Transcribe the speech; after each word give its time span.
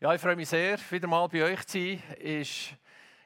Ja, 0.00 0.14
ich 0.14 0.20
freue 0.20 0.36
mich 0.36 0.48
sehr, 0.48 0.78
wieder 0.90 1.08
mal 1.08 1.26
bei 1.26 1.42
euch 1.42 1.66
zu 1.66 1.76
sein. 1.76 2.00
Ist 2.20 2.76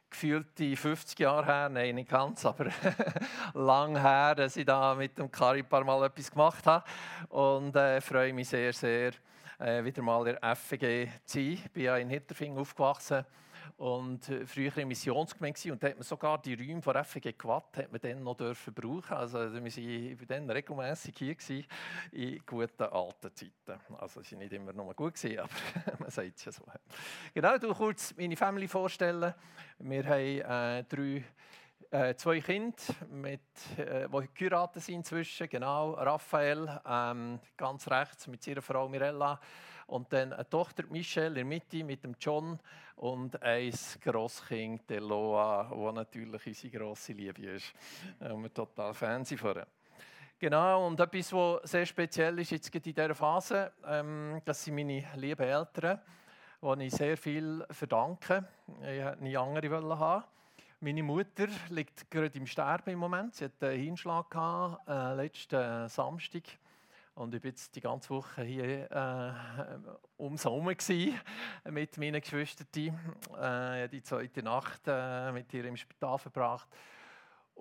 gefühlt 0.08 0.58
die 0.58 0.74
50 0.74 1.18
Jahre 1.18 1.44
her, 1.44 1.68
nein, 1.68 1.96
nicht 1.96 2.08
ganz, 2.08 2.46
aber 2.46 2.70
lang 3.52 4.00
her, 4.00 4.34
dass 4.34 4.56
ich 4.56 4.64
da 4.64 4.94
mit 4.94 5.18
dem 5.18 5.30
Kari 5.30 5.58
ein 5.58 5.68
paar 5.68 5.84
Mal 5.84 6.06
etwas 6.06 6.30
gemacht 6.30 6.66
habe. 6.66 6.82
Und 7.28 7.76
äh, 7.76 8.00
freue 8.00 8.32
mich 8.32 8.48
sehr, 8.48 8.72
sehr, 8.72 9.12
äh, 9.58 9.84
wieder 9.84 10.00
mal 10.00 10.26
in 10.26 10.38
der 10.40 10.56
FG 10.56 11.08
zu 11.26 11.40
sein. 11.40 11.52
Ich 11.52 11.70
bin 11.72 11.82
ja 11.82 11.98
in 11.98 12.08
Hitterfing 12.08 12.56
aufgewachsen 12.56 13.26
und 13.76 14.28
äh, 14.28 14.46
früher 14.46 14.76
in 14.78 14.88
Missionsgemeinde 14.88 15.72
und 15.72 15.82
da 15.82 15.88
hat 15.88 15.96
man 15.96 16.02
sogar 16.02 16.40
die 16.40 16.54
Räume 16.54 16.82
von 16.82 17.04
FG 17.04 17.32
Quatt 17.32 17.76
hat 17.76 17.92
man 17.92 18.00
dann 18.00 18.22
noch 18.22 18.36
dürfen 18.36 18.74
brauchen. 18.74 19.14
Also 19.14 19.38
wir 19.38 19.62
waren 19.62 20.26
dann 20.28 20.50
regelmäßig 20.50 21.14
hier 21.16 21.34
gewesen, 21.34 21.66
in 22.12 22.40
guten 22.46 22.82
alten 22.82 23.34
Zeiten. 23.34 23.80
Also 23.98 24.20
es 24.20 24.32
war 24.32 24.38
nicht 24.38 24.52
immer 24.52 24.72
nur 24.72 24.94
gut, 24.94 25.14
gewesen, 25.14 25.40
aber 25.40 25.50
man 25.98 26.10
sagt 26.10 26.36
es 26.36 26.44
ja 26.44 26.52
so. 26.52 26.64
Genau, 27.34 27.58
du 27.58 27.72
kurz 27.74 28.14
meine 28.16 28.36
Family 28.36 28.68
vorstellen. 28.68 29.34
Wir 29.78 30.04
haben 30.04 30.80
äh, 30.80 30.84
drei 30.84 31.24
äh, 31.92 32.14
zwei 32.16 32.40
Kinder, 32.40 32.76
mit, 33.10 33.40
äh, 33.76 34.08
die 34.08 34.28
geheiratet 34.34 34.82
sind 34.82 34.96
inzwischen. 34.96 35.48
Genau, 35.48 35.92
Raphael, 35.92 36.80
ähm, 36.86 37.38
ganz 37.56 37.86
rechts 37.90 38.26
mit 38.26 38.46
ihrer 38.46 38.62
Frau 38.62 38.88
Mirella. 38.88 39.38
Und 39.88 40.10
dann 40.12 40.32
eine 40.32 40.48
Tochter 40.48 40.84
Michelle 40.88 41.28
in 41.28 41.34
der 41.34 41.44
Mitte 41.44 41.84
mit 41.84 42.02
dem 42.02 42.16
John 42.18 42.58
und 42.96 43.42
ein 43.42 43.74
Grosskind, 44.00 44.88
der 44.88 45.02
Loa, 45.02 45.70
wo 45.70 45.92
natürlich 45.92 46.46
unsere 46.46 46.78
grosse 46.78 47.12
Liebe 47.12 47.42
ist. 47.42 47.74
Und 48.20 48.42
wir 48.42 48.54
total 48.54 48.94
Fan 48.94 49.24
sind 49.24 49.38
von 49.38 49.62
Genau, 50.38 50.86
und 50.86 50.98
etwas, 50.98 51.32
was 51.32 51.70
sehr 51.70 51.84
speziell 51.84 52.38
ist 52.38 52.52
jetzt 52.52 52.74
in 52.74 52.82
dieser 52.82 53.14
Phase, 53.14 53.70
ähm, 53.86 54.40
das 54.44 54.64
sind 54.64 54.76
meine 54.76 55.04
lieben 55.14 55.46
Eltern, 55.46 56.00
denen 56.62 56.80
ich 56.80 56.94
sehr 56.94 57.16
viel 57.18 57.64
verdanke. 57.70 58.48
Ich 58.80 59.04
wollte 59.04 59.22
nie 59.22 59.36
andere 59.36 59.98
haben. 59.98 60.24
Meine 60.84 61.04
Mutter 61.04 61.46
liegt 61.68 62.10
gerade 62.10 62.36
im 62.36 62.44
Sterben 62.44 62.90
im 62.90 62.98
Moment. 62.98 63.36
Sie 63.36 63.44
hatte 63.44 63.68
einen 63.68 63.80
Hinschlag 63.80 64.28
gehabt, 64.28 64.88
äh, 64.88 65.14
letzten 65.14 65.88
Samstag. 65.88 66.42
Und 67.14 67.32
ich 67.32 67.40
war 67.40 67.50
jetzt 67.50 67.76
die 67.76 67.80
ganze 67.80 68.10
Woche 68.10 68.42
hier 68.42 68.90
äh, 68.90 70.20
ums 70.20 70.44
herum 70.44 70.64
mit 70.64 71.98
meinen 71.98 72.20
Geschwistern. 72.20 72.66
Äh, 73.40 73.88
die 73.90 74.02
zweite 74.02 74.42
Nacht 74.42 74.80
äh, 74.88 75.30
mit 75.30 75.54
ihr 75.54 75.66
im 75.66 75.76
Spital 75.76 76.18
verbracht. 76.18 76.66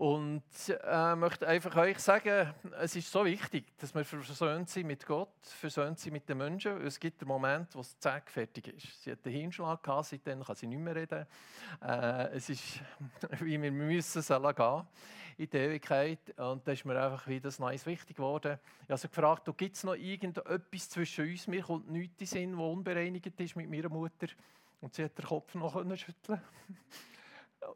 Und 0.02 0.41
äh, 0.83 1.16
möchte 1.16 1.47
einfach 1.47 1.75
euch 1.75 1.99
sagen, 1.99 2.52
es 2.80 2.95
ist 2.95 3.11
so 3.11 3.23
wichtig, 3.23 3.66
dass 3.77 3.94
wir 3.94 4.03
versöhnt 4.03 4.67
sind 4.67 4.88
mit 4.88 5.05
Gott, 5.05 5.30
versöhnt 5.44 5.99
sind 5.99 6.13
mit 6.13 6.27
den 6.27 6.39
Menschen. 6.39 6.81
Es 6.81 6.99
gibt 6.99 7.21
einen 7.21 7.27
Moment, 7.27 7.75
wo 7.75 7.81
es 7.81 7.99
zack 7.99 8.31
fertig 8.31 8.69
ist. 8.69 9.03
Sie 9.03 9.11
hat 9.11 9.19
einen 9.23 9.35
Hinschlag 9.35 9.83
gehabt, 9.83 10.07
seitdem 10.07 10.44
kann 10.44 10.55
sie 10.55 10.66
nicht 10.66 10.79
mehr 10.79 10.95
reden. 10.95 11.27
Äh, 11.83 12.29
es 12.29 12.49
ist, 12.49 12.79
wie 13.41 13.61
wir 13.61 13.72
müssen 13.72 14.23
sollen 14.23 14.55
gehen 14.55 14.88
in 15.38 15.49
die 15.52 15.57
Ewigkeit. 15.57 16.33
Und 16.35 16.67
da 16.67 16.72
ist 16.72 16.83
mir 16.83 16.99
einfach 16.99 17.27
wieder 17.27 17.49
das 17.49 17.59
Neues 17.59 17.85
wichtig 17.85 18.17
geworden. 18.17 18.57
Ich 18.81 18.89
habe 18.89 18.97
sie 18.97 19.07
gefragt, 19.07 19.55
gibt 19.55 19.75
es 19.75 19.83
noch 19.83 19.94
irgendetwas 19.94 20.89
zwischen 20.89 21.29
uns? 21.29 21.45
Mir 21.45 21.61
kommt 21.61 21.91
nichts 21.91 22.19
in 22.22 22.25
Sinn, 22.25 22.52
das 22.53 22.59
unbereinigt 22.59 23.39
ist 23.39 23.55
mit 23.55 23.69
meiner 23.69 23.89
Mutter. 23.89 24.29
Und 24.79 24.95
sie 24.95 25.03
hat 25.03 25.16
den 25.16 25.25
Kopf 25.25 25.53
noch 25.53 25.73
schütteln 25.95 26.41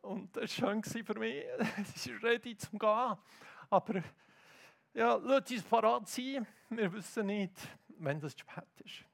Und 0.01 0.35
das 0.35 0.61
war 0.61 0.81
schön 0.81 0.83
für 0.83 1.19
mich. 1.19 1.45
Sie 1.95 2.11
ist 2.11 2.23
ready 2.23 2.57
zum 2.57 2.79
Gehen. 2.79 3.17
Aber 3.69 4.03
ja, 4.93 5.15
lasst 5.15 5.51
uns 5.51 5.63
parat 5.63 6.07
sein. 6.07 6.47
Wir 6.69 6.91
wissen 6.91 7.25
nicht, 7.27 7.53
wenn 7.87 8.19
das 8.19 8.33
spät 8.33 8.63
ist. 8.83 9.05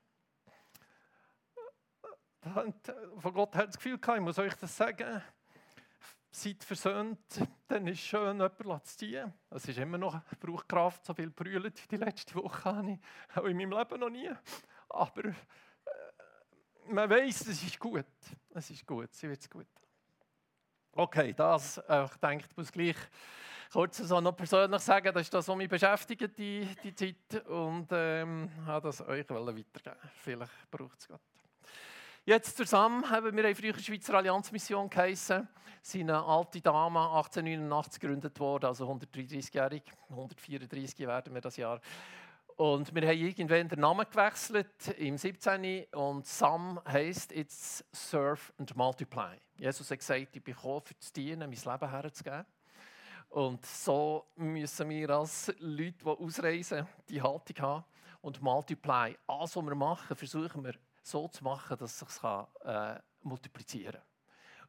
Von 3.20 3.34
Gott 3.34 3.56
hat 3.56 3.68
das 3.68 3.78
Gefühl 3.78 4.00
gehabt, 4.00 4.18
ich 4.18 4.24
muss 4.24 4.40
euch 4.40 4.56
das 4.56 4.76
sagen, 4.76 5.22
seid 6.32 6.64
versöhnt, 6.64 7.20
dann 7.68 7.86
ist 7.88 8.00
es 8.00 8.06
schön, 8.06 8.38
jemanden 8.40 8.84
zu 8.84 8.98
ziehen. 8.98 9.34
Es 9.50 9.68
ist 9.68 9.78
immer 9.78 9.98
noch, 9.98 10.22
braucht 10.40 10.68
Kraft, 10.68 11.06
so 11.06 11.14
viel 11.14 11.30
brüllt 11.30 11.84
wie 11.84 11.98
die 11.98 12.04
letzte 12.04 12.36
Woche 12.36 12.64
habe 12.64 12.92
ich 12.92 13.38
auch 13.38 13.46
in 13.46 13.58
meinem 13.58 13.72
Leben 13.72 14.00
noch 14.00 14.10
nie. 14.10 14.32
Aber 14.90 15.26
äh, 15.26 15.34
man 16.88 17.10
weiß, 17.10 17.48
es 17.48 17.64
ist 17.64 17.80
gut. 17.80 18.06
Es 18.50 18.70
ist 18.70 18.88
gut, 18.88 19.14
sie 19.14 19.30
wird 19.30 19.42
es 19.42 19.50
gut. 19.50 19.68
Okay, 20.94 21.34
das, 21.34 21.78
äh, 21.78 22.04
ich 22.04 22.18
denke, 22.18 22.46
ich 22.50 22.58
muss 22.58 22.72
gleich 22.72 22.98
kurz 23.72 23.98
so 23.98 24.20
noch 24.20 24.36
persönlich 24.36 24.82
sagen, 24.82 25.14
das 25.14 25.24
ist 25.24 25.34
das, 25.34 25.48
was 25.48 25.56
mich 25.56 25.70
beschäftigt, 25.70 26.38
die, 26.38 26.68
die 26.84 26.94
Zeit. 26.94 27.48
Und 27.48 27.88
ähm, 27.92 28.50
habe 28.66 28.88
das 28.88 29.00
euch 29.02 29.30
weitergeben 29.30 29.96
Vielleicht 30.22 30.70
braucht 30.70 31.00
es 31.00 31.08
Gott. 31.08 31.22
Jetzt 32.26 32.58
zusammen 32.58 33.10
haben 33.10 33.36
wir 33.36 33.46
eine 33.46 33.56
frühere 33.56 33.80
Schweizer 33.80 34.16
Allianzmission 34.16 34.90
geheissen. 34.90 35.48
Sie 35.82 36.02
eine 36.02 36.24
alte 36.24 36.62
Dame, 36.62 37.00
1889 37.00 38.00
gegründet 38.00 38.40
worden, 38.40 38.66
also 38.66 38.88
133-jährig, 38.92 39.82
134 40.10 41.08
werden 41.08 41.34
wir 41.34 41.42
das 41.42 41.58
Jahr. 41.58 41.82
Und 42.62 42.94
wir 42.94 43.08
haben 43.08 43.18
irgendwann 43.18 43.68
den 43.68 43.80
Namen 43.80 44.06
gewechselt 44.08 44.88
im 45.00 45.18
17. 45.18 45.86
Und 45.94 46.28
Sam 46.28 46.80
heisst 46.88 47.32
jetzt 47.32 47.84
Serve 47.92 48.40
and 48.60 48.76
Multiply. 48.76 49.36
Jesus 49.58 49.90
hat 49.90 49.98
gesagt, 49.98 50.36
ich 50.36 50.44
bin 50.44 50.54
gekommen, 50.54 50.82
für 50.82 50.96
zu 51.00 51.12
dienen, 51.12 51.40
mein 51.40 51.50
Leben 51.50 51.90
herzugeben. 51.90 52.46
Und 53.30 53.66
so 53.66 54.28
müssen 54.36 54.90
wir 54.90 55.10
als 55.10 55.52
Leute, 55.58 55.98
die 56.04 56.06
ausreisen, 56.06 56.88
die 57.10 57.20
Haltung 57.20 57.58
haben. 57.66 57.84
Und 58.22 58.40
Multiply, 58.44 59.18
alles, 59.26 59.56
was 59.56 59.66
wir 59.66 59.74
machen, 59.74 60.16
versuchen 60.16 60.64
wir 60.64 60.76
so 61.02 61.28
zu 61.30 61.44
machen, 61.44 61.76
dass 61.80 62.00
es 62.00 62.10
sich 62.10 62.24
äh, 62.64 63.00
multiplizieren 63.24 63.94
kann. 63.94 64.11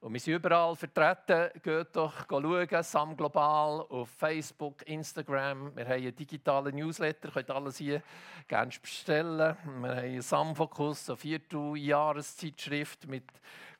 Und 0.02 0.14
wir 0.14 0.18
sind 0.18 0.34
überall 0.34 0.74
vertreten. 0.74 1.48
Geht 1.62 1.94
doch 1.94 2.26
schauen, 2.28 2.82
Sam 2.82 3.16
Global 3.16 3.86
auf 3.88 4.08
Facebook, 4.10 4.84
Instagram. 4.88 5.76
Wir 5.76 5.84
haben 5.84 5.92
einen 5.92 6.16
digitalen 6.16 6.74
Newsletter, 6.74 7.30
könnt 7.30 7.48
alles 7.52 7.76
hier 7.76 8.02
gerne 8.48 8.72
bestellen. 8.82 9.38
Wir 9.38 9.56
haben 9.64 9.84
einen 9.84 10.20
Sam-Fokus, 10.20 11.08
eine 11.08 11.16
Vierteljahreszeitschrift 11.18 13.06
mit 13.06 13.30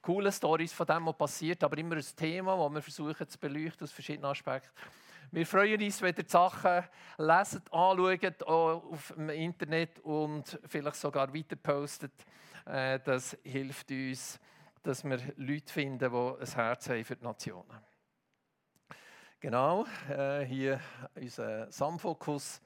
coolen 0.01 0.31
Stories 0.31 0.73
von 0.73 0.87
dem, 0.87 1.07
was 1.07 1.17
passiert, 1.17 1.65
aber 1.65 1.77
immer 1.77 1.97
ein 1.97 2.05
Thema, 2.17 2.57
das 2.57 2.73
wir 2.73 2.83
versuchen 2.83 3.29
zu 3.29 3.39
beleuchten 3.41 3.85
aus 3.85 3.91
verschiedenen 3.91 4.31
Aspekten. 4.31 4.71
Wir 5.33 5.45
freuen 5.45 5.83
uns, 5.83 6.01
wenn 6.03 6.15
ihr 6.15 6.23
die 6.23 6.31
Sachen 6.31 6.85
lesen, 7.19 7.63
anschaut, 7.73 8.43
auf 8.45 9.13
dem 9.17 9.29
Internet 9.31 9.99
und 10.05 10.57
vielleicht 10.69 10.97
sogar 10.97 11.35
weiter 11.35 11.57
postet. 11.57 12.13
Äh, 12.65 13.01
das 13.01 13.37
hilft 13.43 13.91
uns, 13.91 14.39
dass 14.83 15.05
wir 15.05 15.19
Leute 15.37 15.73
finden, 15.73 15.99
die 15.99 16.05
ein 16.07 16.47
Herz 16.55 16.89
haben 16.89 17.05
für 17.05 17.17
die 17.17 17.25
Nationen. 17.25 17.81
Genau, 19.41 19.87
äh, 20.09 20.45
hier 20.45 20.81
unser 21.15 21.71
Samfokus 21.71 22.61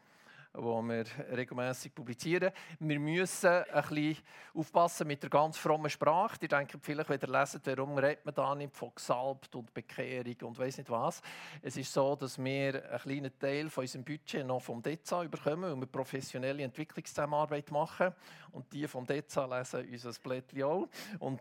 wo 0.56 0.82
wir 0.82 1.04
regelmäßig 1.32 1.94
publizieren. 1.94 2.52
Wir 2.78 2.98
müssen 2.98 3.48
ein 3.48 3.88
bisschen 3.88 4.18
aufpassen 4.54 5.06
mit 5.06 5.22
der 5.22 5.30
ganz 5.30 5.56
frommen 5.56 5.90
Sprache. 5.90 6.38
Die 6.38 6.48
denken 6.48 6.80
vielleicht, 6.80 7.08
wenn 7.08 7.20
ihr 7.20 7.28
lesen, 7.28 7.60
warum 7.64 7.98
redet 7.98 8.24
man 8.24 8.34
da 8.34 8.54
nicht 8.54 8.74
von 8.76 8.90
Gesalbt 8.94 9.54
und 9.54 9.72
Bekehrung 9.72 10.36
und 10.42 10.58
weiß 10.58 10.78
nicht 10.78 10.90
was. 10.90 11.20
Es 11.62 11.76
ist 11.76 11.92
so, 11.92 12.16
dass 12.16 12.38
wir 12.38 12.84
einen 12.90 13.00
kleinen 13.00 13.38
Teil 13.38 13.70
von 13.70 13.82
unserem 13.82 14.04
Budget 14.04 14.46
noch 14.46 14.60
vom 14.60 14.82
DEZA 14.82 15.24
bekommen, 15.24 15.70
weil 15.70 15.80
wir 15.80 15.86
professionelle 15.86 16.62
Entwicklungszusammenarbeit 16.62 17.70
machen. 17.70 18.12
Und 18.52 18.72
die 18.72 18.86
vom 18.86 19.06
DEZA 19.06 19.58
lesen 19.58 19.88
unser 19.90 20.12
Blättchen 20.22 20.62
auch 20.62 20.88
und 21.18 21.40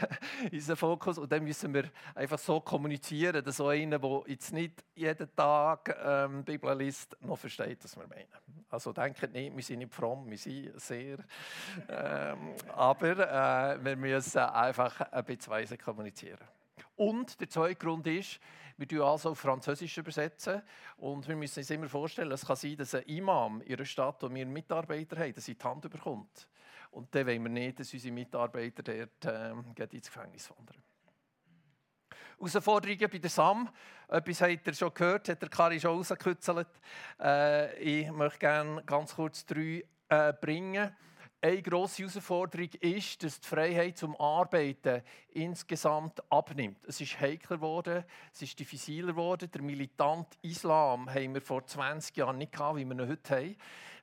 unseren 0.52 0.76
Fokus. 0.76 1.18
Und 1.18 1.30
dann 1.30 1.44
müssen 1.44 1.72
wir 1.72 1.90
einfach 2.14 2.38
so 2.38 2.60
kommunizieren, 2.60 3.44
dass 3.44 3.56
so 3.56 3.68
einer, 3.68 3.98
der 3.98 4.22
jetzt 4.26 4.52
nicht 4.52 4.84
jeden 4.94 5.34
Tag 5.34 5.96
ähm, 6.04 6.44
Bibel 6.44 6.76
liest, 6.76 7.16
noch 7.20 7.38
versteht, 7.38 7.82
was 7.82 7.96
wir 7.96 8.06
meinen. 8.06 8.55
Also 8.70 8.92
denkt 8.92 9.32
nicht, 9.32 9.56
wir 9.56 9.62
sind 9.62 9.78
nicht 9.78 9.94
fromm, 9.94 10.28
wir 10.28 10.38
sind 10.38 10.80
sehr. 10.80 11.18
Ähm, 11.88 12.54
aber 12.74 13.18
äh, 13.18 13.84
wir 13.84 13.96
müssen 13.96 14.38
einfach 14.38 15.00
ein 15.00 15.24
bisschen 15.24 15.52
weise 15.52 15.78
kommunizieren. 15.78 16.46
Und 16.96 17.40
der 17.40 17.48
zweite 17.48 17.76
Grund 17.76 18.06
ist, 18.06 18.40
wir 18.78 18.86
tun 18.86 19.02
also 19.02 19.30
auf 19.30 19.38
Französisch 19.38 19.96
übersetzen 19.96 20.62
und 20.98 21.26
wir 21.26 21.36
müssen 21.36 21.60
uns 21.60 21.70
immer 21.70 21.88
vorstellen, 21.88 22.32
es 22.32 22.44
kann 22.44 22.56
sein, 22.56 22.76
dass 22.76 22.94
ein 22.94 23.02
Imam 23.04 23.62
in 23.62 23.74
einer 23.74 23.84
Stadt, 23.84 24.22
wo 24.22 24.32
wir 24.32 24.44
Mitarbeiter 24.44 25.18
haben, 25.18 25.32
dass 25.32 25.48
er 25.48 25.54
die 25.54 25.64
Hand 25.64 25.90
bekommt. 25.90 26.48
Und 26.90 27.14
dann 27.14 27.26
wollen 27.26 27.42
wir 27.42 27.50
nicht, 27.50 27.80
dass 27.80 27.92
unsere 27.92 28.14
Mitarbeiter 28.14 28.82
dort 28.82 29.24
äh, 29.24 29.96
ins 29.96 30.06
Gefängnis 30.06 30.50
wandern. 30.50 30.82
Herausforderungen 32.38 33.08
bei 33.10 33.18
der 33.18 33.30
SAM. 33.30 33.68
Etwas 34.08 34.40
habt 34.40 34.66
ihr 34.66 34.74
schon 34.74 34.94
gehört, 34.94 35.28
hat 35.28 35.42
der 35.42 35.48
Kari 35.48 35.80
schon 35.80 35.96
rausgekützelt. 35.96 36.68
Äh, 37.20 37.78
ich 37.78 38.10
möchte 38.10 38.38
gerne 38.38 38.82
ganz 38.84 39.14
kurz 39.14 39.44
drei 39.44 39.84
äh, 40.08 40.32
bringen. 40.32 40.94
Eine 41.46 41.62
grosse 41.62 42.02
Herausforderung 42.02 42.70
ist, 42.80 43.22
dass 43.22 43.40
die 43.40 43.46
Freiheit 43.46 43.96
zum 43.96 44.18
Arbeiten 44.20 45.02
insgesamt 45.32 46.20
abnimmt. 46.30 46.84
Es 46.86 47.00
ist 47.00 47.20
heikler 47.20 47.58
geworden, 47.58 48.04
es 48.32 48.42
ist 48.42 48.58
diffiziler 48.58 49.12
geworden. 49.12 49.48
Der 49.52 49.62
militante 49.62 50.36
Islam 50.42 51.08
haben 51.08 51.34
wir 51.34 51.40
vor 51.40 51.64
20 51.64 52.16
Jahren 52.16 52.38
nicht 52.38 52.50
gehabt, 52.50 52.76
wie 52.76 52.84
wir 52.84 52.98
ihn 52.98 53.08
heute 53.08 53.36
haben. 53.36 53.56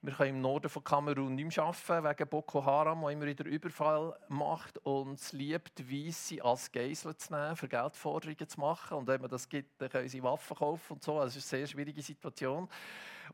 Wir 0.04 0.14
können 0.14 0.36
im 0.36 0.42
Norden 0.42 0.70
von 0.70 0.84
Kamerun 0.86 1.36
nicht 1.36 1.58
mehr 1.58 1.66
arbeiten, 1.66 2.10
wegen 2.10 2.30
Boko 2.30 2.64
Haram, 2.64 3.02
der 3.02 3.10
immer 3.10 3.26
wieder 3.26 3.46
Überfall 3.46 4.18
macht 4.30 4.78
und 4.80 5.20
es 5.20 5.34
liebt, 5.34 5.92
Weisse 5.92 6.44
als 6.44 6.72
Geisel 6.72 7.16
zu 7.18 7.34
nehmen, 7.34 7.58
für 7.58 7.68
Geldforderungen 7.68 8.48
zu 8.48 8.60
machen. 8.60 8.98
Und 8.98 9.08
wenn 9.08 9.20
man 9.20 9.30
das 9.30 9.50
gibt, 9.50 9.82
dann 9.82 9.90
können 9.90 10.08
sie 10.08 10.24
Waffen 10.24 10.56
kaufen 10.56 10.94
und 10.94 11.04
so. 11.04 11.20
Also 11.20 11.40
ist 11.40 11.54
eine 11.54 11.62
sehr 11.62 11.68
schwierige 11.68 12.02
Situation. 12.02 12.70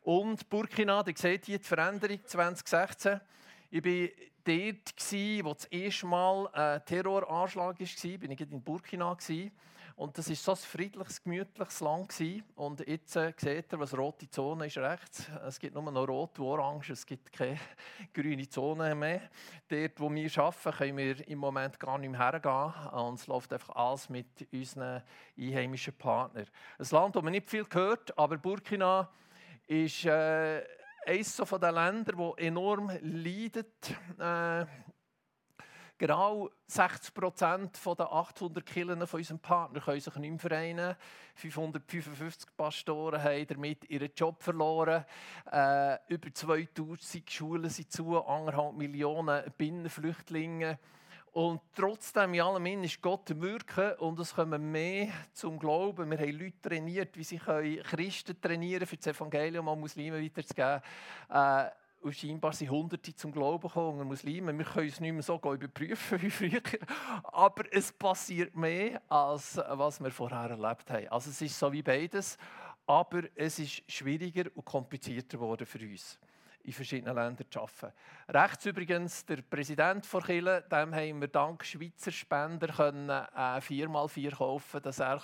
Und 0.02 0.50
Burkina, 0.50 1.04
ihr 1.06 1.14
seht 1.16 1.46
hier 1.46 1.60
die 1.60 1.64
Veränderung 1.64 2.20
2016. 2.26 3.20
Ich 3.72 3.86
war 3.86 4.10
dort, 4.44 5.46
wo 5.46 5.54
das 5.54 5.66
erste 5.66 6.06
Mal 6.08 6.48
ein 6.54 6.86
Terroranschlag 6.86 7.80
war, 7.80 8.32
ich 8.32 8.52
in 8.52 8.64
Burkina. 8.64 9.16
Und 10.00 10.18
das 10.18 10.30
war 10.30 10.36
so 10.38 10.52
ein 10.54 10.58
friedliches, 10.58 11.22
gemütliches 11.22 11.82
Land. 11.82 12.16
Und 12.56 12.88
jetzt 12.88 13.18
äh, 13.18 13.34
seht 13.36 13.74
ihr, 13.74 13.80
was 13.80 13.98
rote 13.98 14.30
Zone 14.30 14.68
ist 14.68 14.78
rechts. 14.78 15.30
Es 15.46 15.60
gibt 15.60 15.76
nur 15.76 15.92
noch 15.92 16.08
rot 16.08 16.40
und 16.40 16.46
orange, 16.46 16.92
es 16.92 17.06
gibt 17.06 17.34
keine 17.34 17.60
grüne 18.14 18.48
Zone 18.48 18.96
mehr. 18.96 19.30
Dort, 19.68 20.00
wo 20.00 20.10
wir 20.10 20.38
arbeiten, 20.38 20.72
können 20.72 20.98
wir 20.98 21.28
im 21.28 21.40
Moment 21.40 21.78
gar 21.78 21.98
nicht 21.98 22.12
mehr 22.12 22.32
hergehen. 22.32 22.88
Und 22.94 23.20
es 23.20 23.28
läuft 23.28 23.52
einfach 23.52 23.76
alles 23.76 24.08
mit 24.08 24.48
unseren 24.54 25.04
einheimischen 25.38 25.94
Partnern. 25.98 26.48
Ein 26.78 26.88
Land, 26.92 27.18
das 27.18 27.22
man 27.24 27.34
nicht 27.34 27.50
viel 27.50 27.66
hört, 27.70 28.18
aber 28.18 28.38
Burkina 28.38 29.10
ist 29.68 30.06
äh, 30.06 30.64
eines 31.10 31.36
von 31.36 31.60
den 31.60 31.74
Ländern, 31.74 32.18
das 32.18 32.38
enorm 32.38 32.92
leidet. 33.02 33.96
Äh, 34.20 34.66
Genau 36.00 36.50
60 36.68 37.14
Prozent 37.14 37.78
der 37.86 38.10
800 38.10 38.66
Killen 38.66 39.06
von 39.06 39.20
unserem 39.20 39.40
Partner 39.40 39.82
können 39.82 40.00
sich 40.00 40.16
nicht 40.16 40.30
mehr 40.30 40.40
vereinen. 40.40 40.96
555 41.36 42.56
Pastoren 42.56 43.22
haben 43.22 43.46
damit 43.48 43.84
ihren 43.90 44.10
Job 44.16 44.42
verloren. 44.42 45.04
Äh, 45.52 45.98
über 46.08 46.34
2000 46.34 47.30
Schulen 47.30 47.70
sind 47.70 47.92
zu, 47.92 48.18
1,5 48.18 48.78
Millionen 48.78 49.44
Binnenflüchtlinge. 49.58 50.80
Und 51.32 51.62
trotzdem, 51.76 52.34
in 52.34 52.42
allem 52.42 52.84
ist 52.84 53.02
Gott 53.02 53.30
wirken 53.40 53.94
und 54.00 54.20
es 54.20 54.34
kommen 54.34 54.72
mehr 54.72 55.10
zum 55.34 55.60
Glauben. 55.60 56.10
Wir 56.10 56.18
haben 56.18 56.40
Leute 56.40 56.62
trainiert, 56.62 57.16
wie 57.18 57.24
sie 57.24 57.38
Christen 57.38 58.42
trainieren 58.42 58.88
für 58.88 58.98
das 58.98 59.08
Evangelium 59.08 59.68
an 59.70 59.80
Muslime 59.80 60.24
weiterzugeben. 60.24 60.82
Äh, 61.30 61.70
und 62.02 62.16
scheinbar 62.16 62.54
sind 62.54 62.72
Hunderte 62.72 63.14
zum 63.14 63.32
Glauben 63.32 63.68
gekommen, 63.68 64.08
Muslime. 64.08 64.58
Wir 64.58 64.66
können 64.66 64.88
es 64.88 65.00
nicht 65.00 65.12
mehr 65.12 65.22
so 65.22 65.36
überprüfen 65.36 66.22
wie 66.22 66.30
früher. 66.30 66.62
Aber 67.24 67.64
es 67.72 67.92
passiert 67.92 68.56
mehr, 68.56 69.02
als 69.10 69.58
was 69.58 70.02
wir 70.02 70.12
vorher 70.12 70.50
erlebt 70.50 70.90
haben. 70.90 71.10
Also 71.10 71.30
es 71.30 71.42
ist 71.42 71.60
so 71.60 71.72
wie 71.72 71.84
beides. 71.84 72.38
Aber 72.88 73.24
es 73.36 73.60
ist 73.60 73.84
schwieriger 73.92 74.50
und 74.56 74.66
komplizierter 74.66 75.38
geworden 75.38 75.68
für 75.68 75.80
uns 75.80 76.18
in 76.64 76.74
verschiedenen 76.74 77.16
Ländern 77.16 77.46
zu 77.50 77.60
arbeiten. 77.60 77.94
Rechts 78.28 78.66
übrigens 78.66 79.26
der 79.26 79.42
Präsident 79.42 80.06
von 80.06 80.24
Chile, 80.24 80.64
dem 80.70 80.94
haben 80.94 81.22
wir 81.22 81.28
dank 81.28 81.66
Schweizer 81.66 82.12
Spender 82.12 82.68
können, 82.68 83.10
äh, 83.10 83.62
4x4 83.62 84.36
kaufen, 84.36 84.82
dass 84.82 85.00
er 85.00 85.20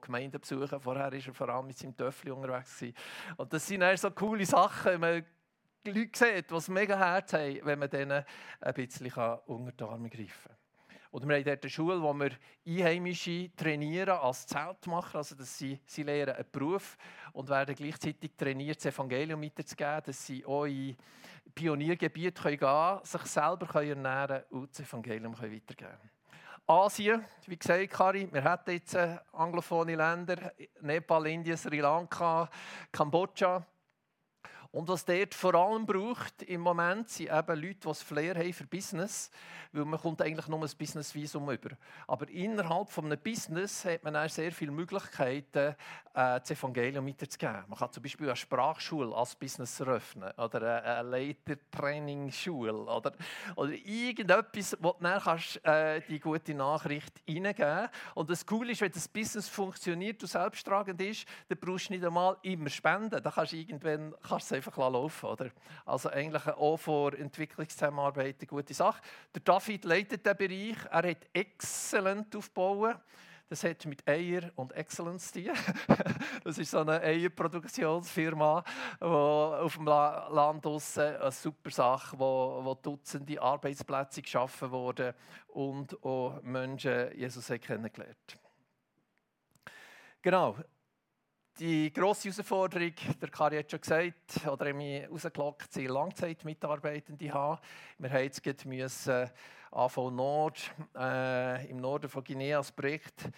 Gemeinden 0.00 0.40
besuchen 0.40 0.68
kann. 0.68 0.80
Vorher 0.80 1.12
war 1.12 1.12
er 1.12 1.34
vor 1.34 1.48
allem 1.48 1.66
mit 1.66 1.78
seinem 1.78 1.96
Töffel 1.96 2.32
unterwegs. 2.32 2.84
Und 3.36 3.52
das 3.52 3.66
sind 3.66 3.98
so 3.98 4.10
coole 4.10 4.46
Sachen. 4.46 5.00
Man 5.00 5.24
Leute 5.84 6.18
sieht, 6.18 6.50
die 6.50 6.54
es 6.54 6.68
mega 6.68 6.98
Herz 6.98 7.32
haben, 7.32 7.60
wenn 7.64 7.78
man 7.78 7.90
denen 7.90 8.24
ein 8.60 8.74
bisschen 8.74 9.10
unter 9.46 9.72
die 9.72 9.84
Arme 9.84 10.10
greifen 10.10 10.48
kann. 10.48 10.57
Oder 11.10 11.28
wir 11.28 11.36
haben 11.36 11.44
dort 11.44 11.62
eine 11.62 11.70
Schule, 11.70 12.02
wo 12.02 12.12
wir 12.12 12.30
Einheimische 12.66 13.50
trainieren 13.56 14.18
als 14.18 14.46
Zeltmacher. 14.46 15.18
Also, 15.18 15.34
dass 15.34 15.56
sie, 15.56 15.80
sie 15.86 16.02
lernen 16.02 16.34
einen 16.34 16.50
Beruf 16.50 16.96
und 17.32 17.48
werden 17.48 17.74
gleichzeitig 17.74 18.32
trainiert, 18.36 18.76
das 18.78 18.94
Evangelium 18.94 19.42
weiterzugeben, 19.42 20.02
dass 20.04 20.26
sie 20.26 20.44
auch 20.44 20.64
in 20.64 20.96
Pioniergebiete 21.54 22.42
gehen 22.42 22.58
können, 22.58 23.00
sich 23.04 23.22
selber 23.22 23.82
ernähren 23.82 24.42
können 24.48 24.62
und 24.62 24.70
das 24.70 24.80
Evangelium 24.80 25.32
weitergeben 25.32 25.76
können. 25.76 26.10
Asien, 26.66 27.24
wie 27.46 27.56
gesagt, 27.56 27.90
Kari, 27.90 28.28
wir 28.30 28.44
haben 28.44 28.70
jetzt 28.70 28.94
anglophone 29.32 29.94
Länder, 29.94 30.52
Nepal, 30.82 31.26
Indien, 31.26 31.56
Sri 31.56 31.80
Lanka, 31.80 32.50
Kambodscha. 32.92 33.64
Und 34.70 34.86
was 34.88 35.04
dort 35.04 35.34
vor 35.34 35.54
allem 35.54 35.86
braucht 35.86 36.42
im 36.42 36.60
Moment, 36.60 37.08
sind 37.08 37.30
eben 37.30 37.60
Leute, 37.60 37.74
die 37.74 37.88
das 37.88 38.02
Flair 38.02 38.34
haben 38.34 38.52
für 38.52 38.66
Business, 38.66 39.30
weil 39.72 39.86
man 39.86 39.98
kommt 39.98 40.20
eigentlich 40.20 40.46
nur 40.46 40.60
ein 40.60 40.70
Business-Visum 40.78 41.50
über. 41.50 41.70
Aber 42.06 42.28
innerhalb 42.28 42.90
von 42.90 43.06
einem 43.06 43.18
Business 43.18 43.86
hat 43.86 44.04
man 44.04 44.14
auch 44.14 44.28
sehr 44.28 44.52
viele 44.52 44.70
Möglichkeiten, 44.70 45.68
äh, 45.68 46.40
das 46.40 46.50
Evangelium 46.50 47.06
weiterzugeben. 47.06 47.64
Man 47.66 47.78
kann 47.78 47.92
zum 47.92 48.02
Beispiel 48.02 48.26
eine 48.26 48.36
Sprachschule 48.36 49.14
als 49.14 49.34
Business 49.36 49.80
eröffnen 49.80 50.30
oder 50.36 50.82
eine 50.84 51.08
Leitertrainingsschule 51.08 52.74
oder, 52.74 53.12
oder 53.56 53.72
irgendetwas, 53.72 54.76
wo 54.80 54.92
du 54.92 54.98
dann 55.02 55.20
kannst, 55.20 55.64
äh, 55.64 56.02
die 56.08 56.20
gute 56.20 56.54
Nachricht 56.54 57.22
hineingeben 57.26 57.88
Und 58.14 58.28
das 58.28 58.44
Coole 58.44 58.72
ist, 58.72 58.82
wenn 58.82 58.92
das 58.92 59.08
Business 59.08 59.48
funktioniert 59.48 60.22
und 60.22 60.28
selbsttragend 60.28 61.00
ist, 61.00 61.26
dann 61.48 61.58
brauchst 61.58 61.88
du 61.88 61.94
nicht 61.94 62.04
einmal 62.04 62.36
immer 62.42 62.68
Spenden. 62.68 63.22
Da 63.22 63.30
kannst 63.30 63.52
du 63.52 63.56
irgendwann 63.56 64.14
kannst 64.22 64.57
einfach 64.58 64.76
laufen 64.76 65.26
oder? 65.26 65.50
Also 65.86 66.10
eigentlich 66.10 66.46
auch 66.46 66.76
vor 66.76 67.14
Entwicklungszusammenarbeit 67.14 68.36
eine 68.40 68.46
gute 68.46 68.74
Sache. 68.74 69.00
Der 69.34 69.42
David 69.42 69.84
leitet 69.84 70.26
den 70.26 70.36
Bereich. 70.36 70.76
Er 70.90 71.10
hat 71.10 71.28
exzellent 71.32 72.34
aufgebaut. 72.36 72.96
Das 73.48 73.64
hat 73.64 73.86
mit 73.86 74.06
Eier 74.06 74.50
und 74.56 74.72
Excellence 74.72 75.32
zu. 75.32 75.40
Das 76.44 76.58
ist 76.58 76.70
so 76.70 76.78
eine 76.78 77.00
Eierproduktionsfirma, 77.00 78.62
die 79.00 79.04
auf 79.04 79.74
dem 79.74 79.86
Land 79.86 80.64
draussen 80.64 81.16
eine 81.16 81.32
super 81.32 81.70
Sache, 81.70 82.18
wo, 82.18 82.60
wo 82.62 82.74
Dutzende 82.74 83.40
Arbeitsplätze 83.40 84.22
geschaffen 84.22 84.70
wurden 84.70 85.14
und 85.48 86.02
auch 86.04 86.40
Menschen 86.42 87.16
Jesus 87.16 87.46
kennengelernt. 87.60 88.38
Genau, 90.22 90.56
die 91.58 91.92
grosse 91.92 92.28
Herausforderung, 92.30 92.92
der 93.20 93.28
Kari 93.30 93.58
hat 93.58 93.70
schon 93.70 93.80
gesagt, 93.80 94.46
oder 94.46 94.72
mich 94.72 95.08
rausgelockt, 95.10 95.72
sind 95.72 95.88
Langzeitmitarbeitende 95.88 97.32
haben. 97.32 97.60
Wir 97.98 98.10
haben 98.10 98.72
jetzt 98.72 99.10
AV 99.70 100.10
Nord 100.10 100.74
äh, 100.96 101.68
im 101.68 101.78
Norden 101.78 102.08
von 102.08 102.24
Guinea 102.24 102.58
als 102.58 102.72
Projekt 102.72 103.30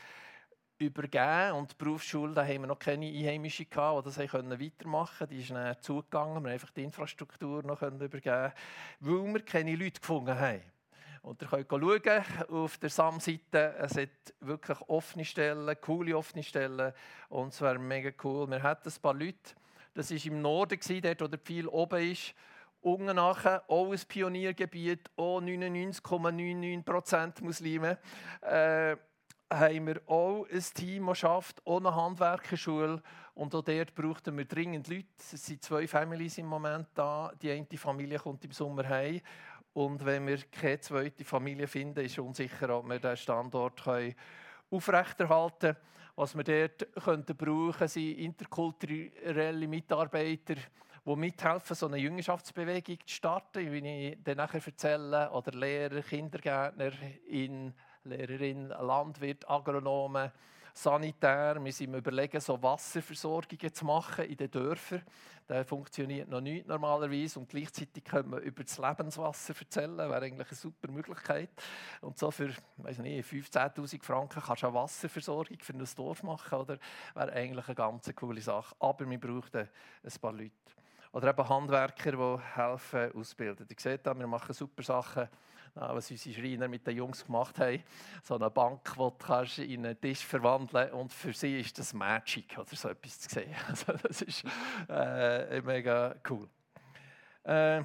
übergeben 0.78 1.52
und 1.52 1.72
die 1.72 1.74
Berufsschule, 1.76 2.32
da 2.32 2.42
haben 2.42 2.60
wir 2.60 2.66
noch 2.66 2.78
keine 2.78 3.06
Einheimischen 3.06 3.68
gehabt, 3.68 4.06
die 4.06 4.10
das 4.10 4.18
weitermachen 4.18 5.18
konnten. 5.18 5.34
Die 5.34 5.40
ist 5.40 5.50
dann 5.50 5.76
zugegangen, 5.80 6.34
wir 6.34 6.36
haben 6.36 6.46
einfach 6.46 6.70
die 6.70 6.84
Infrastruktur 6.84 7.62
noch 7.62 7.82
übergeben, 7.82 8.52
weil 9.00 9.24
wir 9.34 9.40
keine 9.44 9.76
Leute 9.76 10.00
gefunden 10.00 10.38
haben. 10.38 10.62
Und 11.22 11.42
ihr 11.42 11.48
könnt 11.48 11.68
schauen 11.68 12.24
auf 12.48 12.78
der 12.78 12.90
SAM-Seite. 12.90 13.74
Es 13.78 13.96
hat 13.96 14.08
wirklich 14.40 14.80
offene 14.88 15.24
Stellen, 15.24 15.76
coole 15.80 16.16
offene 16.16 16.42
Stellen. 16.42 16.92
Und 17.28 17.52
es 17.52 17.60
wäre 17.60 17.78
mega 17.78 18.10
cool. 18.24 18.50
Wir 18.50 18.62
hatten 18.62 18.88
ein 18.88 19.02
paar 19.02 19.14
Leute. 19.14 19.54
Das 19.94 20.10
war 20.10 20.24
im 20.24 20.40
Norden, 20.40 20.78
dort, 21.02 21.20
wo 21.20 21.28
der 21.28 21.38
Pfeil 21.38 21.66
oben 21.66 22.10
ist. 22.10 22.34
Unten 22.80 23.16
nachher, 23.16 23.62
auch 23.68 23.92
ein 23.92 24.00
Pioniergebiet, 24.08 25.10
auch 25.16 25.42
99,99% 25.42 27.44
Muslime. 27.44 27.98
Äh, 28.40 28.96
haben 29.52 29.86
wir 29.86 30.00
auch 30.06 30.46
ein 30.50 30.64
Team, 30.74 31.08
das 31.08 31.18
schafft, 31.18 31.60
eine 31.66 31.94
Handwerkerschule. 31.94 33.02
Und 33.34 33.54
auch 33.54 33.62
dort 33.62 33.94
brauchten 33.94 34.38
wir 34.38 34.46
dringend 34.46 34.88
Leute. 34.88 35.08
Es 35.18 35.44
sind 35.44 35.62
zwei 35.62 35.86
Familien 35.86 36.32
im 36.36 36.46
Moment 36.46 36.86
da. 36.94 37.30
Die 37.42 37.50
eine 37.50 37.66
Familie 37.76 38.18
kommt 38.18 38.42
im 38.44 38.52
Sommer 38.52 38.88
heim 38.88 39.20
und 39.72 40.04
wenn 40.04 40.26
wir 40.26 40.38
keine 40.50 40.80
zweite 40.80 41.24
Familie 41.24 41.66
finden, 41.66 42.04
ist 42.04 42.18
unsicher, 42.18 42.76
ob 42.76 42.88
wir 42.88 42.98
den 42.98 43.16
Standort 43.16 43.82
aufrechterhalten 44.70 45.58
können. 45.60 45.76
Was 46.16 46.36
wir 46.36 46.44
dort 46.44 46.86
könnten 47.02 47.36
brauchen, 47.36 47.88
sind 47.88 48.18
interkulturelle 48.18 49.66
Mitarbeiter, 49.68 50.56
die 51.06 51.16
mithelfen, 51.16 51.74
so 51.74 51.86
eine 51.86 51.96
Jüngerschaftsbewegung 51.96 52.98
zu 53.06 53.14
starten, 53.14 53.72
wie 53.72 54.08
ich 54.08 54.18
dann 54.22 54.36
nachher 54.36 54.60
erzähle, 54.64 55.30
oder 55.30 55.52
Lehrer, 55.52 56.02
Kindergärtner, 56.02 56.92
in 57.28 57.72
Lehrerin, 58.04 58.68
Landwirt, 58.68 59.48
Agronomen, 59.48 60.30
Sanitär. 60.74 61.62
Wir 61.62 61.72
sind 61.72 61.94
überlegen, 61.94 62.40
so 62.40 62.62
Wasserversorgungen 62.62 63.72
zu 63.72 63.84
machen 63.84 64.24
in 64.24 64.36
den 64.36 64.50
Dörfern. 64.50 65.02
Das 65.46 65.66
funktioniert 65.66 66.28
noch 66.28 66.40
nicht 66.40 66.68
normalerweise 66.68 67.40
und 67.40 67.48
gleichzeitig 67.48 68.04
können 68.04 68.30
wir 68.30 68.38
über 68.38 68.62
das 68.62 68.78
Lebenswasser 68.78 69.54
erzählen. 69.58 69.96
Das 69.96 70.08
wäre 70.08 70.22
eigentlich 70.22 70.48
eine 70.48 70.56
super 70.56 70.90
Möglichkeit. 70.92 71.50
Und 72.00 72.18
so 72.18 72.30
für 72.30 72.50
15.000 72.82 74.02
Franken 74.02 74.40
kannst 74.40 74.62
du 74.62 74.66
eine 74.68 74.74
Wasserversorgung 74.74 75.58
für 75.60 75.72
ein 75.72 75.84
Dorf 75.96 76.22
machen. 76.22 76.58
Oder? 76.58 76.78
Wäre 77.14 77.32
eigentlich 77.32 77.66
eine 77.66 77.74
ganz 77.74 78.10
coole 78.14 78.40
Sache. 78.40 78.74
Aber 78.78 79.10
wir 79.10 79.20
brauchen 79.20 79.50
ein 79.56 80.20
paar 80.20 80.32
Leute. 80.32 80.52
Oder 81.12 81.30
eben 81.30 81.48
Handwerker, 81.48 82.12
die 82.12 82.42
helfen, 82.54 83.12
ausbilden. 83.16 83.66
Ihr 83.68 83.76
seht 83.76 84.04
wir 84.04 84.26
machen 84.28 84.52
super 84.52 84.84
Sachen, 84.84 85.28
was 85.74 86.10
unsere 86.10 86.34
Schreiner 86.34 86.68
mit 86.68 86.86
den 86.86 86.96
Jungs 86.96 87.24
gemacht 87.24 87.58
haben. 87.58 87.82
So 88.22 88.36
eine 88.36 88.50
Bank, 88.50 88.80
die 88.84 89.56
du 89.56 89.62
in 89.62 89.86
einen 89.86 90.00
Tisch 90.00 90.24
verwandeln 90.24 90.88
kannst. 90.88 90.94
Und 90.94 91.12
für 91.12 91.32
sie 91.32 91.60
ist 91.60 91.78
das 91.78 91.92
Magic, 91.92 92.56
oder 92.58 92.76
so 92.76 92.88
etwas 92.88 93.20
zu 93.20 93.28
sehen. 93.28 93.54
Also 93.68 93.92
das 93.92 94.22
ist 94.22 94.44
äh, 94.88 95.60
mega 95.62 96.14
cool. 96.28 96.48
Äh, 97.44 97.82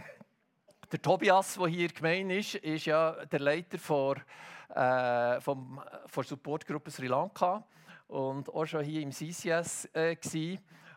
der 0.92 1.02
Tobias, 1.02 1.56
der 1.56 1.68
hier 1.68 1.88
gemeint 1.88 2.32
ist, 2.32 2.56
ist 2.56 2.86
ja 2.86 3.26
der 3.26 3.40
Leiter 3.40 3.78
vor, 3.78 4.18
äh, 4.74 5.40
Supportgruppe 6.24 6.92
Sri 6.92 7.08
Lanka 7.08 7.64
und 8.08 8.50
auch 8.50 8.66
schon 8.66 8.84
hier 8.84 9.02
im 9.02 9.12
CCS 9.12 9.90
äh, 9.94 10.16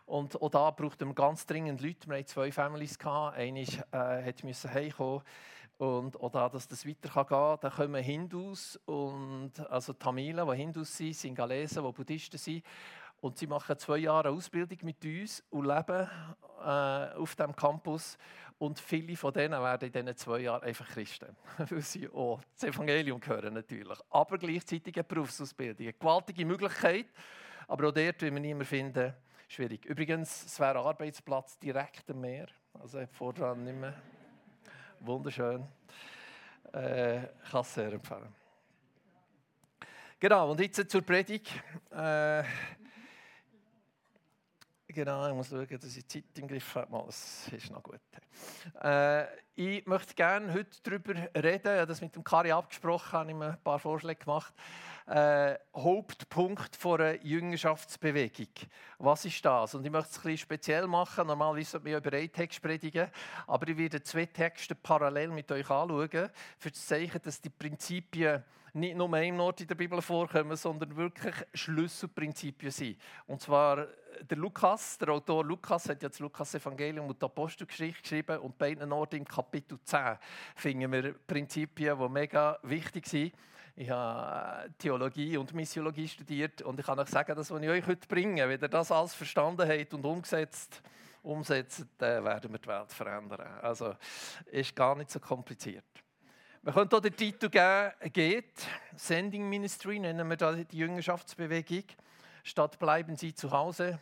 Und 0.05 0.41
auch 0.41 0.49
da 0.49 0.71
braucht 0.71 1.01
man 1.01 1.15
ganz 1.15 1.45
dringend 1.45 1.81
Leute. 1.81 2.07
Wir 2.07 2.17
hatten 2.17 2.27
zwei 2.27 2.51
Families. 2.51 2.97
Eine 3.03 3.61
äh, 3.91 4.33
musste 4.43 4.73
heimkommen. 4.73 5.21
Und 5.79 6.19
auch 6.19 6.29
da, 6.29 6.49
dass 6.49 6.67
das 6.67 6.85
weiter 6.85 7.07
gehen 7.07 7.25
kann, 7.25 7.57
da 7.61 7.69
kommen 7.69 8.03
Hindus, 8.03 8.77
und, 8.85 9.53
also 9.69 9.93
Tamilen, 9.93 10.45
die 10.45 10.57
Hindus 10.57 10.97
sind, 10.97 11.15
Singalesen, 11.15 11.85
die 11.85 11.91
Buddhisten 11.93 12.37
sind. 12.37 12.65
Und 13.21 13.37
sie 13.37 13.47
machen 13.47 13.79
zwei 13.79 13.99
Jahre 13.99 14.29
Ausbildung 14.29 14.77
mit 14.81 15.03
uns 15.05 15.41
und 15.49 15.65
leben 15.65 16.09
äh, 16.61 17.15
auf 17.15 17.33
dem 17.35 17.55
Campus. 17.55 18.17
Und 18.57 18.77
viele 18.77 19.15
von 19.15 19.31
denen 19.31 19.61
werden 19.61 19.85
in 19.85 19.93
diesen 19.93 20.17
zwei 20.17 20.39
Jahren 20.39 20.63
einfach 20.63 20.85
Christen, 20.89 21.33
weil 21.57 21.81
sie 21.81 22.09
auch 22.09 22.41
das 22.55 22.65
Evangelium 22.65 23.21
hören 23.25 23.53
natürlich. 23.53 23.97
Aber 24.09 24.37
gleichzeitig 24.37 24.93
eine 24.95 25.05
Berufsausbildung, 25.05 25.85
eine 25.87 25.93
gewaltige 25.93 26.45
Möglichkeit. 26.45 27.05
Aber 27.69 27.87
auch 27.87 27.93
dort, 27.93 28.21
wie 28.21 28.33
wir 28.33 28.39
niemanden 28.41 28.65
finden, 28.65 29.13
schwierig. 29.47 29.85
Übrigens, 29.85 30.43
es 30.45 30.59
wäre 30.59 30.79
Arbeitsplatz 30.79 31.57
direkt 31.57 32.11
am 32.11 32.19
Meer. 32.19 32.47
Also 32.73 32.99
voran 33.13 33.63
nicht 33.63 33.77
mehr. 33.77 33.93
Wunderschön. 34.99 35.65
Äh, 36.73 37.21
kann 37.49 37.61
es 37.61 37.73
sehr 37.73 37.91
empfehlen. 37.91 38.33
Genau, 40.19 40.51
und 40.51 40.59
jetzt 40.59 40.89
zur 40.89 41.01
Predigt. 41.01 41.49
Äh, 41.91 42.43
Genau, 44.91 45.27
ich 45.27 45.35
muss 45.35 45.49
schauen, 45.49 45.67
dass 45.69 45.95
ich 45.95 46.07
die 46.07 46.23
Zeit 46.23 46.39
im 46.39 46.47
Griff 46.47 46.73
habe. 46.73 47.03
Das 47.05 47.47
ist 47.49 47.69
noch 47.69 47.83
gut. 47.83 47.99
Äh, 48.81 49.25
ich 49.53 49.85
möchte 49.85 50.15
gerne 50.15 50.51
heute 50.51 50.81
darüber 50.81 51.13
reden. 51.13 51.61
Ich 51.61 51.79
habe 51.79 51.85
das 51.85 52.01
mit 52.01 52.15
dem 52.15 52.23
Kari 52.23 52.51
abgesprochen, 52.51 53.11
habe 53.11 53.29
ihm 53.29 53.41
ein 53.43 53.61
paar 53.63 53.77
Vorschläge 53.77 54.19
gemacht. 54.25 54.51
Äh, 55.09 55.57
Hauptpunkt 55.75 56.85
einer 56.85 57.19
Jüngerschaftsbewegung. 57.25 58.49
Was 58.99 59.25
ist 59.25 59.43
das? 59.43 59.73
Und 59.73 59.83
ich 59.83 59.91
möchte 59.91 60.11
es 60.11 60.17
ein 60.17 60.21
bisschen 60.21 60.37
speziell 60.37 60.85
machen. 60.85 61.25
Normalerweise 61.25 61.71
sollte 61.71 61.87
wir 61.87 61.97
über 61.97 62.13
einen 62.13 62.31
Text 62.31 62.61
predigen, 62.61 63.09
aber 63.47 63.67
ich 63.69 63.77
werde 63.77 64.03
zwei 64.03 64.27
Texte 64.27 64.75
parallel 64.75 65.29
mit 65.29 65.51
euch 65.51 65.67
anschauen, 65.67 66.29
für 66.59 66.71
zu 66.71 66.85
zeigen, 66.85 67.19
dass 67.23 67.41
die 67.41 67.49
Prinzipien 67.49 68.43
nicht 68.73 68.95
nur 68.95 69.11
einem 69.11 69.39
Ort 69.39 69.61
in 69.61 69.67
der 69.67 69.73
Bibel 69.73 69.99
vorkommen, 69.99 70.55
sondern 70.55 70.95
wirklich 70.95 71.33
Schlüsselprinzipien 71.55 72.71
sind. 72.71 72.99
Und 73.25 73.41
zwar 73.41 73.87
der 74.29 74.37
Lukas, 74.37 74.99
der 74.99 75.09
Autor 75.09 75.43
Lukas, 75.43 75.89
hat 75.89 76.03
ja 76.03 76.09
das 76.09 76.19
Lukas-Evangelium 76.19 77.07
und 77.07 77.19
die 77.19 77.25
Apostelgeschichte 77.25 78.03
geschrieben 78.03 78.37
und 78.37 78.59
bei 78.59 78.73
einem 78.73 78.91
Ort 78.91 79.15
im 79.15 79.25
Kapitel 79.25 79.79
10 79.83 80.19
finden 80.55 80.91
wir 80.91 81.13
Prinzipien, 81.13 81.97
die 81.97 82.09
mega 82.09 82.59
wichtig 82.61 83.07
sind. 83.07 83.33
Ich 83.81 83.89
habe 83.89 84.65
äh, 84.65 84.69
Theologie 84.77 85.37
und 85.37 85.53
Missiologie 85.53 86.05
studiert 86.05 86.61
und 86.63 86.77
ich 86.77 86.85
kann 86.85 86.99
euch 86.99 87.07
sagen, 87.07 87.33
dass 87.33 87.49
was 87.49 87.61
ich 87.61 87.69
euch 87.69 87.87
heute 87.87 88.05
bringe, 88.09 88.49
wenn 88.49 88.61
ihr 88.61 88.67
das 88.67 88.91
alles 88.91 89.13
verstanden 89.13 89.69
habt 89.69 89.93
und 89.93 90.03
umgesetzt 90.03 90.81
umsetzt, 91.23 91.85
dann 91.97 92.25
werden 92.25 92.51
wir 92.51 92.59
die 92.59 92.67
Welt 92.67 92.91
verändern. 92.91 93.47
Also 93.61 93.95
ist 94.51 94.75
gar 94.75 94.97
nicht 94.97 95.09
so 95.09 95.21
kompliziert. 95.21 95.85
Wir 96.61 96.73
können 96.73 96.89
hier 96.89 96.99
den 96.99 97.15
Titel 97.15 97.47
geben, 97.47 98.11
geht, 98.11 98.67
Sending 98.97 99.47
Ministry 99.47 99.97
nennen 99.97 100.27
wir 100.27 100.35
die 100.35 100.77
Jüngerschaftsbewegung. 100.77 101.85
Statt 102.43 102.79
bleiben 102.79 103.15
Sie 103.15 103.33
zu 103.33 103.49
Hause, 103.49 103.97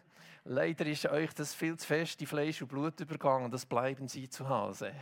Leider 0.50 0.86
ist 0.86 1.06
euch 1.06 1.34
das 1.34 1.54
viel 1.54 1.75
zu 1.75 1.86
fest 1.86 2.22
in 2.22 2.27
Fleisch 2.27 2.62
und 2.62 2.70
Blut 2.70 2.98
übergangen. 3.01 3.51
Das 3.51 3.66
bleiben 3.66 4.08
Sie 4.08 4.30
zu 4.30 4.48
Hause. 4.48 4.94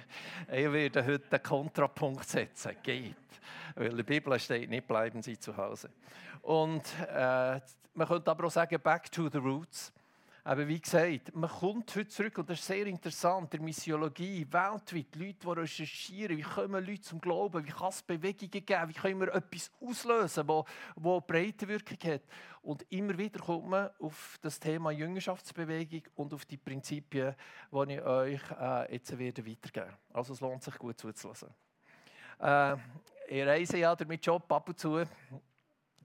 Ich 0.51 0.71
werde 0.71 1.05
heute 1.05 1.29
den 1.29 1.43
Kontrapunkt 1.43 2.27
setzen. 2.27 2.75
Geht. 2.81 3.13
Weil 3.75 3.91
in 3.91 3.97
der 3.97 4.03
Bibel 4.03 4.39
steht 4.39 4.71
nicht, 4.71 4.87
bleiben 4.87 5.21
Sie 5.21 5.37
zu 5.37 5.55
Hause. 5.55 5.91
Und 6.41 6.81
äh, 7.07 7.59
man 7.93 8.07
könnte 8.07 8.31
aber 8.31 8.45
auch 8.45 8.51
sagen, 8.51 8.79
back 8.81 9.11
to 9.11 9.29
the 9.29 9.37
roots. 9.37 9.93
Aber 10.47 10.67
wie 10.67 10.79
gesagt, 10.79 11.33
man 11.35 11.49
kommt 11.49 11.95
heute 11.95 12.07
zurück 12.07 12.37
und 12.37 12.47
das 12.47 12.59
ist 12.59 12.67
sehr 12.67 12.85
interessant, 12.85 13.51
der 13.51 13.59
Missiologie, 13.59 14.45
weltweit, 14.51 15.15
Leute, 15.15 15.39
die 15.41 15.47
recherchieren, 15.47 16.37
wie 16.37 16.43
kommen 16.43 16.85
Leute 16.85 17.01
zum 17.01 17.19
Glauben, 17.19 17.65
wie 17.65 17.71
kann 17.71 17.89
es 17.89 18.03
Bewegungen 18.03 18.51
geben, 18.51 18.89
wie 18.89 18.93
können 18.93 19.21
wir 19.21 19.33
etwas 19.33 19.71
auslösen, 19.81 20.45
das 20.45 20.63
wo 20.97 21.19
breite 21.19 21.67
Wirkung 21.67 21.97
hat. 22.11 22.21
Und 22.61 22.85
immer 22.91 23.17
wieder 23.17 23.39
kommt 23.39 23.69
man 23.69 23.89
auf 23.99 24.37
das 24.39 24.59
Thema 24.59 24.91
Jüngerschaftsbewegung 24.91 26.03
und 26.13 26.31
auf 26.31 26.45
die 26.45 26.57
Prinzipien, 26.57 27.33
die 27.71 27.93
ich 27.93 28.01
euch 28.03 28.41
äh, 28.51 28.93
jetzt 28.93 29.17
werde 29.17 29.43
weitergeben 29.47 29.97
Also 30.13 30.33
es 30.33 30.41
lohnt 30.41 30.61
sich 30.61 30.77
gut 30.77 30.99
zuzulassen. 30.99 31.49
Äh, 32.39 32.75
ich 33.29 33.43
reise 33.43 33.79
ja 33.79 33.95
damit 33.95 34.23
Job 34.23 34.51
ab 34.51 34.69
und 34.69 34.77
zu 34.77 35.03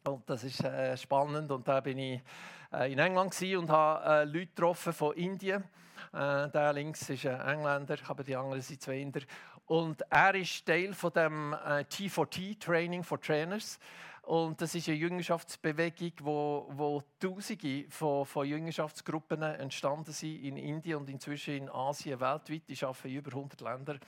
und 0.04 0.30
das 0.30 0.44
ist 0.44 0.64
äh, 0.64 0.96
spannend 0.96 1.50
und 1.50 1.68
da 1.68 1.80
bin 1.80 1.98
ich 1.98 2.22
in 2.72 2.98
England 2.98 3.40
und 3.42 3.70
habe 3.70 4.04
äh, 4.04 4.24
Leute 4.24 4.46
getroffen 4.46 4.92
von 4.92 5.14
Indien. 5.16 5.64
Äh, 6.12 6.48
der 6.48 6.72
links 6.72 7.08
ist 7.10 7.26
ein 7.26 7.40
Engländer, 7.40 7.96
aber 8.06 8.24
die 8.24 8.36
anderen 8.36 8.62
sind 8.62 8.80
zwei 8.80 8.98
Inder. 8.98 9.20
Und 9.66 10.02
er 10.10 10.34
ist 10.34 10.66
Teil 10.66 10.94
von 10.94 11.12
dem 11.12 11.52
äh, 11.52 11.84
T4T 11.84 12.58
Training 12.58 13.04
for 13.04 13.20
Trainers. 13.20 13.78
Und 14.22 14.60
das 14.60 14.74
ist 14.74 14.88
eine 14.88 14.96
Jüngerschaftsbewegung, 14.96 16.12
wo, 16.22 16.68
wo 16.70 17.02
Tausende 17.18 17.86
von, 17.88 18.26
von 18.26 18.46
Jüngerschaftsgruppen 18.46 19.42
entstanden 19.42 20.12
sind 20.12 20.44
in 20.44 20.56
Indien 20.56 20.98
und 20.98 21.10
inzwischen 21.10 21.54
in 21.54 21.70
Asien 21.70 22.20
weltweit. 22.20 22.62
Die 22.68 22.84
arbeiten 22.84 23.08
in 23.08 23.16
über 23.16 23.30
100 23.30 23.60
Ländern. 23.60 24.00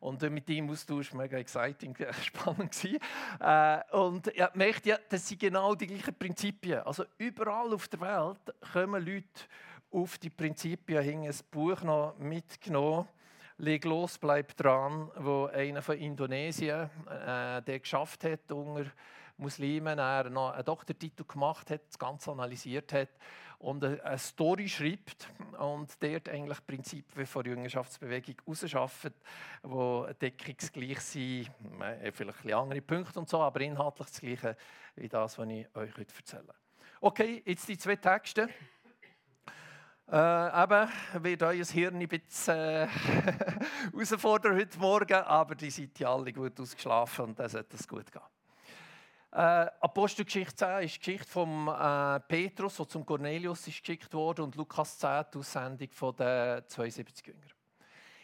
Und 0.00 0.22
mit 0.30 0.48
ihm 0.48 0.70
Austausch 0.70 1.12
mega 1.12 1.36
exciting, 1.36 1.94
spannend 2.22 2.72
gewesen. 2.72 2.98
Äh, 3.38 3.80
und 3.94 4.34
ja, 4.34 4.50
merkt 4.54 4.86
ja, 4.86 4.98
das 5.08 5.28
sind 5.28 5.40
genau 5.40 5.74
die 5.74 5.86
gleichen 5.86 6.14
Prinzipien. 6.14 6.80
Also 6.80 7.04
überall 7.18 7.72
auf 7.74 7.86
der 7.88 8.00
Welt 8.00 8.54
kommen 8.72 9.04
Leute 9.04 9.26
auf 9.90 10.16
die 10.16 10.30
Prinzipien 10.30 11.02
hin. 11.02 11.24
Ein 11.24 11.34
Buch 11.50 11.82
noch 11.82 12.16
mitgenommen. 12.18 13.06
Leg 13.58 13.84
los, 13.84 14.16
bleib 14.16 14.56
dran, 14.56 15.10
wo 15.16 15.44
einer 15.46 15.82
von 15.82 15.98
Indonesien, 15.98 16.88
äh, 17.06 17.60
der 17.60 17.78
geschafft 17.78 18.24
hat 18.24 18.50
unter 18.50 18.90
Muslimen, 19.36 19.98
er 19.98 20.30
noch 20.30 20.52
einen 20.52 20.64
Doktortitel 20.64 21.24
gemacht 21.24 21.70
hat, 21.70 21.82
das 21.86 21.98
Ganze 21.98 22.30
analysiert 22.30 22.90
hat 22.94 23.08
und 23.60 23.84
eine 23.84 24.18
Story 24.18 24.68
schreibt 24.68 25.28
und 25.58 25.90
dort 26.02 26.28
eigentlich 26.30 26.66
Prinzipien 26.66 27.26
von 27.26 27.44
der 27.44 27.52
Jüngerschaftsbewegung 27.52 28.36
rausschafft, 28.46 29.12
die 29.62 30.14
deckungsgleich 30.20 31.00
sind, 31.00 31.50
äh, 31.80 32.10
vielleicht 32.10 32.44
ein 32.46 32.54
andere 32.54 32.80
Punkte 32.80 33.20
und 33.20 33.28
so, 33.28 33.40
aber 33.40 33.60
inhaltlich 33.60 34.08
das 34.08 34.20
Gleiche 34.20 34.56
wie 34.96 35.08
das, 35.08 35.38
was 35.38 35.48
ich 35.48 35.76
euch 35.76 35.96
heute 35.96 36.14
erzähle. 36.16 36.54
Okay, 37.02 37.42
jetzt 37.44 37.68
die 37.68 37.76
zwei 37.76 37.96
Texte. 37.96 38.48
Äh, 40.10 40.62
eben 40.62 40.88
wird 41.22 41.42
euer 41.42 41.64
Hirn 41.64 42.00
ein 42.00 42.08
bisschen 42.08 42.56
äh, 42.56 42.88
herausfordern 43.92 44.56
heute 44.56 44.78
Morgen, 44.78 45.14
aber 45.22 45.54
die 45.54 45.70
seid 45.70 45.98
ja 45.98 46.12
alle 46.12 46.32
gut 46.32 46.58
ausgeschlafen 46.58 47.26
und 47.26 47.38
dann 47.38 47.48
sollte 47.48 47.76
es 47.76 47.86
gut 47.86 48.10
gehen. 48.10 48.39
Äh, 49.32 49.70
Apostelgeschichte 49.80 50.56
10 50.56 50.82
ist 50.82 50.94
die 50.96 50.98
Geschichte 50.98 51.28
von 51.28 51.68
äh, 51.68 52.18
Petrus, 52.20 52.76
der 52.76 52.88
zum 52.88 53.06
Cornelius 53.06 53.68
ist 53.68 53.80
geschickt 53.80 54.12
wurde, 54.12 54.42
und 54.42 54.56
Lukas 54.56 54.98
10 54.98 55.26
die 55.32 55.38
Aussendung 55.38 55.88
den 56.16 56.64
72 56.66 57.26
Jüngern. 57.26 57.50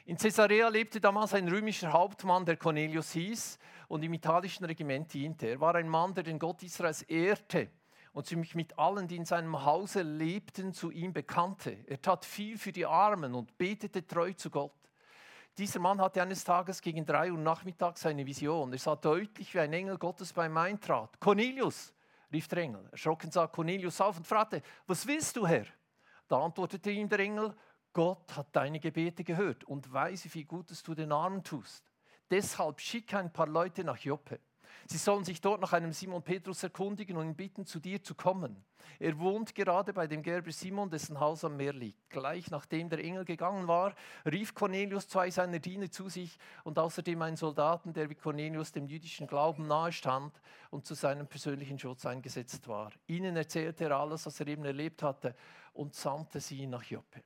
In 0.07 0.17
Caesarea 0.17 0.69
lebte 0.69 1.01
damals 1.01 1.35
ein 1.35 1.49
römischer 1.49 1.93
Hauptmann, 1.93 2.45
der 2.45 2.57
Cornelius 2.57 3.13
hieß 3.13 3.59
und 3.89 4.03
im 4.03 4.15
italischen 4.15 4.65
Regiment 4.67 5.13
diente. 5.13 5.47
Er 5.47 5.61
war 5.61 5.77
ein 5.77 5.89
Mann, 5.89 6.15
der 6.15 6.25
den 6.25 6.41
Gott 6.41 6.63
Israels 6.65 7.03
ehrte 7.03 7.71
und 8.13 8.27
sich 8.27 8.55
mit 8.55 8.77
allen, 8.79 9.07
die 9.07 9.17
in 9.17 9.25
seinem 9.25 9.65
Hause 9.65 10.03
lebten, 10.03 10.73
zu 10.73 10.91
ihm 10.91 11.13
bekannte. 11.13 11.85
Er 11.87 12.01
tat 12.01 12.25
viel 12.25 12.59
für 12.59 12.73
die 12.73 12.87
Armen 12.87 13.35
und 13.35 13.59
betete 13.59 14.07
treu 14.07 14.33
zu 14.33 14.51
Gott. 14.51 14.73
Dieser 15.59 15.81
Mann 15.81 16.01
hatte 16.03 16.21
eines 16.21 16.45
Tages 16.45 16.83
gegen 16.83 17.07
drei 17.07 17.33
Uhr 17.33 17.39
nachmittags 17.39 18.05
eine 18.05 18.27
Vision. 18.27 18.73
Er 18.73 18.79
sah 18.79 18.95
deutlich, 18.95 19.55
wie 19.55 19.61
ein 19.61 19.73
Engel 19.73 19.97
Gottes 19.97 20.35
bei 20.35 20.47
ihm 20.47 20.57
eintrat. 20.59 21.19
Cornelius, 21.19 21.95
rief 22.31 22.47
der 22.49 22.59
Engel. 22.59 22.87
Erschrocken 22.91 23.31
sah 23.31 23.47
Cornelius 23.47 23.99
auf 24.03 24.19
und 24.19 24.27
fragte, 24.27 24.61
was 24.87 25.07
willst 25.07 25.35
du, 25.35 25.47
Herr? 25.47 25.65
Da 26.29 26.39
antwortete 26.39 26.91
ihm 26.91 27.09
der 27.09 27.21
Engel, 27.21 27.55
Gott 27.95 28.37
hat 28.37 28.55
deine 28.55 28.79
Gebete 28.81 29.25
gehört 29.25 29.65
und 29.65 29.91
weiß, 29.91 30.27
wie 30.27 30.29
viel 30.29 30.45
Gutes 30.45 30.83
du 30.83 30.95
den 30.95 31.11
Armen 31.11 31.43
tust. 31.43 31.91
Deshalb 32.31 32.79
schick 32.79 33.15
ein 33.15 33.33
paar 33.33 33.47
Leute 33.47 33.83
nach 33.83 33.97
Joppe. 33.97 34.41
Sie 34.87 34.99
sollen 34.99 35.25
sich 35.25 35.40
dort 35.40 35.61
nach 35.61 35.73
einem 35.73 35.92
Simon 35.92 36.23
Petrus 36.23 36.62
erkundigen 36.62 37.16
und 37.16 37.26
ihn 37.26 37.35
bitten, 37.35 37.66
zu 37.66 37.80
dir 37.80 38.02
zu 38.02 38.14
kommen. 38.14 38.64
Er 38.99 39.18
wohnt 39.18 39.54
gerade 39.54 39.92
bei 39.92 40.06
dem 40.06 40.23
Gerber 40.23 40.52
Simon, 40.52 40.90
dessen 40.90 41.18
Haus 41.18 41.45
am 41.45 41.56
Meer 41.56 41.73
liegt. 41.73 42.09
Gleich 42.11 42.50
nachdem 42.50 42.88
der 42.88 43.02
Engel 43.02 43.25
gegangen 43.25 43.66
war, 43.66 43.95
rief 44.25 44.54
Cornelius 44.54 45.09
zwei 45.09 45.30
seiner 45.30 45.59
Diener 45.59 45.90
zu 45.90 46.09
sich 46.09 46.38
und 46.64 46.78
außerdem 46.78 47.21
einen 47.23 47.37
Soldaten, 47.37 47.92
der 47.92 48.09
wie 48.11 48.14
Cornelius 48.14 48.73
dem 48.73 48.87
jüdischen 48.87 49.26
Glauben 49.26 49.66
nahe 49.66 49.92
stand 49.92 50.40
und 50.71 50.87
zu 50.87 50.95
seinem 50.95 51.26
persönlichen 51.26 51.78
Schutz 51.78 52.06
eingesetzt 52.06 52.68
war. 52.68 52.92
Ihnen 53.06 53.37
erzählte 53.37 53.85
er 53.85 53.97
alles, 53.99 54.26
was 54.26 54.40
er 54.40 54.47
eben 54.47 54.64
erlebt 54.64 55.02
hatte 55.02 55.35
und 55.73 55.95
sandte 55.95 56.40
sie 56.40 56.66
nach 56.66 56.85
Joppe. 56.85 57.23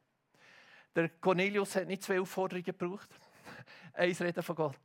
Der 0.95 1.09
Cornelius 1.09 1.77
hat 1.77 1.87
nicht 1.87 2.03
zwei 2.03 2.21
Aufforderungen 2.21 2.65
gebraucht. 2.65 3.09
Eins 3.93 4.21
Reden 4.21 4.43
von 4.43 4.57
Gott. 4.57 4.81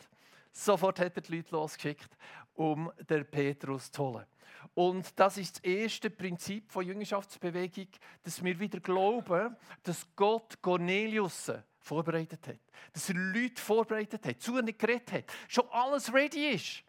Sofort 0.52 1.00
hat 1.00 1.18
er 1.18 1.22
die 1.22 1.36
Leute 1.36 1.52
losgeschickt, 1.52 2.10
um 2.56 2.92
den 3.10 3.26
Petrus 3.26 3.92
zu 3.92 4.04
holen. 4.04 4.26
Und 4.74 5.18
das 5.20 5.38
ist 5.38 5.58
das 5.58 5.64
erste 5.64 6.10
Prinzip 6.10 6.72
von 6.72 6.86
Jüngerschaftsbewegung, 6.86 7.88
dass 8.24 8.44
wir 8.44 8.60
wieder 8.60 8.80
glauben, 8.80 9.56
dass 9.84 10.08
Gott 10.16 10.62
Cornelius 10.62 11.52
vorbereitet 11.80 12.48
hat. 12.48 12.60
Dass 12.92 13.10
er 13.10 13.16
Leute 13.16 13.62
vorbereitet 13.62 14.26
hat, 14.26 14.42
zu 14.42 14.58
ihnen 14.58 14.78
geredet 14.78 15.12
hat, 15.12 15.24
schon 15.48 15.70
alles 15.70 16.12
ready 16.12 16.50
ist. 16.50 16.84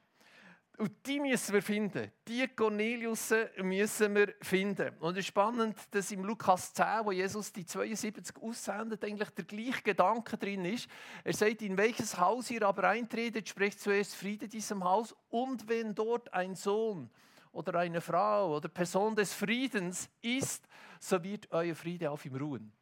Und 0.79 0.93
die 1.07 1.21
müssen 1.21 1.55
wir 1.55 1.63
finden. 1.63 2.13
Die 2.29 2.47
Cornelius 2.49 3.33
müssen 3.63 4.15
wir 4.15 4.35
finden. 4.43 4.95
Und 5.01 5.15
es 5.15 5.21
ist 5.21 5.29
spannend, 5.29 5.75
dass 5.91 6.11
im 6.11 6.23
Lukas 6.23 6.75
10, 6.75 6.87
wo 7.05 7.13
Jesus 7.13 7.51
die 7.51 7.65
72 7.65 8.37
aussendet, 8.43 9.03
eigentlich 9.03 9.31
der 9.31 9.45
gleiche 9.47 9.83
Gedanke 9.83 10.37
drin 10.37 10.67
ist. 10.67 10.89
Er 11.25 11.33
sagt, 11.33 11.63
in 11.63 11.79
welches 11.79 12.19
Haus 12.19 12.51
ihr 12.51 12.63
aber 12.63 12.91
eintretet, 12.91 13.49
spricht 13.49 13.81
zuerst 13.81 14.15
Friede 14.15 14.49
diesem 14.49 14.85
Haus. 14.85 15.15
Und 15.31 15.67
wenn 15.67 15.95
dort 15.95 16.33
ein 16.35 16.55
Sohn 16.55 17.09
oder 17.53 17.79
eine 17.79 18.03
Frau 18.03 18.57
oder 18.57 18.69
Person 18.69 19.17
des 19.17 19.33
Friedens 19.33 20.11
ist, 20.21 20.69
so 21.01 21.23
wird 21.25 21.51
euer 21.53 21.75
Friede 21.75 22.11
auf 22.11 22.27
ihm 22.27 22.37
ruhen. 22.37 22.73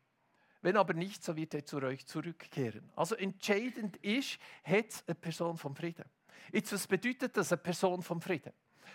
Wenn 0.62 0.76
aber 0.76 0.94
nicht, 0.94 1.22
so 1.22 1.36
wird 1.36 1.54
er 1.54 1.64
zu 1.64 1.76
euch 1.76 2.06
zurückkehren. 2.06 2.90
Also 2.96 3.14
entscheidend 3.14 3.98
ist, 3.98 4.38
hat 4.64 5.04
eine 5.06 5.14
Person 5.14 5.56
vom 5.56 5.76
Frieden. 5.76 6.04
Jetzt, 6.52 6.72
was 6.72 6.86
bedeutet 6.86 7.36
das, 7.36 7.52
eine 7.52 7.62
Person 7.62 8.02
vom 8.02 8.20
Frieden? 8.20 8.52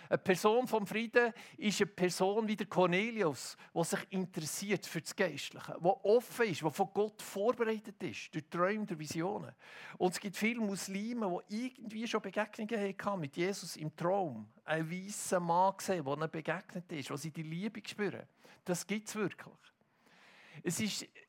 Eine 0.08 0.18
Person 0.18 0.68
vom 0.68 0.88
Frieden 0.88 1.34
ist 1.58 1.82
eine 1.82 1.88
Person 1.88 2.48
wie 2.48 2.56
der 2.56 2.66
Cornelius, 2.66 3.56
die 3.76 3.84
sich 3.84 4.00
interessiert 4.10 4.86
für 4.88 5.02
das 5.02 5.16
Geistliche, 5.16 5.78
die 5.80 5.86
offen 5.86 6.48
ist, 6.48 6.62
die 6.62 6.72
von 6.72 6.90
Gott 6.94 7.22
vorbereitet 7.22 8.02
ist, 8.02 8.34
durch 8.34 8.50
Träume, 8.50 8.88
durch 8.88 9.00
Visionen. 9.00 9.52
Und 10.00 10.14
es 10.14 10.20
gibt 10.20 10.36
viele 10.36 10.62
Muslime, 10.62 11.44
die 11.50 11.68
irgendwie 11.68 12.08
schon 12.08 12.24
Begegnungen 12.24 12.80
hatten 12.80 13.20
mit 13.20 13.38
Jesus 13.38 13.76
im 13.76 13.96
Traum. 13.96 14.50
Ein 14.66 14.90
weißer 14.90 15.40
Mann 15.40 15.78
gesehen, 15.78 16.04
der 16.04 16.14
ihnen 16.14 16.32
begegnet 16.32 16.92
ist, 16.92 17.12
wo 17.12 17.16
sie 17.16 17.30
die 17.30 17.44
Liebe 17.44 17.80
spüren. 17.86 18.24
Das 18.66 18.88
gibt 18.88 19.10
es 19.10 19.16
wirklich. 19.16 19.54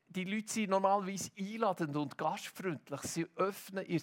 Die 0.08 0.24
Leute 0.24 0.52
sind 0.52 0.70
normalerweise 0.70 1.30
einladend 1.38 1.94
und 1.96 2.16
gastfreundlich. 2.16 3.00
Sie 3.02 3.26
öffnen 3.36 3.86
ihr 3.86 4.00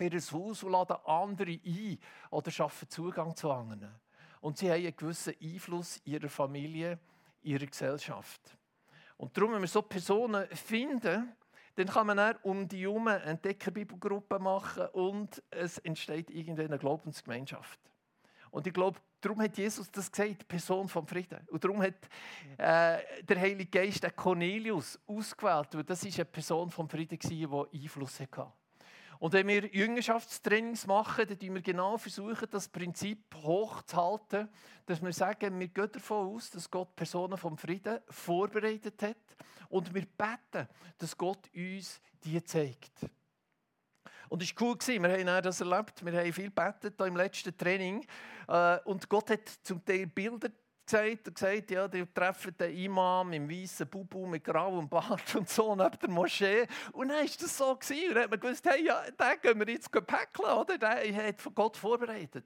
ihr 0.00 0.20
Haus 0.20 0.62
und 0.62 0.72
laden 0.72 0.96
andere 1.04 1.58
ein 1.64 1.98
oder 2.30 2.50
schaffen 2.50 2.88
Zugang 2.88 3.36
zu 3.36 3.50
anderen. 3.50 3.94
Und 4.40 4.58
sie 4.58 4.70
haben 4.70 4.82
einen 4.82 4.96
gewissen 4.96 5.34
Einfluss 5.40 5.98
in 5.98 6.14
ihrer 6.14 6.28
Familie, 6.28 6.98
in 7.42 7.52
ihrer 7.52 7.66
Gesellschaft. 7.66 8.40
Und 9.16 9.36
darum, 9.36 9.52
wenn 9.52 9.60
wir 9.60 9.68
so 9.68 9.82
Personen 9.82 10.46
finden, 10.48 11.32
dann 11.76 11.86
kann 11.86 12.06
man 12.06 12.16
dann 12.16 12.36
um 12.42 12.68
die 12.68 12.82
herum 12.82 13.08
eine 13.08 13.22
Entdeckerbibelgruppe 13.22 14.38
machen 14.38 14.86
und 14.88 15.42
es 15.50 15.78
entsteht 15.78 16.30
irgendeine 16.30 16.68
eine 16.70 16.78
Glaubensgemeinschaft. 16.78 17.78
Und 18.50 18.66
ich 18.66 18.74
glaube, 18.74 19.00
darum 19.20 19.40
hat 19.40 19.56
Jesus 19.56 19.90
das 19.90 20.12
gesagt, 20.12 20.46
Person 20.46 20.86
vom 20.88 21.06
Frieden. 21.06 21.46
Und 21.50 21.64
darum 21.64 21.80
hat 21.80 21.94
äh, 22.58 23.22
der 23.22 23.40
Heilige 23.40 23.70
Geist 23.70 24.04
Cornelius 24.14 25.00
ausgewählt, 25.06 25.68
weil 25.72 25.84
das 25.84 26.04
ist 26.04 26.18
eine 26.18 26.26
Person 26.26 26.70
vom 26.70 26.88
Frieden 26.88 27.18
die 27.18 27.46
Einfluss 27.46 28.20
hatte. 28.20 28.52
Und 29.22 29.34
wenn 29.34 29.46
wir 29.46 29.66
Jüngerschaftstrainings 29.66 30.84
machen, 30.88 31.28
dann 31.28 31.38
versuchen 31.38 31.54
wir 31.54 31.62
genau 31.62 31.96
versuchen, 31.96 32.48
das 32.50 32.66
Prinzip 32.66 33.32
hochzuhalten, 33.36 34.48
dass 34.84 35.00
wir 35.00 35.12
sagen, 35.12 35.60
wir 35.60 35.68
gehen 35.68 35.92
davon 35.92 36.34
aus, 36.34 36.50
dass 36.50 36.68
Gott 36.68 36.96
Personen 36.96 37.38
vom 37.38 37.56
Frieden 37.56 38.00
vorbereitet 38.08 39.00
hat 39.00 39.16
und 39.68 39.94
wir 39.94 40.06
beten, 40.06 40.68
dass 40.98 41.16
Gott 41.16 41.48
uns 41.54 42.00
die 42.24 42.42
zeigt. 42.42 43.08
Und 44.28 44.42
es 44.42 44.56
war 44.56 44.66
cool, 44.66 44.76
wir 44.88 45.32
haben 45.32 45.44
das 45.44 45.60
erlebt, 45.60 46.04
wir 46.04 46.18
haben 46.18 46.32
viel 46.32 46.50
gebetet 46.50 47.00
im 47.00 47.14
letzten 47.14 47.56
Training 47.56 48.04
äh, 48.48 48.80
und 48.86 49.08
Gott 49.08 49.30
hat 49.30 49.48
zum 49.62 49.84
Teil 49.84 50.08
Bilder 50.08 50.48
gesagt 50.92 51.28
und 51.28 51.34
gesagt, 51.34 51.70
ja, 51.70 51.88
die 51.88 52.06
treffen 52.06 52.56
den 52.58 52.76
Imam 52.76 53.32
im 53.32 53.48
weißen 53.48 53.88
Bubu 53.88 54.26
mit 54.26 54.44
grauem 54.44 54.88
Bart 54.90 55.34
und 55.34 55.48
so 55.48 55.74
neben 55.74 55.98
der 55.98 56.10
Moschee. 56.10 56.66
Und 56.92 57.08
dann 57.08 57.18
war 57.18 57.24
das 57.24 57.56
so. 57.56 57.74
Gewesen. 57.74 58.08
Und 58.08 58.14
dann 58.14 58.22
hat 58.24 58.30
man 58.30 58.40
gewusst, 58.40 58.66
hey, 58.66 58.84
ja, 58.84 59.02
den 59.10 59.40
gehen 59.40 59.58
wir 59.58 59.72
jetzt 59.72 59.90
päckeln, 59.90 60.52
oder? 60.52 60.78
Den 60.78 61.16
hat 61.16 61.40
von 61.40 61.54
Gott 61.54 61.76
vorbereitet. 61.76 62.44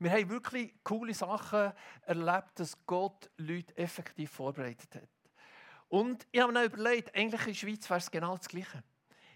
Wir 0.00 0.10
haben 0.12 0.28
wirklich 0.30 0.74
coole 0.84 1.14
Sachen 1.14 1.72
erlebt, 2.02 2.60
dass 2.60 2.76
Gott 2.86 3.30
Leute 3.36 3.76
effektiv 3.76 4.30
vorbereitet 4.30 4.94
hat. 4.94 5.08
Und 5.88 6.26
ich 6.30 6.40
habe 6.40 6.52
mir 6.52 6.64
überlegt, 6.64 7.14
eigentlich 7.14 7.40
in 7.40 7.46
der 7.46 7.54
Schweiz 7.54 7.90
wäre 7.90 7.98
es 7.98 8.10
genau 8.10 8.36
das 8.36 8.48
Gleiche. 8.48 8.82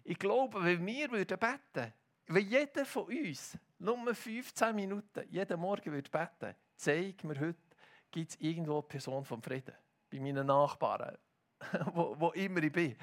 Ich 0.05 0.19
glaube, 0.19 0.63
wenn 0.63 0.85
wir 0.85 1.09
beten 1.09 1.41
würden, 1.41 1.93
wenn 2.27 2.49
jeder 2.49 2.85
von 2.85 3.05
uns 3.05 3.59
nur 3.79 4.15
15 4.15 4.75
Minuten 4.75 5.25
jeden 5.29 5.61
Morgen 5.61 5.93
würde 5.93 6.11
beten, 6.11 6.55
zeig 6.77 7.25
mir 7.25 7.41
heute 7.41 7.72
gibt 8.13 8.31
es 8.31 8.41
irgendwo 8.41 8.75
eine 8.75 8.83
Person 8.83 9.25
vom 9.25 9.43
Frieden. 9.43 9.75
Bei 10.09 10.21
meinen 10.21 10.47
Nachbarn, 10.47 11.17
wo, 11.95 12.15
wo 12.19 12.31
immer 12.31 12.63
ich 12.63 12.73
bin. 12.73 12.97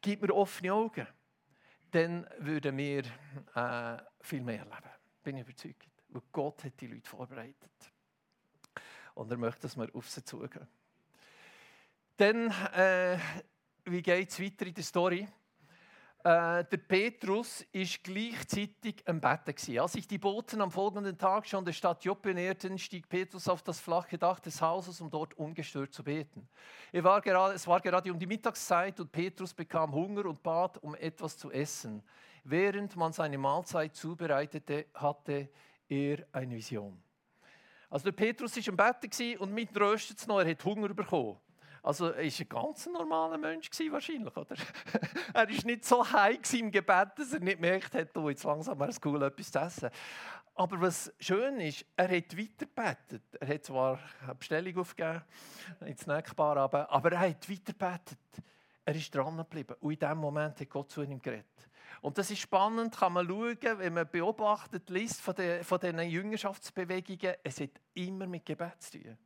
Gib 0.00 0.22
mir 0.22 0.34
offene 0.34 0.72
Augen. 0.72 1.06
Dann 1.90 2.26
würden 2.38 2.76
wir 2.76 3.04
äh, 3.54 4.02
viel 4.20 4.42
mehr 4.42 4.64
leben. 4.64 4.90
Bin 5.22 5.36
ich 5.36 5.42
überzeugt. 5.42 5.88
Weil 6.08 6.22
Gott 6.32 6.64
hat 6.64 6.80
die 6.80 6.86
Leute 6.88 7.08
vorbereitet. 7.08 7.92
Und 9.14 9.30
er 9.30 9.36
möchte, 9.36 9.62
dass 9.62 9.76
wir 9.76 9.94
auf 9.94 10.08
sie 10.08 10.24
zugehen. 10.24 10.66
Dann, 12.16 12.50
äh, 12.72 13.18
wie 13.84 14.02
geht 14.02 14.30
es 14.30 14.40
weiter 14.40 14.66
in 14.66 14.74
der 14.74 14.84
Story? 14.84 15.28
Äh, 16.26 16.64
der 16.64 16.78
Petrus 16.78 17.64
ist 17.70 18.02
gleichzeitig 18.02 18.96
am 19.06 19.20
Betten. 19.20 19.78
Als 19.78 19.92
sich 19.92 20.08
die 20.08 20.18
Boten 20.18 20.60
am 20.60 20.72
folgenden 20.72 21.16
Tag 21.16 21.46
schon 21.46 21.64
der 21.64 21.72
Stadt 21.72 22.04
Joppe 22.04 22.34
näherten, 22.34 22.80
stieg 22.80 23.08
Petrus 23.08 23.46
auf 23.46 23.62
das 23.62 23.78
flache 23.78 24.18
Dach 24.18 24.40
des 24.40 24.60
Hauses, 24.60 25.00
um 25.00 25.08
dort 25.08 25.34
ungestört 25.34 25.94
zu 25.94 26.02
beten. 26.02 26.48
War 26.92 27.20
gerade, 27.20 27.54
es 27.54 27.64
war 27.68 27.80
gerade 27.80 28.12
um 28.12 28.18
die 28.18 28.26
Mittagszeit 28.26 28.98
und 28.98 29.12
Petrus 29.12 29.54
bekam 29.54 29.94
Hunger 29.94 30.26
und 30.26 30.42
bat 30.42 30.78
um 30.78 30.96
etwas 30.96 31.38
zu 31.38 31.52
essen. 31.52 32.02
Während 32.42 32.96
man 32.96 33.12
seine 33.12 33.38
Mahlzeit 33.38 33.94
zubereitete, 33.94 34.86
hatte 34.94 35.48
er 35.88 36.26
eine 36.32 36.56
Vision. 36.56 37.00
Also 37.88 38.02
der 38.02 38.12
Petrus 38.12 38.56
war 38.56 38.68
am 38.68 38.76
Betten 38.76 39.38
und 39.38 39.54
mit 39.54 39.78
röstet 39.78 40.18
es 40.18 40.26
noch, 40.26 40.40
er 40.40 40.50
hat 40.50 40.64
Hunger 40.64 40.88
bekommen. 40.88 41.38
Also 41.86 42.06
er 42.06 42.16
war 42.16 42.22
ein 42.24 42.48
ganz 42.48 42.86
normaler 42.86 43.38
Mensch 43.38 43.70
wahrscheinlich, 43.92 44.36
oder? 44.36 44.56
er 45.34 45.48
war 45.48 45.64
nicht 45.64 45.84
so 45.84 46.04
heim 46.04 46.40
im 46.54 46.72
Gebet, 46.72 47.10
dass 47.14 47.32
er 47.32 47.38
nicht 47.38 47.60
gemerkt 47.60 47.94
hat, 47.94 48.16
oh, 48.16 48.28
jetzt 48.28 48.42
langsam 48.42 48.80
wäre 48.80 48.90
es 48.90 49.00
cool, 49.04 49.22
etwas 49.22 49.52
zu 49.52 49.58
essen. 49.60 49.90
Aber 50.56 50.80
was 50.80 51.14
schön 51.20 51.60
ist, 51.60 51.86
er 51.96 52.08
hat 52.08 52.36
weitergebetet. 52.36 53.22
Er 53.38 53.46
hat 53.46 53.64
zwar 53.64 54.00
eine 54.24 54.34
Bestellung 54.34 54.78
aufgegeben, 54.78 55.22
ins 55.82 56.00
Snackbar, 56.00 56.56
aber, 56.56 56.90
aber 56.90 57.12
er 57.12 57.20
hat 57.20 57.48
weitergebetet. 57.48 58.18
Er 58.84 58.94
ist 58.96 59.14
dran 59.14 59.36
geblieben. 59.36 59.76
Und 59.78 59.92
in 59.92 59.98
diesem 60.00 60.18
Moment 60.18 60.58
hat 60.58 60.68
Gott 60.68 60.90
zu 60.90 61.02
ihm 61.02 61.22
geredet. 61.22 61.68
Und 62.00 62.18
das 62.18 62.32
ist 62.32 62.40
spannend, 62.40 62.96
kann 62.96 63.12
man 63.12 63.28
schauen, 63.28 63.78
wenn 63.78 63.94
man 63.94 64.10
beobachtet, 64.10 64.90
liest 64.90 65.20
von, 65.20 65.36
den, 65.36 65.62
von 65.62 65.78
diesen 65.78 66.00
Jüngerschaftsbewegungen, 66.00 67.36
es 67.44 67.60
hat 67.60 67.70
immer 67.94 68.26
mit 68.26 68.44
Gebet 68.44 68.82
zu 68.82 69.00
tun. 69.00 69.16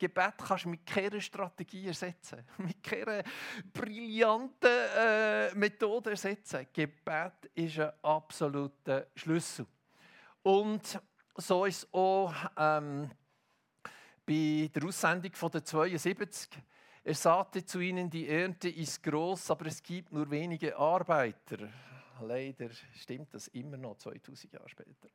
Gebet 0.00 0.38
kannst 0.38 0.64
du 0.64 0.70
mit 0.70 0.86
keiner 0.86 1.20
Strategie 1.20 1.86
ersetzen, 1.86 2.42
mit 2.58 2.82
keiner 2.82 3.22
brillanten 3.72 4.70
äh, 4.96 5.54
Methode 5.54 6.10
ersetzen. 6.10 6.66
Gebet 6.72 7.50
ist 7.54 7.78
ein 7.78 7.92
absoluter 8.02 9.08
Schlüssel. 9.14 9.66
Und 10.42 10.98
so 11.36 11.66
ist 11.66 11.84
es 11.84 11.88
auch 11.92 12.34
ähm, 12.56 13.10
bei 14.24 14.70
der 14.74 14.84
Aussendung 14.84 15.34
von 15.34 15.50
der 15.50 15.64
72. 15.64 16.48
Er 17.04 17.14
sagte 17.14 17.64
zu 17.64 17.80
ihnen, 17.80 18.08
die 18.08 18.26
Ernte 18.26 18.70
ist 18.70 19.02
groß, 19.02 19.50
aber 19.50 19.66
es 19.66 19.82
gibt 19.82 20.12
nur 20.12 20.30
wenige 20.30 20.76
Arbeiter. 20.76 21.68
Leider 22.22 22.70
stimmt 22.94 23.34
das 23.34 23.48
immer 23.48 23.76
noch 23.76 23.96
2000 23.98 24.52
Jahre 24.52 24.68
später. 24.68 25.08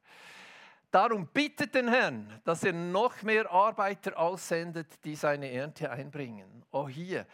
Darum 0.96 1.28
bittet 1.28 1.76
den 1.76 1.90
Herrn, 1.90 2.40
dass 2.46 2.64
er 2.64 2.72
noch 2.72 3.22
mehr 3.22 3.52
Arbeiter 3.52 4.18
aussendet, 4.18 4.88
die 5.04 5.18
seine 5.18 5.52
Ernte 5.52 5.92
einbringen. 5.92 6.64
Auch 6.72 6.88
hier, 6.88 7.28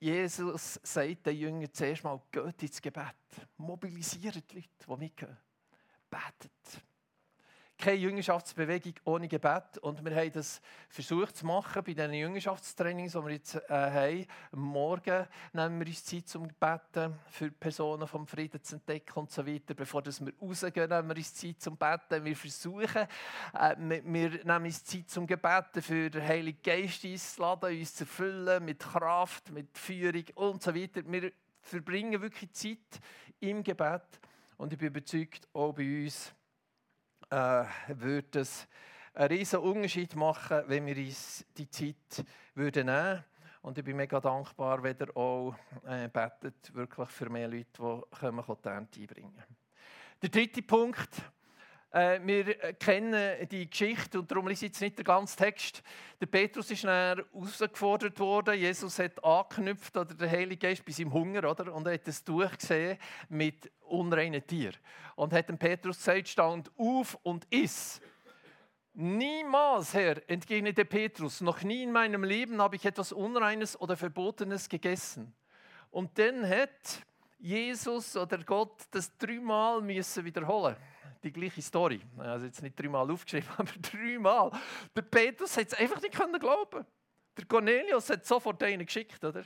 Jesus 0.00 0.80
sagt 0.82 1.26
den 1.26 1.36
Jüngern 1.36 1.72
zuerst 1.72 2.02
mal, 2.02 2.20
geht 2.32 2.60
ins 2.60 2.82
Gebet. 2.82 3.14
Mobilisiert 3.56 4.50
die 4.50 4.56
Leute, 4.56 4.68
die 4.84 4.96
mitgehen. 4.96 5.36
Betet. 6.10 6.82
Keine 7.80 7.96
Jüngerschaftsbewegung 7.96 8.94
ohne 9.04 9.26
Gebet. 9.26 9.78
Und 9.80 10.04
wir 10.04 10.14
haben 10.14 10.32
das 10.32 10.60
versucht 10.88 11.36
zu 11.36 11.46
machen 11.46 11.82
bei 11.82 11.94
den 11.94 12.12
Jüngerschaftstrainings, 12.12 13.12
die 13.12 13.18
wir 13.18 13.30
jetzt 13.32 13.54
äh, 13.54 13.62
haben. 13.68 14.26
Morgen 14.52 15.26
nehmen 15.52 15.80
wir 15.80 15.86
uns 15.86 16.04
Zeit 16.04 16.28
zum 16.28 16.48
Beten, 16.48 17.18
für 17.30 17.50
Personen 17.50 18.06
vom 18.06 18.26
Frieden 18.26 18.62
zu 18.62 18.76
entdecken 18.76 19.18
und 19.18 19.30
so 19.30 19.46
weiter. 19.46 19.74
Bevor 19.74 20.04
wir 20.04 20.32
rausgehen, 20.40 20.88
nehmen 20.90 21.08
wir 21.08 21.16
uns 21.16 21.34
Zeit 21.34 21.60
zum 21.60 21.76
Beten. 21.76 22.24
Wir 22.24 22.36
versuchen, 22.36 23.06
äh, 23.54 23.76
wir, 23.78 24.04
wir 24.04 24.44
nehmen 24.44 24.64
uns 24.66 24.84
Zeit 24.84 25.08
zum 25.08 25.26
Gebeten, 25.26 25.80
für 25.80 26.10
den 26.10 26.22
Heiligen 26.22 26.62
Geist 26.62 27.04
einzuladen, 27.04 27.78
uns 27.78 27.94
zu 27.94 28.04
erfüllen 28.04 28.64
mit 28.64 28.80
Kraft, 28.80 29.50
mit 29.50 29.76
Führung 29.78 30.24
und 30.34 30.62
so 30.62 30.74
weiter. 30.74 31.00
Wir 31.06 31.32
verbringen 31.62 32.20
wirklich 32.20 32.52
Zeit 32.52 33.00
im 33.40 33.62
Gebet. 33.62 34.20
Und 34.58 34.74
ich 34.74 34.78
bin 34.78 34.88
überzeugt, 34.88 35.48
auch 35.54 35.72
bei 35.72 36.04
uns 36.04 36.34
äh, 37.30 37.64
würde 37.88 38.40
es 38.40 38.66
einen 39.14 39.28
riesen 39.28 39.60
Unterschied 39.60 40.14
machen, 40.14 40.62
wenn 40.66 40.86
wir 40.86 40.96
uns 40.96 41.44
die 41.56 41.68
Zeit 41.70 42.24
würden 42.54 42.86
nehmen. 42.86 43.24
Und 43.62 43.76
ich 43.76 43.84
bin 43.84 43.96
mega 43.96 44.20
dankbar, 44.20 44.82
wenn 44.82 44.96
ihr 44.98 45.16
auch 45.16 45.54
äh, 45.86 46.08
betet, 46.08 46.74
wirklich 46.74 47.08
für 47.10 47.28
mehr 47.28 47.48
Leute, 47.48 47.66
die 47.72 48.16
kommen, 48.18 48.44
die 48.46 48.68
Ernte 48.68 49.00
einbringen. 49.00 49.44
Der 50.22 50.28
dritte 50.28 50.62
Punkt, 50.62 51.10
wir 51.92 52.54
kennen 52.74 53.48
die 53.48 53.68
Geschichte 53.68 54.20
und 54.20 54.30
darum 54.30 54.48
ist 54.48 54.62
jetzt 54.62 54.80
nicht 54.80 54.96
der 54.96 55.04
ganze 55.04 55.36
Text. 55.36 55.82
Der 56.20 56.26
Petrus 56.26 56.70
ist 56.70 56.84
dann 56.84 57.24
herausgefordert 57.32 58.18
worden. 58.20 58.56
Jesus 58.56 58.98
hat 59.00 59.22
angeknüpft 59.24 59.96
oder 59.96 60.14
der 60.14 60.30
Heilige 60.30 60.68
Geist 60.68 60.84
bei 60.84 60.92
seinem 60.92 61.12
Hunger 61.12 61.50
oder 61.50 61.74
und 61.74 61.86
er 61.88 61.94
hat 61.94 62.06
es 62.06 62.22
durchgesehen 62.22 62.96
mit 63.28 63.72
unreinen 63.80 64.46
Tieren 64.46 64.76
und 65.16 65.32
hat 65.32 65.48
dem 65.48 65.58
Petrus 65.58 65.98
gesagt: 65.98 66.28
Stand 66.28 66.70
auf 66.76 67.18
und 67.24 67.44
iss. 67.50 68.00
Niemals, 68.92 69.94
Herr, 69.94 70.20
entgegnete 70.28 70.84
Petrus, 70.84 71.40
noch 71.40 71.62
nie 71.62 71.82
in 71.84 71.92
meinem 71.92 72.22
Leben 72.22 72.60
habe 72.60 72.76
ich 72.76 72.84
etwas 72.84 73.12
Unreines 73.12 73.80
oder 73.80 73.96
Verbotenes 73.96 74.68
gegessen. 74.68 75.32
Und 75.90 76.18
dann 76.18 76.48
hat 76.48 77.04
Jesus 77.38 78.16
oder 78.16 78.38
Gott 78.38 78.82
das 78.90 79.16
dreimal 79.16 79.80
müssen 79.80 80.24
wiederholen 80.24 80.76
die 81.22 81.32
gleiche 81.32 81.62
Story. 81.62 82.00
Also 82.18 82.46
jetzt 82.46 82.62
nicht 82.62 82.78
dreimal 82.78 83.10
aufgeschrieben, 83.10 83.48
aber 83.56 83.72
dreimal. 83.80 84.50
Der 84.94 85.02
Petrus 85.02 85.56
hat 85.56 85.68
es 85.68 85.74
einfach 85.74 86.00
nicht 86.00 86.14
können 86.14 86.38
glauben. 86.38 86.84
Der 87.36 87.44
Cornelius 87.46 88.10
hat 88.10 88.26
sofort 88.26 88.62
einen 88.62 88.84
geschickt, 88.84 89.22
oder? 89.24 89.44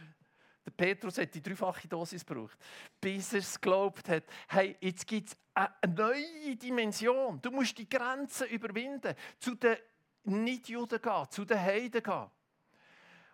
Der 0.64 0.70
Petrus 0.70 1.18
hat 1.18 1.34
die 1.34 1.42
dreifache 1.42 1.86
Dosis 1.86 2.24
gebraucht, 2.24 2.58
bis 3.00 3.34
er 3.34 3.40
es 3.40 3.60
geglaubt 3.60 4.08
hat. 4.08 4.24
Hey, 4.48 4.76
jetzt 4.80 5.06
gibt 5.06 5.28
es 5.28 5.36
eine 5.52 5.94
neue 5.94 6.56
Dimension. 6.56 7.40
Du 7.42 7.50
musst 7.50 7.76
die 7.76 7.88
Grenzen 7.88 8.48
überwinden, 8.48 9.14
zu 9.38 9.54
den 9.54 9.76
Nichtjuden 10.24 11.02
gehen, 11.02 11.26
zu 11.30 11.44
den 11.44 11.60
Heiden 11.60 12.02
gehen. 12.02 12.30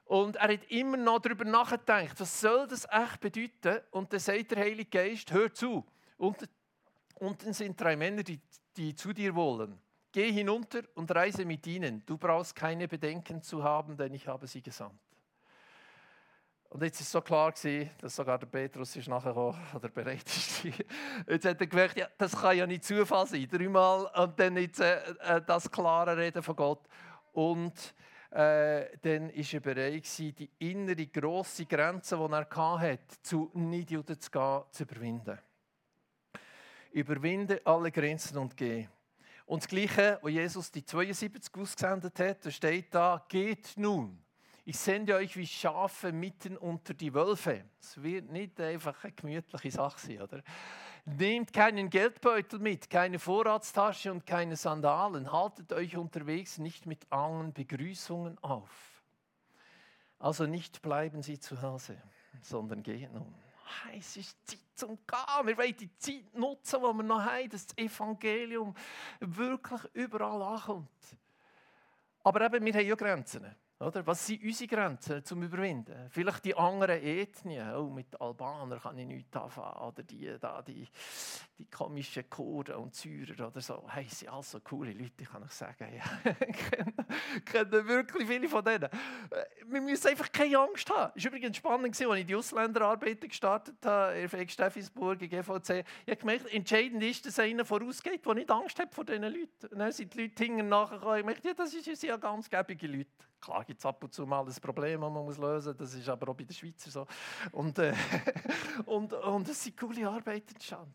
Und 0.05 0.35
er 0.37 0.53
hat 0.53 0.65
immer 0.71 0.97
noch 0.97 1.21
darüber 1.21 1.45
nachgedacht, 1.45 2.19
was 2.19 2.41
soll 2.41 2.67
das 2.67 2.85
echt 2.91 3.21
bedeuten? 3.21 3.81
Und 3.93 4.13
dann 4.13 4.19
sagt 4.19 4.51
der 4.51 4.59
Heilige 4.59 4.91
Geist, 4.91 5.31
hör 5.31 5.55
zu. 5.55 5.87
Und 6.17 6.37
Unten 7.21 7.53
sind 7.53 7.79
drei 7.79 7.97
Männer, 7.97 8.23
die, 8.23 8.41
die 8.77 8.95
zu 8.95 9.13
dir 9.13 9.35
wollen. 9.35 9.79
Geh 10.11 10.33
hinunter 10.33 10.81
und 10.95 11.15
reise 11.15 11.45
mit 11.45 11.67
ihnen. 11.67 12.03
Du 12.07 12.17
brauchst 12.17 12.57
keine 12.57 12.89
Bedenken 12.89 13.43
zu 13.43 13.63
haben, 13.63 13.97
denn 13.97 14.15
ich 14.15 14.27
habe 14.27 14.47
sie 14.47 14.63
gesandt. 14.63 14.99
Und 16.71 16.83
jetzt 16.83 17.01
ist 17.01 17.11
so 17.11 17.21
klar 17.21 17.53
gewesen, 17.53 17.91
dass 18.01 18.17
sogar 18.17 18.39
der 18.39 18.47
Petrus 18.47 18.97
ist 18.97 19.09
nachher 19.09 19.37
oder 19.75 19.89
bereit 19.91 20.25
ist. 20.25 20.65
Jetzt 20.65 21.45
hat 21.45 21.61
er 21.61 21.67
gemerkt, 21.67 21.99
ja, 21.99 22.09
das 22.17 22.33
kann 22.33 22.57
ja 22.57 22.67
nicht 22.67 22.85
Zufall 22.85 23.27
sein. 23.27 23.47
Dreimal 23.51 24.11
und 24.17 24.41
dann 24.41 24.57
jetzt 24.57 24.81
äh, 24.81 25.03
äh, 25.21 25.43
das 25.45 25.71
klare 25.71 26.17
Reden 26.17 26.43
von 26.43 26.57
Gott. 26.57 26.89
Und 27.33 27.95
äh, 28.31 28.97
dann 29.03 29.29
ist 29.31 29.53
er 29.53 29.61
bereit 29.61 30.05
gewesen, 30.05 30.35
die 30.37 30.51
innere 30.59 31.07
grosse 31.07 31.67
Grenze, 31.67 32.17
die 32.17 32.33
er 32.33 32.81
hatte, 32.81 33.23
zu 33.23 33.51
Nichtjuden 33.53 34.19
zu 34.19 34.31
gehen, 34.31 34.63
zu 34.71 34.85
überwinden 34.85 35.39
überwinde 36.93 37.61
alle 37.65 37.91
Grenzen 37.91 38.39
und 38.39 38.57
geh. 38.57 38.89
Und 39.47 39.63
das 39.63 39.69
Gleiche, 39.69 40.19
wo 40.23 40.29
Jesus 40.29 40.71
die 40.71 40.85
72 40.85 41.53
ausgesendet 41.57 42.19
hat, 42.21 42.47
da 42.47 42.51
steht 42.51 42.95
da, 42.95 43.25
geht 43.29 43.73
nun. 43.77 44.23
Ich 44.65 44.79
sende 44.79 45.17
euch 45.17 45.37
wie 45.37 45.47
Schafe 45.47 46.13
mitten 46.13 46.57
unter 46.57 46.95
die 46.95 47.13
Wölfe. 47.13 47.65
Es 47.81 48.01
wird 48.01 48.31
nicht 48.31 48.61
einfach 48.61 49.03
eine 49.03 49.13
gemütliche 49.13 49.71
Sache 49.73 49.99
sein, 49.99 50.23
oder? 50.23 50.43
Nehmt 51.07 51.53
keinen 51.53 51.91
Geldbeutel 51.91 52.61
mit, 52.61 52.89
keine 52.89 53.19
Vorratstasche 53.19 54.13
und 54.13 54.27
keine 54.27 54.55
Sandalen. 54.55 55.33
Haltet 55.33 55.73
euch 55.73 55.97
unterwegs 55.97 56.59
nicht 56.59 56.87
mit 56.87 57.11
allen 57.11 57.53
Begrüßungen 57.53 58.39
auf. 58.45 59.03
Also 60.21 60.47
nicht 60.47 60.83
bleiben 60.83 61.23
Sie 61.23 61.41
zu 61.41 61.61
Hause, 61.61 62.01
sondern 62.43 62.83
gehen 62.83 63.13
nun 63.15 63.35
es 63.97 64.17
ist 64.17 64.37
Zeit 64.47 64.59
zum 64.75 64.99
Gehen. 65.07 65.47
Wir 65.47 65.57
wollen 65.57 65.77
die 65.77 65.97
Zeit 65.97 66.35
nutzen, 66.35 66.81
die 66.81 66.87
wir 66.87 67.03
noch 67.03 67.25
haben, 67.25 67.49
dass 67.49 67.67
das 67.67 67.79
Evangelium 67.79 68.75
wirklich 69.21 69.81
überall 69.93 70.43
ankommt. 70.43 70.89
Aber 72.23 72.41
eben, 72.43 72.65
wir 72.65 72.75
haben 72.75 72.87
ja 72.87 72.95
Grenzen. 72.95 73.55
Oder? 73.81 74.07
Was 74.07 74.27
sind 74.27 74.43
unsere 74.43 74.69
Grenzen 74.69 75.25
zum 75.25 75.43
Überwinden? 75.43 76.11
Vielleicht 76.11 76.45
die 76.45 76.55
anderen 76.55 77.03
Ethnien. 77.03 77.75
Oh, 77.75 77.89
mit 77.89 78.21
Albanern 78.21 78.79
kann 78.79 78.99
ich 78.99 79.07
nichts 79.07 79.35
anfangen. 79.35 79.89
Oder 79.89 80.03
die, 80.03 80.37
da, 80.39 80.61
die, 80.61 80.87
die 81.59 81.65
komischen 81.65 82.29
Kurden 82.29 82.75
und 82.75 82.95
Syrer 82.95 83.49
oder 83.49 83.63
so. 83.63 83.83
Hey, 83.89 84.05
sind 84.05 84.29
also 84.29 84.61
coole 84.61 84.93
Leute, 84.93 85.25
kann 85.25 85.43
ich 85.45 85.53
sagen. 85.53 85.89
Ja. 85.91 86.35
ich 87.37 87.45
kenne 87.47 87.87
wirklich 87.89 88.29
viele 88.29 88.49
von 88.49 88.65
denen. 88.65 88.85
Äh, 88.85 89.45
wir 89.67 89.81
müssen 89.81 90.09
einfach 90.09 90.31
keine 90.31 90.59
Angst 90.59 90.89
haben. 90.91 91.13
Es 91.17 91.25
war 91.25 91.33
übrigens 91.33 91.57
spannend, 91.57 92.01
als 92.01 92.21
ich 92.21 92.27
die 92.27 92.35
Ausländerarbeit 92.35 93.23
gestartet 93.23 93.85
habe, 93.85 94.15
in 94.15 94.49
Steffisburg, 94.49 95.23
in 95.23 95.31
GVC. 95.31 95.85
Ich 96.05 96.11
habe 96.11 96.17
gemerkt, 96.17 96.53
entscheidend 96.53 97.03
ist, 97.03 97.25
dass 97.25 97.39
einer 97.39 97.65
vorausgeht, 97.65 98.25
der 98.25 98.35
nicht 98.35 98.51
Angst 98.51 98.79
hat 98.79 98.95
vor 98.95 99.05
diesen 99.05 99.23
Leuten. 99.23 99.67
Und 99.71 99.79
dann 99.79 99.91
sind 99.91 100.13
die 100.15 100.23
Leute 100.23 100.45
hinten 100.45 100.69
nachgekommen. 100.69 101.19
Ich 101.19 101.25
merkte, 101.25 101.49
ja, 101.49 101.55
das 101.55 101.71
sind 101.71 102.03
ja 102.03 102.17
ganz 102.19 102.49
gäbige 102.49 102.87
Leute. 102.87 103.30
Klar 103.41 103.65
gibt 103.65 103.79
es 103.79 103.87
ab 103.87 104.03
und 104.05 104.13
zu 104.13 104.27
mal 104.27 104.45
ein 104.45 104.55
Problem, 104.61 105.01
das 105.01 105.11
man 105.11 105.25
muss 105.25 105.39
lösen 105.39 105.71
muss. 105.71 105.79
Das 105.79 105.95
ist 105.95 106.09
aber 106.09 106.31
auch 106.31 106.37
bei 106.37 106.45
den 106.45 106.55
Schweizer 106.55 106.91
so. 106.91 107.07
Und, 107.53 107.79
äh, 107.79 107.95
und, 108.87 109.13
und 109.13 109.49
es 109.49 109.65
sind 109.65 109.77
coole 109.77 110.09
Arbeiten 110.09 110.55
entstanden. 110.55 110.95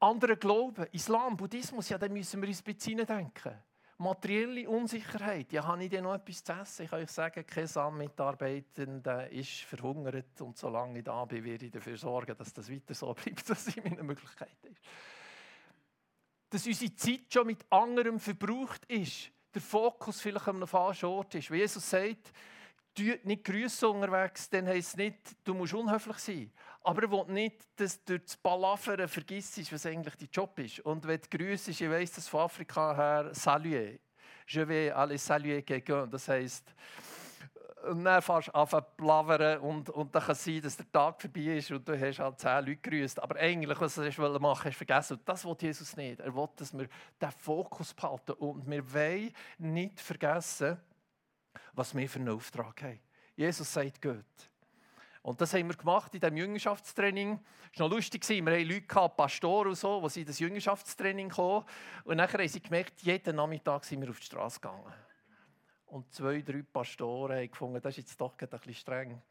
Andere 0.00 0.36
Glauben, 0.36 0.86
Islam, 0.92 1.36
Buddhismus, 1.36 1.88
ja, 1.88 1.98
da 1.98 2.08
müssen 2.08 2.42
wir 2.42 2.48
uns 2.48 2.60
ein 2.60 2.74
bisschen 2.74 3.06
denken. 3.06 3.54
Materielle 3.96 4.68
Unsicherheit, 4.68 5.52
ja, 5.52 5.64
habe 5.64 5.84
ich 5.84 5.90
denn 5.90 6.02
noch 6.02 6.14
etwas 6.14 6.42
zu 6.42 6.52
essen? 6.52 6.82
Ich 6.82 6.90
kann 6.90 7.00
euch 7.00 7.10
sagen, 7.10 7.46
kein 7.46 7.66
Sam-Mitarbeiter 7.66 9.30
ist 9.30 9.60
verhungert 9.60 10.40
und 10.40 10.58
solange 10.58 10.98
ich 10.98 11.04
da 11.04 11.24
bin, 11.24 11.44
werde 11.44 11.66
ich 11.66 11.70
dafür 11.70 11.96
sorgen, 11.96 12.36
dass 12.36 12.52
das 12.52 12.70
weiter 12.70 12.92
so 12.92 13.14
bleibt, 13.14 13.48
dass 13.48 13.68
es 13.68 13.76
meine 13.76 14.02
Möglichkeit 14.02 14.56
ist. 14.64 14.80
Dass 16.50 16.66
unsere 16.66 16.94
Zeit 16.96 17.32
schon 17.32 17.46
mit 17.46 17.64
anderem 17.70 18.18
verbraucht 18.18 18.84
ist, 18.86 19.30
der 19.54 19.62
Fokus 19.62 20.20
vielleicht 20.20 20.48
an 20.48 20.56
einem 20.56 20.66
falschen 20.66 21.06
Ort 21.06 21.34
ist. 21.34 21.50
Wie 21.50 21.58
Jesus 21.58 21.88
sagt, 21.88 22.32
du 22.94 23.18
nicht 23.24 23.44
grüßen 23.44 23.88
unterwegs, 23.88 24.48
dann 24.50 24.66
heisst 24.66 24.90
es 24.90 24.96
nicht, 24.96 25.18
du 25.44 25.54
musst 25.54 25.74
unhöflich 25.74 26.18
sein. 26.18 26.52
Aber 26.82 27.02
er 27.02 27.10
will 27.10 27.24
nicht, 27.28 27.66
dass 27.76 28.04
du 28.04 28.18
durch 28.18 28.24
das 28.24 28.36
Balafern 28.36 29.08
vergisst, 29.08 29.72
was 29.72 29.86
eigentlich 29.86 30.16
dein 30.16 30.28
Job 30.32 30.58
ist. 30.58 30.80
Und 30.80 31.06
wenn 31.06 31.20
du 31.20 31.38
grüßt, 31.38 31.68
ich 31.68 31.88
weiss 31.88 32.12
das 32.12 32.28
von 32.28 32.40
Afrika 32.40 32.94
her, 32.94 33.30
saluer. 33.32 33.98
Je 34.46 34.68
vais 34.68 34.90
aller 34.90 35.16
saluer 35.16 35.62
quelqu'un. 35.62 36.10
Das 36.10 36.28
heisst, 36.28 36.74
und 37.84 38.04
dann 38.04 38.22
fährst 38.22 38.48
du 38.48 38.54
an 38.54 38.68
zu 38.68 38.84
blavern 38.96 39.58
und, 39.60 39.90
und 39.90 40.14
dann 40.14 40.22
kann 40.22 40.32
es 40.32 40.44
sein, 40.44 40.60
dass 40.62 40.76
der 40.76 40.90
Tag 40.90 41.20
vorbei 41.20 41.56
ist 41.56 41.70
und 41.70 41.86
du 41.86 41.98
hast 41.98 42.18
halt 42.18 42.38
zehn 42.38 42.66
Leute 42.66 42.76
grüßt. 42.76 43.22
Aber 43.22 43.36
eigentlich, 43.36 43.80
was 43.80 43.94
du 43.94 44.02
machen 44.02 44.42
wolltest, 44.42 44.64
hast 44.64 44.66
du 44.66 44.72
vergessen. 44.72 45.12
Und 45.14 45.28
das 45.28 45.44
will 45.44 45.56
Jesus 45.60 45.96
nicht. 45.96 46.20
Er 46.20 46.34
will, 46.34 46.48
dass 46.56 46.76
wir 46.76 46.88
den 47.20 47.30
Fokus 47.30 47.94
behalten 47.94 48.32
und 48.32 48.68
wir 48.68 48.92
wollen 48.92 49.32
nicht 49.58 50.00
vergessen, 50.00 50.78
was 51.72 51.94
wir 51.94 52.08
für 52.08 52.18
einen 52.18 52.30
Auftrag 52.30 52.82
haben. 52.82 53.00
Jesus 53.36 53.72
sagt, 53.72 54.00
geht. 54.00 54.50
Und 55.22 55.40
das 55.40 55.54
haben 55.54 55.68
wir 55.68 55.76
gemacht 55.76 56.14
in 56.14 56.20
diesem 56.20 56.36
Jüngerschaftstraining. 56.36 57.40
Es 57.72 57.80
war 57.80 57.88
noch 57.88 57.96
lustig, 57.96 58.28
wir 58.28 58.52
hatten 58.52 58.68
Leute, 58.68 59.14
Pastoren 59.16 59.68
und 59.68 59.74
so, 59.74 60.06
die 60.06 60.20
in 60.20 60.26
das 60.26 60.38
Jüngerschaftstraining 60.38 61.30
kamen. 61.30 61.64
Und 62.04 62.16
nachher 62.16 62.38
haben 62.38 62.48
sie 62.48 62.60
gemerkt, 62.60 63.00
jeden 63.02 63.36
Nachmittag 63.36 63.84
sind 63.84 64.02
wir 64.02 64.10
auf 64.10 64.20
die 64.20 64.26
Straße 64.26 64.60
gegangen. 64.60 64.92
Und 65.94 66.12
zwei, 66.12 66.42
drei 66.42 66.60
Pastoren 66.62 67.36
haben 67.36 67.48
gefunden, 67.48 67.80
das 67.80 67.92
ist 67.96 68.08
jetzt 68.08 68.20
doch 68.20 68.32
ein 68.36 68.48
bisschen 68.48 68.74
streng. 68.74 69.22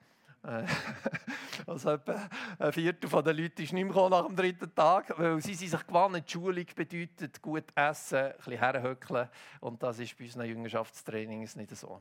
Äh, 0.44 0.66
also 1.68 1.90
etwa 1.90 2.30
ein 2.58 2.72
Viertel 2.72 3.22
der 3.22 3.34
Leute 3.34 3.64
ist 3.64 3.74
nicht 3.74 3.84
mehr 3.84 4.10
nach 4.10 4.26
dem 4.28 4.34
dritten 4.34 4.74
Tag, 4.74 5.14
weil 5.20 5.42
sie 5.42 5.56
sind 5.56 5.72
sich 5.72 5.86
gewandt, 5.86 6.32
Schulung 6.32 6.66
bedeutet 6.74 7.42
gut 7.42 7.66
essen, 7.76 8.18
ein 8.18 8.34
bisschen 8.38 8.60
herhöckeln. 8.60 9.28
Und 9.60 9.84
das 9.84 10.00
ist 10.00 10.18
bei 10.18 10.24
unseren 10.24 10.46
Jüngerschaftstrainings 10.46 11.58
nicht 11.58 11.76
so. 11.76 12.00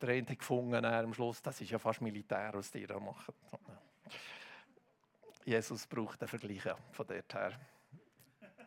Der 0.00 0.08
eine 0.08 0.28
hat 0.28 0.38
gefunden, 0.38 0.84
am 0.84 1.12
Schluss, 1.12 1.42
das 1.42 1.60
ist 1.60 1.70
ja 1.72 1.80
fast 1.80 2.00
Militär, 2.00 2.50
was 2.52 2.70
die 2.70 2.86
da 2.86 3.00
machen. 3.00 3.34
Jesus 5.44 5.84
braucht 5.88 6.22
den 6.22 6.28
Vergleich 6.28 6.62
von 6.92 7.06
dort 7.08 7.34
her. 7.34 7.58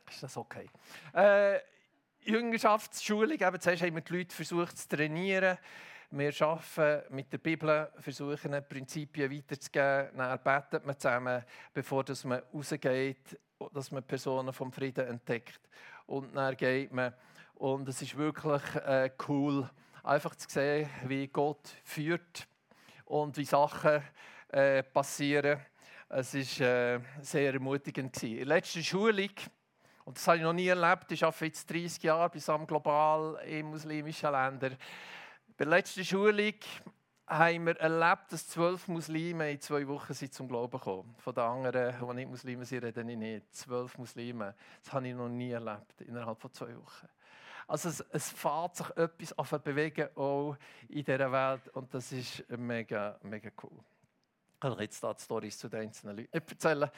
Ist 0.10 0.22
das 0.22 0.36
okay? 0.36 0.69
Äh, 1.13 1.60
Jüngerschaftsschulung, 2.21 3.39
eben 3.39 3.60
zuerst 3.60 3.82
haben 3.82 3.95
wir 3.95 4.01
die 4.01 4.17
Leute 4.17 4.36
versucht 4.36 4.77
zu 4.77 4.88
trainieren. 4.88 5.58
Wir 6.12 6.34
arbeiten 6.41 7.15
mit 7.15 7.32
der 7.32 7.38
Bibel, 7.38 7.89
versuchen 7.99 8.63
Prinzipien 8.67 9.32
weiterzugeben. 9.32 10.17
Dann 10.17 10.39
betet 10.43 10.86
man 10.86 10.97
zusammen, 10.99 11.43
bevor 11.73 12.03
man 12.25 12.41
rausgeht, 12.53 13.39
dass 13.73 13.91
man 13.91 14.03
Personen 14.03 14.51
vom 14.51 14.71
Frieden 14.71 15.08
entdeckt. 15.08 15.62
Und 16.08 16.36
dann 16.36 16.58
geht 16.58 16.91
man. 16.91 17.13
Und 17.55 17.88
es 17.88 18.01
ist 18.01 18.17
wirklich 18.17 18.63
äh, 18.75 19.12
cool, 19.27 19.69
einfach 20.03 20.36
zu 20.36 20.49
sehen, 20.49 20.89
wie 21.05 21.27
Gott 21.27 21.75
führt 21.84 22.47
und 23.05 23.38
wie 23.38 23.45
Sachen 23.45 24.01
äh, 24.49 24.84
passieren. 24.84 25.60
Es 26.10 26.34
war 26.34 26.67
äh, 26.67 26.99
sehr 27.21 27.53
ermutigend. 27.53 28.21
In 28.23 28.38
der 28.38 28.45
letzten 28.45 28.84
Schulung 28.84 29.29
und 30.10 30.17
das 30.17 30.26
habe 30.28 30.38
ich 30.38 30.43
noch 30.43 30.54
nie 30.54 30.65
erlebt. 30.65 31.12
Ich 31.12 31.24
arbeite 31.24 31.45
jetzt 31.45 31.69
30 31.69 32.02
Jahre 32.02 32.32
bis 32.32 32.50
am 32.50 32.65
global 32.65 33.39
in 33.45 33.67
muslimischen 33.67 34.32
Ländern. 34.32 34.76
Bei 35.56 35.65
der 35.65 35.67
letzten 35.67 36.04
Schulung 36.04 36.56
haben 37.28 37.67
wir 37.67 37.80
erlebt, 37.80 38.32
dass 38.32 38.48
zwölf 38.48 38.88
Muslime 38.88 39.52
in 39.52 39.62
zwei 39.62 39.88
Wochen 39.88 40.15
sind 40.15 40.34
zum 40.34 40.48
Glauben 40.48 40.80
gekommen. 40.80 41.13
Von 41.19 41.36
den 41.36 41.43
anderen, 41.43 41.95
die 42.02 42.15
nicht 42.15 42.28
Muslime 42.28 42.65
sind, 42.65 42.86
reden 42.86 43.08
ich 43.08 43.17
nicht. 43.17 43.56
Zwölf 43.56 44.00
Muslime. 44.00 44.56
Das 44.84 44.93
habe 44.93 45.08
ich 45.08 45.13
noch 45.13 45.30
nie 45.30 45.52
erlebt, 45.52 46.02
innerhalb 46.02 46.41
von 46.41 46.52
zwei 46.54 46.76
Wochen. 46.76 47.08
Also 47.67 47.89
es, 47.89 48.00
es 48.12 48.32
fährt 48.32 48.78
sich 48.78 48.89
etwas 48.98 49.38
auf 49.38 49.52
bewegen, 49.62 50.10
auch 50.15 50.58
in 50.88 51.04
dieser 51.04 51.32
Welt. 51.32 51.67
Und 51.76 51.93
das 51.93 52.12
ist 52.12 52.50
mega, 52.50 53.19
mega 53.22 53.52
cool. 53.62 53.78
Ich 54.56 54.60
kann 54.60 54.80
jetzt 54.80 55.04
da 55.04 55.15
Storys 55.15 55.60
zu 55.60 55.69
den 55.69 55.82
einzelnen 55.82 56.17
Leuten 56.17 56.34
erzählen. 56.34 56.89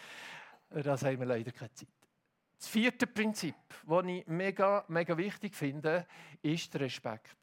Das 0.70 1.04
haben 1.04 1.20
wir 1.20 1.26
leider 1.26 1.52
keine 1.52 1.74
Zeit. 1.74 1.90
Das 2.62 2.70
vierte 2.70 3.08
Prinzip, 3.08 3.56
das 3.88 4.06
ich 4.06 4.28
mega, 4.28 4.86
mega 4.88 5.18
wichtig 5.18 5.56
finde, 5.56 6.06
ist 6.44 6.72
der 6.72 6.82
Respekt. 6.82 7.36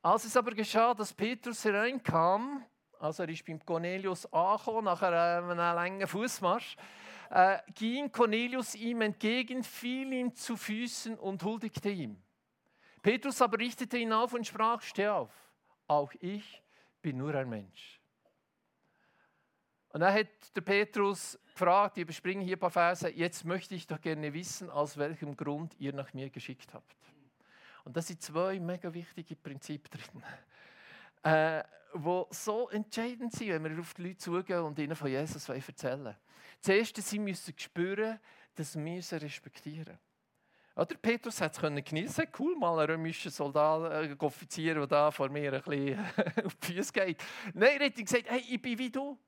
Als 0.00 0.26
es 0.26 0.36
aber 0.36 0.52
geschah, 0.52 0.94
dass 0.94 1.12
Petrus 1.12 1.64
hereinkam, 1.64 2.64
also 3.00 3.24
er 3.24 3.30
ist 3.30 3.44
beim 3.44 3.58
Cornelius 3.66 4.32
angekommen, 4.32 4.84
nach 4.84 5.02
einem 5.02 5.56
langen 5.56 6.06
Fußmarsch, 6.06 6.76
äh, 7.30 7.58
ging 7.74 8.12
Cornelius 8.12 8.76
ihm 8.76 9.00
entgegen, 9.00 9.64
fiel 9.64 10.12
ihm 10.12 10.32
zu 10.32 10.56
Füßen 10.56 11.18
und 11.18 11.42
huldigte 11.42 11.90
ihm. 11.90 12.22
Petrus 13.02 13.42
aber 13.42 13.58
richtete 13.58 13.98
ihn 13.98 14.12
auf 14.12 14.34
und 14.34 14.46
sprach: 14.46 14.82
Steh 14.82 15.08
auf, 15.08 15.32
auch 15.88 16.12
ich 16.20 16.62
bin 17.02 17.16
nur 17.16 17.34
ein 17.34 17.48
Mensch. 17.48 18.00
Und 19.98 20.02
dann 20.02 20.14
hat 20.14 20.28
der 20.54 20.60
Petrus 20.60 21.36
gefragt, 21.52 21.96
ich 21.96 22.02
überspringe 22.02 22.44
hier 22.44 22.54
ein 22.54 22.60
paar 22.60 22.70
Verse, 22.70 23.08
jetzt 23.08 23.44
möchte 23.44 23.74
ich 23.74 23.84
doch 23.84 24.00
gerne 24.00 24.32
wissen, 24.32 24.70
aus 24.70 24.96
welchem 24.96 25.36
Grund 25.36 25.74
ihr 25.80 25.92
nach 25.92 26.14
mir 26.14 26.30
geschickt 26.30 26.72
habt. 26.72 26.94
Und 27.82 27.96
das 27.96 28.06
sind 28.06 28.22
zwei 28.22 28.60
mega 28.60 28.94
wichtige 28.94 29.34
Prinzipien 29.34 29.90
drin, 29.90 30.22
äh, 31.24 31.64
die 31.96 32.22
so 32.30 32.68
entscheidend 32.68 33.32
sind, 33.32 33.48
wenn 33.48 33.64
wir 33.64 33.80
auf 33.80 33.92
die 33.94 34.02
Leute 34.02 34.18
zugehen 34.18 34.60
und 34.60 34.78
ihnen 34.78 34.94
von 34.94 35.08
Jesus 35.10 35.48
erzählen 35.48 36.14
Erste, 36.64 37.02
sie 37.02 37.18
müssen 37.18 37.58
spüren, 37.58 38.20
dass 38.54 38.78
wir 38.78 39.02
sie 39.02 39.20
respektieren. 39.20 39.98
Oder 40.76 40.94
Petrus 40.94 41.40
hat 41.40 41.60
es 41.60 41.84
geniessen 41.84 42.28
cool, 42.38 42.54
mal 42.54 42.78
ein 42.78 42.88
römischer 42.88 43.30
Soldat, 43.30 43.90
ein 43.90 44.12
äh, 44.12 44.24
Offizier, 44.24 44.74
der 44.74 44.86
da 44.86 45.10
vor 45.10 45.28
mir 45.28 45.54
ein 45.54 45.60
bisschen 45.60 45.98
auf 46.44 46.54
die 46.54 46.74
Füße 46.74 46.92
geht. 46.92 47.20
Nein, 47.52 47.80
er 47.80 47.86
hat 47.86 47.96
gesagt, 47.96 48.26
hey, 48.28 48.44
ich 48.48 48.62
bin 48.62 48.78
wie 48.78 48.90
du. 48.90 49.18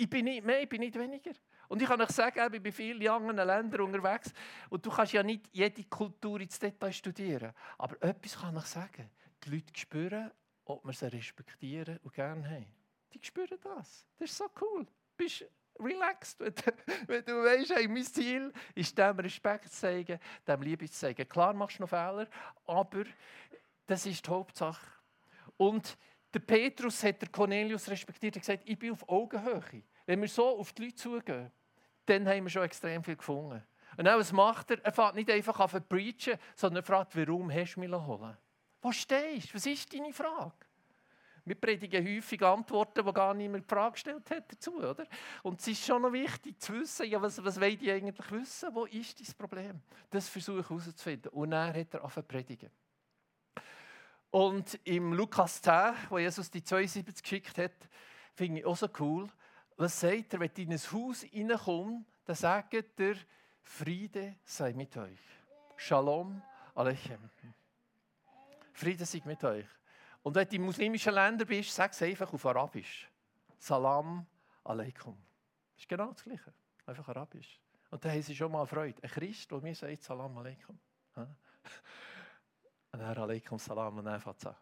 Ich 0.00 0.08
bin 0.08 0.24
nicht 0.24 0.42
mehr, 0.42 0.62
ich 0.62 0.68
bin 0.68 0.80
nicht 0.80 0.98
weniger. 0.98 1.32
Und 1.68 1.82
ich 1.82 1.86
kann 1.86 2.00
euch 2.00 2.08
sagen, 2.08 2.40
ich 2.42 2.62
bin 2.62 2.64
in 2.64 2.72
vielen 2.72 3.06
anderen 3.06 3.46
Ländern 3.46 3.82
unterwegs 3.82 4.32
und 4.70 4.84
du 4.86 4.88
kannst 4.90 5.12
ja 5.12 5.22
nicht 5.22 5.46
jede 5.52 5.84
Kultur 5.84 6.40
ins 6.40 6.58
Detail 6.58 6.90
studieren. 6.90 7.52
Aber 7.76 8.02
etwas 8.02 8.40
kann 8.40 8.56
ich 8.56 8.64
sagen. 8.64 9.10
Die 9.44 9.50
Leute 9.50 9.78
spüren, 9.78 10.30
ob 10.64 10.86
wir 10.86 10.94
sie 10.94 11.12
respektieren 11.12 11.98
und 12.02 12.14
gerne 12.14 12.48
haben. 12.48 12.66
Die 13.12 13.20
spüren 13.22 13.58
das. 13.62 14.06
Das 14.18 14.30
ist 14.30 14.38
so 14.38 14.46
cool. 14.62 14.86
Du 14.86 14.92
bist 15.18 15.44
relaxed, 15.78 16.40
wenn 16.40 16.54
du, 16.54 16.62
wenn 17.06 17.24
du 17.26 17.32
weißt, 17.44 17.76
hey, 17.76 17.86
mein 17.86 18.04
Ziel 18.04 18.54
ist, 18.74 18.96
dem 18.96 19.18
Respekt 19.18 19.70
zu 19.70 19.80
zeigen, 19.80 20.18
dem 20.48 20.62
Liebe 20.62 20.88
zu 20.88 20.98
zeigen. 20.98 21.28
Klar 21.28 21.52
machst 21.52 21.78
du 21.78 21.82
noch 21.82 21.90
Fehler, 21.90 22.26
aber 22.64 23.04
das 23.86 24.06
ist 24.06 24.26
die 24.26 24.30
Hauptsache. 24.30 24.86
Und 25.58 25.98
der 26.32 26.40
Petrus 26.40 27.02
hat 27.02 27.20
der 27.20 27.28
Cornelius 27.28 27.88
respektiert 27.88 28.36
und 28.36 28.40
gesagt, 28.40 28.62
ich 28.64 28.78
bin 28.78 28.92
auf 28.92 29.08
Augenhöhe. 29.08 29.82
Wenn 30.06 30.20
wir 30.20 30.28
so 30.28 30.58
auf 30.58 30.72
die 30.72 30.84
Leute 30.84 30.94
zugehen, 30.96 31.50
dann 32.06 32.28
haben 32.28 32.44
wir 32.44 32.50
schon 32.50 32.62
extrem 32.62 33.02
viel 33.02 33.16
gefunden. 33.16 33.62
Und 33.96 34.04
dann, 34.04 34.18
was 34.18 34.32
macht 34.32 34.70
er? 34.70 34.84
Er 34.84 34.92
fährt 34.92 35.14
nicht 35.14 35.30
einfach 35.30 35.58
auf 35.58 35.72
zu 35.72 35.80
preachen, 35.80 36.38
sondern 36.54 36.82
er 36.82 36.86
fragt, 36.86 37.16
warum 37.16 37.52
hast 37.52 37.74
du 37.74 37.80
mich 37.80 37.90
holen 37.90 38.36
Wo 38.80 38.92
stehst 38.92 39.50
du? 39.50 39.54
Was 39.54 39.66
ist 39.66 39.92
deine 39.92 40.12
Frage? 40.12 40.54
Wir 41.44 41.54
predigen 41.54 42.06
häufig 42.06 42.42
Antworten, 42.42 43.04
die 43.04 43.12
gar 43.12 43.34
niemand 43.34 43.64
die 43.64 43.74
Frage 43.74 43.92
gestellt 43.92 44.30
hat 44.30 44.52
dazu. 44.52 44.76
Oder? 44.76 45.06
Und 45.42 45.60
es 45.60 45.68
ist 45.68 45.84
schon 45.84 46.02
noch 46.02 46.12
wichtig 46.12 46.60
zu 46.60 46.74
wissen, 46.74 47.08
ja, 47.08 47.20
was, 47.20 47.42
was 47.42 47.60
wollt 47.60 47.82
ihr 47.82 47.94
eigentlich 47.94 48.30
wissen? 48.30 48.68
Wo 48.72 48.84
ist 48.84 49.18
dein 49.18 49.36
Problem? 49.36 49.80
Das 50.10 50.28
versuche 50.28 50.60
ich 50.60 50.68
herauszufinden. 50.68 51.32
Und 51.32 51.50
dann 51.50 51.74
hat 51.74 51.94
er 51.94 52.00
angefangen 52.02 52.28
predigen. 52.28 52.70
Und 54.30 54.78
im 54.84 55.12
Lukas 55.12 55.60
10, 55.60 55.94
wo 56.08 56.18
Jesus 56.18 56.50
die 56.50 56.62
72 56.62 57.22
geschickt 57.22 57.58
hat, 57.58 57.72
finde 58.34 58.60
ich 58.60 58.66
auch 58.66 58.76
so 58.76 58.88
cool. 59.00 59.28
Was 59.76 59.98
sagt 59.98 60.34
er, 60.34 60.40
wenn 60.40 60.50
du 60.54 60.62
in 60.62 60.72
ein 60.72 60.78
Haus 60.78 61.24
reinkommst, 61.34 62.06
dann 62.24 62.36
sagt 62.36 63.00
er, 63.00 63.16
Friede 63.62 64.36
sei 64.44 64.72
mit 64.72 64.96
euch. 64.96 65.18
Shalom 65.76 66.40
Aleichem. 66.74 67.18
Friede 68.72 69.04
sei 69.04 69.22
mit 69.24 69.42
euch. 69.42 69.66
Und 70.22 70.34
wenn 70.34 70.48
du 70.48 70.56
in 70.56 70.62
muslimischen 70.62 71.14
Ländern 71.14 71.48
bist, 71.48 71.74
sag 71.74 71.92
es 71.92 72.02
einfach 72.02 72.32
auf 72.32 72.44
Arabisch. 72.46 73.10
Salam 73.58 74.26
Aleikum. 74.64 75.16
Das 75.74 75.82
ist 75.82 75.88
genau 75.88 76.12
das 76.12 76.22
Gleiche. 76.22 76.52
Einfach 76.86 77.08
Arabisch. 77.08 77.58
Und 77.90 78.04
dann 78.04 78.12
haben 78.12 78.22
sie 78.22 78.36
schon 78.36 78.52
mal 78.52 78.66
Freude. 78.66 79.02
Ein 79.02 79.10
Christ, 79.10 79.50
der 79.50 79.60
mir 79.60 79.74
sagt 79.74 80.02
Salam 80.02 80.36
Aleikum. 80.38 80.78
Und 82.92 82.98
dann 83.00 83.16
Aleikum 83.16 83.58
Salam 83.58 83.98
und 83.98 84.06
es 84.06 84.46
an. 84.46 84.56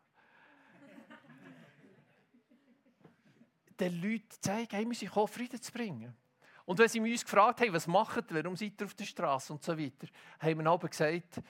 Den 3.80 4.02
Leuten 4.02 4.28
zeigen, 4.40 4.68
hey, 4.70 4.86
wir 4.86 4.94
sind 4.94 5.08
gekommen, 5.08 5.28
Frieden 5.28 5.62
zu 5.62 5.72
bringen. 5.72 6.16
Und 6.64 6.78
wenn 6.78 6.88
sie 6.88 7.00
uns 7.00 7.24
gefragt 7.24 7.60
haben, 7.60 7.72
was 7.72 7.86
macht 7.86 8.30
ihr, 8.30 8.44
warum 8.44 8.56
seid 8.56 8.78
ihr 8.80 8.86
auf 8.86 8.94
der 8.94 9.04
Straße 9.04 9.52
und 9.52 9.62
so 9.62 9.78
weiter, 9.78 10.06
haben 10.40 10.58
wir 10.58 10.70
aber 10.70 10.88
gesagt, 10.88 11.38
äh, 11.38 11.42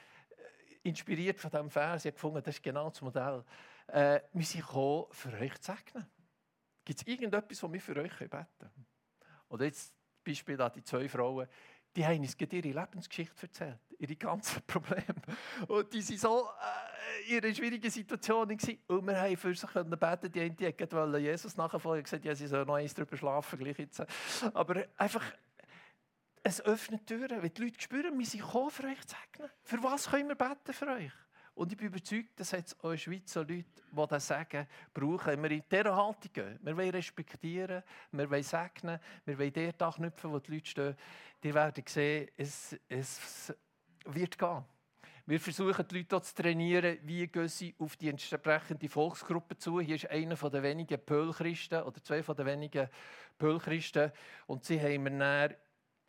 inspiriert 0.83 1.41
von 1.41 1.51
diesem 1.51 1.71
Vers, 1.71 2.05
ich 2.05 2.15
gefunden, 2.15 2.43
das 2.45 2.55
ist 2.55 2.63
genau 2.63 2.89
das 2.89 3.01
Modell, 3.01 3.45
äh, 3.89 4.21
wir 4.33 4.45
sind 4.45 4.61
gekommen, 4.61 5.07
für 5.11 5.33
euch 5.33 5.61
zu 5.61 5.73
segnen. 5.73 6.07
Gibt 6.85 7.01
es 7.01 7.07
irgendetwas, 7.07 7.63
was 7.63 7.73
wir 7.73 7.81
für 7.81 7.97
euch 7.97 8.17
beten 8.17 8.47
können? 8.59 8.87
Oder 9.49 9.65
jetzt 9.65 9.93
Beispiel 10.25 10.57
da 10.57 10.71
die 10.71 10.85
zwei 10.85 11.09
Frauen, 11.09 11.49
die 11.97 12.07
haben 12.07 12.21
uns 12.21 12.37
ihre 12.39 12.81
Lebensgeschichte 12.81 13.43
erzählt, 13.43 13.81
ihre 13.99 14.17
ganzen 14.17 14.63
Probleme. 14.67 15.21
Und 15.67 15.93
die 15.93 16.09
waren 16.09 16.19
so 16.19 16.49
äh, 16.49 17.37
in 17.37 17.45
einer 17.45 17.55
schwierigen 17.55 17.91
Situation. 17.91 18.51
Und 18.51 19.07
wir 19.07 19.21
haben 19.21 19.37
für 19.37 19.55
sie 19.55 19.67
beten. 19.67 20.33
Die 20.33 20.41
eine 20.41 20.51
die 20.51 20.93
wollte 20.93 21.19
Jesus 21.19 21.57
nachfolgen. 21.57 22.05
gesagt, 22.05 22.25
ja, 22.25 22.35
sie 22.35 22.47
soll 22.47 22.65
noch 22.65 22.75
eins 22.75 22.95
drüber 22.95 23.17
schlafen. 23.17 23.59
Gleich 23.59 23.79
jetzt. 23.79 24.03
Aber 24.55 24.85
einfach, 24.97 25.25
es 26.43 26.65
öffnet 26.65 27.07
Türen. 27.07 27.43
Wenn 27.43 27.53
die 27.53 27.63
Leute 27.63 27.81
spüren, 27.81 28.19
wir 28.19 28.27
sind 28.27 28.41
gekommen, 28.41 28.71
für 28.71 28.85
euch 28.85 29.07
zu 29.07 29.17
segnen. 29.17 29.51
Für 29.63 29.83
was 29.83 30.09
können 30.11 30.29
wir 30.29 30.37
beten 30.37 30.73
für 30.73 30.89
euch? 30.89 31.13
Und 31.55 31.73
ich 31.73 31.77
bin 31.77 31.89
überzeugt, 31.89 32.39
dass 32.39 32.53
es 32.53 32.79
auch 32.79 32.85
in 32.85 32.91
der 32.91 32.97
Schweiz 32.99 33.33
so 33.33 33.41
Leute, 33.41 33.65
die 33.91 34.07
das 34.09 34.29
sagen, 34.29 34.69
brauchen. 34.95 35.27
Wenn 35.27 35.43
wir 35.43 35.51
in 35.51 35.65
dieser 35.69 35.97
Haltung 35.97 36.33
gehen, 36.33 36.57
wir 36.63 36.77
wollen 36.77 36.91
respektieren, 36.91 37.83
wir 38.13 38.31
wollen 38.31 38.43
segnen, 38.45 39.01
wir 39.25 39.37
wollen 39.37 39.53
dort 39.53 39.83
anknüpfen, 39.83 40.31
wo 40.31 40.39
die 40.39 40.53
Leute 40.53 40.67
stehen, 40.67 40.97
die 41.43 41.53
werden 41.53 41.83
sehen, 41.85 42.29
es, 42.37 42.79
es 42.89 43.53
wird 44.15 44.39
gehen. 44.39 44.65
Wir 45.27 45.41
versuchen, 45.41 45.87
die 45.87 45.99
Leute 45.99 46.23
zu 46.23 46.35
trainieren, 46.35 46.99
wie 47.03 47.27
gehen 47.27 47.49
sie 47.49 47.75
auf 47.79 47.97
die 47.97 48.09
entsprechende 48.09 48.89
Volksgruppe 48.89 49.59
zu. 49.59 49.79
Hier 49.79 49.97
ist 49.97 50.09
einer 50.09 50.37
der 50.37 50.63
wenigen 50.63 50.99
Pölchristen 50.99 51.83
oder 51.83 52.03
zwei 52.03 52.23
der 52.23 52.47
wenigen 52.47 52.89
Pölchristen. 53.37 54.11
Und 54.47 54.65
sie 54.65 54.81
haben 54.81 55.03
mir 55.03 55.19
dann 55.19 55.55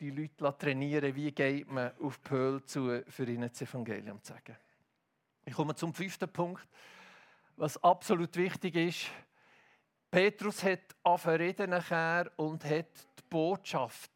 die 0.00 0.10
Leute 0.10 0.56
trainieren, 0.58 1.14
wie 1.14 1.30
geht 1.32 1.70
man 1.70 1.92
auf 2.00 2.22
Pöl 2.22 2.64
zu, 2.64 3.02
für 3.08 3.24
ihnen 3.24 3.50
das 3.50 3.60
Evangelium 3.60 4.22
zu 4.22 4.32
sagen. 4.32 4.56
Ich 5.44 5.52
komme 5.52 5.74
zum 5.74 5.92
fünften 5.92 6.32
Punkt, 6.32 6.66
was 7.56 7.76
absolut 7.82 8.34
wichtig 8.36 8.74
ist. 8.76 9.06
Petrus 10.10 10.64
hat 10.64 10.96
angefangen 11.02 11.70
nachher 11.70 12.32
und 12.36 12.64
hat 12.64 12.88
die 13.18 13.22
Botschaft, 13.28 14.10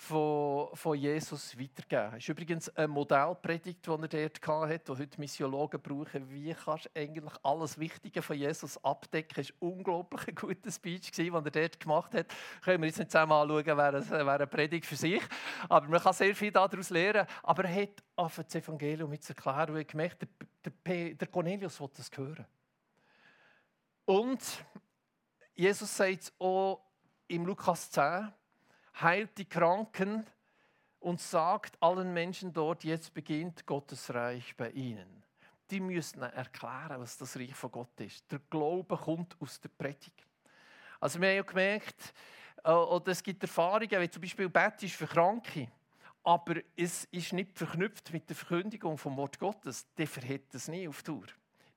von, 0.00 0.68
von 0.74 0.96
Jesus 0.96 1.58
weitergeben. 1.58 2.12
Das 2.12 2.18
ist 2.18 2.28
übrigens 2.28 2.68
eine 2.76 2.86
Modellpredigt, 2.86 3.84
die 3.84 3.90
er 3.90 3.98
dort 3.98 4.46
hatte, 4.46 4.94
die 4.94 5.02
heute 5.02 5.20
Missiologen 5.20 5.82
brauchen. 5.82 6.30
Wie 6.30 6.54
kannst 6.54 6.86
du 6.86 6.90
eigentlich 6.94 7.34
alles 7.42 7.78
Wichtige 7.78 8.22
von 8.22 8.36
Jesus 8.36 8.82
abdecken? 8.84 9.34
Das 9.42 9.50
war 9.50 9.56
ein 9.68 9.72
unglaublich 9.72 10.36
guter 10.36 10.70
Speech, 10.70 11.10
den 11.10 11.34
er 11.34 11.42
dort 11.42 11.80
gemacht 11.80 12.14
hat. 12.14 12.26
Können 12.62 12.80
wir 12.82 12.86
jetzt 12.86 12.98
nicht 12.98 13.10
zusammen 13.10 13.32
anschauen, 13.32 13.66
wäre, 13.66 14.08
wäre 14.08 14.32
eine 14.32 14.46
Predigt 14.46 14.86
für 14.86 14.96
sich. 14.96 15.22
Aber 15.68 15.88
man 15.88 16.00
kann 16.00 16.12
sehr 16.12 16.34
viel 16.34 16.52
daraus 16.52 16.90
lernen. 16.90 17.26
Aber 17.42 17.64
er 17.64 17.82
hat 17.82 18.02
auf 18.14 18.36
das 18.36 18.54
Evangelium 18.54 19.10
mit 19.10 19.24
zu 19.24 19.34
erklären, 19.34 19.74
und 19.74 19.88
gemerkt, 19.88 20.22
der, 20.64 20.72
der, 20.86 21.14
der 21.14 21.28
Cornelius 21.28 21.80
will 21.80 21.90
das 21.96 22.08
hören. 22.16 22.46
Und 24.04 24.64
Jesus 25.54 25.96
sagt 25.96 26.22
es 26.22 26.32
auch 26.38 26.84
im 27.26 27.44
Lukas 27.44 27.90
10, 27.90 28.32
heilt 29.00 29.36
die 29.38 29.44
Kranken 29.44 30.26
und 31.00 31.20
sagt 31.20 31.80
allen 31.80 32.12
Menschen 32.12 32.52
dort, 32.52 32.84
jetzt 32.84 33.14
beginnt 33.14 33.66
Gottes 33.66 34.12
Reich 34.12 34.56
bei 34.56 34.70
ihnen. 34.70 35.22
Die 35.70 35.80
müssen 35.80 36.22
erklären, 36.22 37.00
was 37.00 37.16
das 37.16 37.36
Reich 37.36 37.54
von 37.54 37.70
Gott 37.70 38.00
ist. 38.00 38.30
Der 38.32 38.40
Glaube 38.50 38.96
kommt 38.96 39.36
aus 39.40 39.60
der 39.60 39.68
Predigt. 39.68 40.26
Also 41.00 41.20
wir 41.20 41.28
haben 41.28 41.36
ja 41.36 41.42
gemerkt, 41.42 42.12
äh, 42.64 42.70
oder 42.72 43.12
es 43.12 43.22
gibt 43.22 43.42
Erfahrungen, 43.42 44.00
wie 44.00 44.10
zum 44.10 44.22
Beispiel 44.22 44.48
Bett 44.48 44.82
ist 44.82 44.96
für 44.96 45.06
Kranke, 45.06 45.68
aber 46.24 46.56
es 46.76 47.04
ist 47.04 47.32
nicht 47.32 47.56
verknüpft 47.56 48.12
mit 48.12 48.28
der 48.28 48.36
Verkündigung 48.36 48.98
vom 48.98 49.16
Wort 49.16 49.38
Gottes. 49.38 49.86
Der 49.94 50.06
verhält 50.06 50.52
es 50.54 50.68
nie 50.68 50.88
auf 50.88 51.02
Tour. 51.02 51.26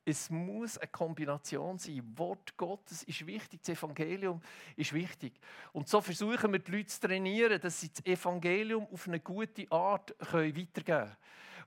Es 0.04 0.30
muss 0.30 0.78
eine 0.80 0.88
Kombination 0.88 1.78
sein. 1.78 2.02
Wort 2.16 2.58
Gottes 2.58 3.04
ist 3.04 3.26
wichtig, 3.26 3.62
das 3.62 3.78
Evangelium 3.78 4.42
ist 4.76 4.94
wichtig. 4.94 5.34
Und 5.74 5.88
so 5.88 6.02
versuchen 6.02 6.52
wir 6.52 6.60
die 6.60 6.72
Leute 6.72 6.88
zu 6.88 7.02
trainieren, 7.02 7.62
dass 7.62 7.82
sie 7.82 7.90
das 7.90 8.06
Evangelium 8.06 8.88
auf 8.92 9.08
eine 9.08 9.20
gute 9.20 9.72
Art 9.72 10.16
weitergeben 10.20 10.84
können. 10.84 11.16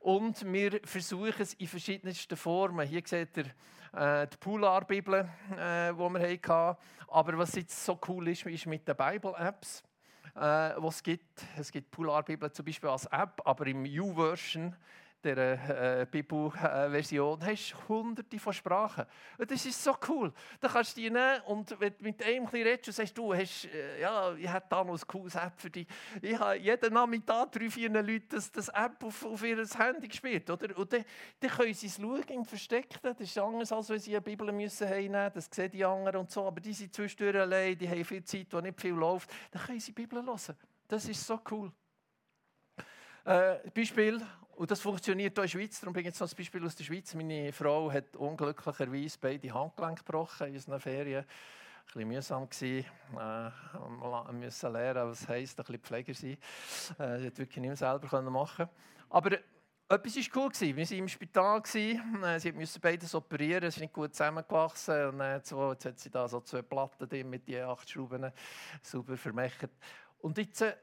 Und 0.01 0.53
wir 0.53 0.81
versuchen 0.85 1.41
es 1.41 1.55
in 1.55 1.69
verschiedensten 1.69 2.37
Formen. 2.37 2.87
Hier 2.87 3.03
seht 3.07 3.37
ihr 3.39 3.47
äh, 3.95 4.27
die 4.27 4.37
Polar-Bibel, 4.37 5.29
äh, 5.57 5.93
die 5.93 5.99
wir 5.99 6.21
hatten. 6.21 6.77
Aber 7.09 7.39
was 7.39 7.55
jetzt 7.55 7.85
so 7.85 7.99
cool 8.09 8.29
ist, 8.29 8.45
ist 8.45 8.67
mit 8.67 8.87
den 8.87 8.97
Bible-Apps, 8.97 9.83
äh, 10.37 10.79
es 10.79 11.03
gibt. 11.03 11.45
Es 11.57 11.71
gibt 11.71 11.91
Polar-Bibel 11.91 12.51
zum 12.53 12.65
Beispiel 12.65 12.91
als 12.91 13.07
App, 13.07 13.41
aber 13.45 13.67
im 13.67 13.85
U-Version 13.85 14.75
der 15.25 16.01
äh, 16.01 16.07
Bibelversion 16.07 17.45
hast 17.45 17.75
hunderte 17.89 18.39
von 18.39 18.53
Sprachen. 18.53 19.05
Und 19.39 19.51
das 19.51 19.65
ist 19.65 19.83
so 19.83 19.97
cool. 20.09 20.33
Da 20.61 20.69
kannst 20.69 20.97
du 20.97 21.01
die 21.01 21.11
nehmen 21.11 21.41
und 21.47 21.79
wenn 21.81 21.95
du 21.97 22.05
mit 22.05 22.23
einem 22.23 22.47
redest 22.47 22.89
und 22.89 22.95
sagst, 22.95 23.17
du 23.17 23.35
hast, 23.35 23.65
äh, 23.67 24.01
ja, 24.01 24.35
ich 24.35 24.49
habe 24.49 24.65
damals 24.69 25.03
ein 25.03 25.09
cooles 25.09 25.35
App 25.35 25.55
für 25.57 25.71
dich. 25.71 25.87
Ich 26.21 26.39
habe 26.39 26.57
jeden 26.57 26.93
Nachmittag 26.93 27.53
drei, 27.53 27.71
vier 27.71 27.91
Leute 27.91 28.27
das, 28.29 28.53
das 28.53 28.69
App 28.69 29.03
auf, 29.03 29.25
auf 29.25 29.43
ihr 29.43 29.65
Handy 29.79 30.09
gespielt. 30.09 30.49
Oder? 30.51 30.77
Und 30.77 30.93
dann, 30.93 31.05
dann 31.41 31.51
können 31.51 31.75
sie 31.75 31.87
es 31.87 31.97
schauen 31.97 32.23
im 32.29 32.45
Versteckten. 32.45 33.15
Das 33.17 33.21
ist 33.21 33.39
anders, 33.39 33.73
als 33.73 33.89
wenn 33.89 33.99
sie 33.99 34.13
eine 34.13 34.21
Bibel 34.21 34.53
müssen 34.53 34.89
heimnehmen 34.89 35.33
müssen. 35.35 35.49
Das 35.51 35.57
sehen 35.57 35.71
die 35.71 35.85
anderen 35.85 36.21
und 36.21 36.31
so. 36.31 36.47
Aber 36.47 36.61
die 36.61 36.73
sind 36.73 36.95
zwischendurch 36.95 37.37
allein, 37.37 37.79
die 37.79 37.89
haben 37.89 38.05
viel 38.05 38.25
Zeit, 38.25 38.49
wo 38.51 38.61
nicht 38.61 38.81
viel 38.81 38.93
läuft. 38.93 39.31
Dann 39.51 39.63
können 39.63 39.81
sie 39.81 39.93
die 39.93 40.03
Bibel 40.03 40.25
hören. 40.25 40.57
Das 40.87 41.09
ist 41.09 41.27
so 41.27 41.41
cool. 41.51 41.73
Äh, 43.25 43.71
Beispiel, 43.71 44.21
und 44.57 44.71
das 44.71 44.81
funktioniert 44.81 45.35
hier 45.35 45.45
in 45.45 45.51
der 45.51 45.59
Schweiz. 45.59 45.81
Darum 45.81 45.93
bringe 45.93 46.09
ich 46.09 46.15
jetzt 46.15 46.21
noch 46.21 46.31
ein 46.31 46.37
Beispiel 46.37 46.65
aus 46.65 46.77
der 46.77 46.85
Schweiz. 46.85 47.15
Meine 47.15 47.53
Frau 47.53 47.91
hat 47.91 48.17
unglücklicherweise 48.17 49.19
beide 49.21 49.53
Handgelenke 49.53 50.05
gebrochen 50.05 50.49
in 50.49 50.55
unseren 50.55 50.81
Ferien. 50.81 51.25
Ein 51.25 51.87
bisschen 51.87 52.09
mühsam 52.09 52.49
gewesen. 52.49 52.87
Äh, 53.19 54.33
müssen 54.33 54.73
lernen, 54.73 55.09
was 55.11 55.29
heisst, 55.29 55.59
ein 55.59 55.65
bisschen 55.65 55.83
Pfleger 55.83 56.15
sein. 56.15 56.39
Äh, 56.99 57.19
sie 57.19 57.27
hat 57.27 57.39
wirklich 57.39 57.57
nicht 57.57 57.69
mehr 57.69 57.77
selber 57.77 58.23
machen 58.31 58.69
Aber 59.11 59.39
etwas 59.89 60.17
war 60.17 60.43
cool. 60.43 60.49
Gewesen. 60.51 60.77
Wir 60.77 60.91
waren 60.91 60.99
im 60.99 61.09
Spital. 61.09 61.63
Äh, 61.75 62.39
sie 62.39 62.53
mussten 62.53 62.81
beides 62.81 63.15
operieren. 63.15 63.65
Es 63.65 63.75
ist 63.75 63.81
nicht 63.81 63.93
gut 63.93 64.15
zusammengewachsen. 64.15 65.09
Und 65.09 65.21
äh, 65.21 65.35
jetzt 65.35 65.85
hat 65.85 65.99
sie 65.99 66.11
da 66.11 66.29
so 66.29 66.41
zwei 66.41 66.63
Platten 66.63 67.09
drin 67.09 67.29
mit 67.29 67.47
den 67.49 67.65
acht 67.65 67.89
Schrauben 67.91 68.31
sauber 68.83 69.17
vermacht. 69.17 69.69
Und 70.21 70.39
jetzt 70.39 70.63
äh, 70.63 70.75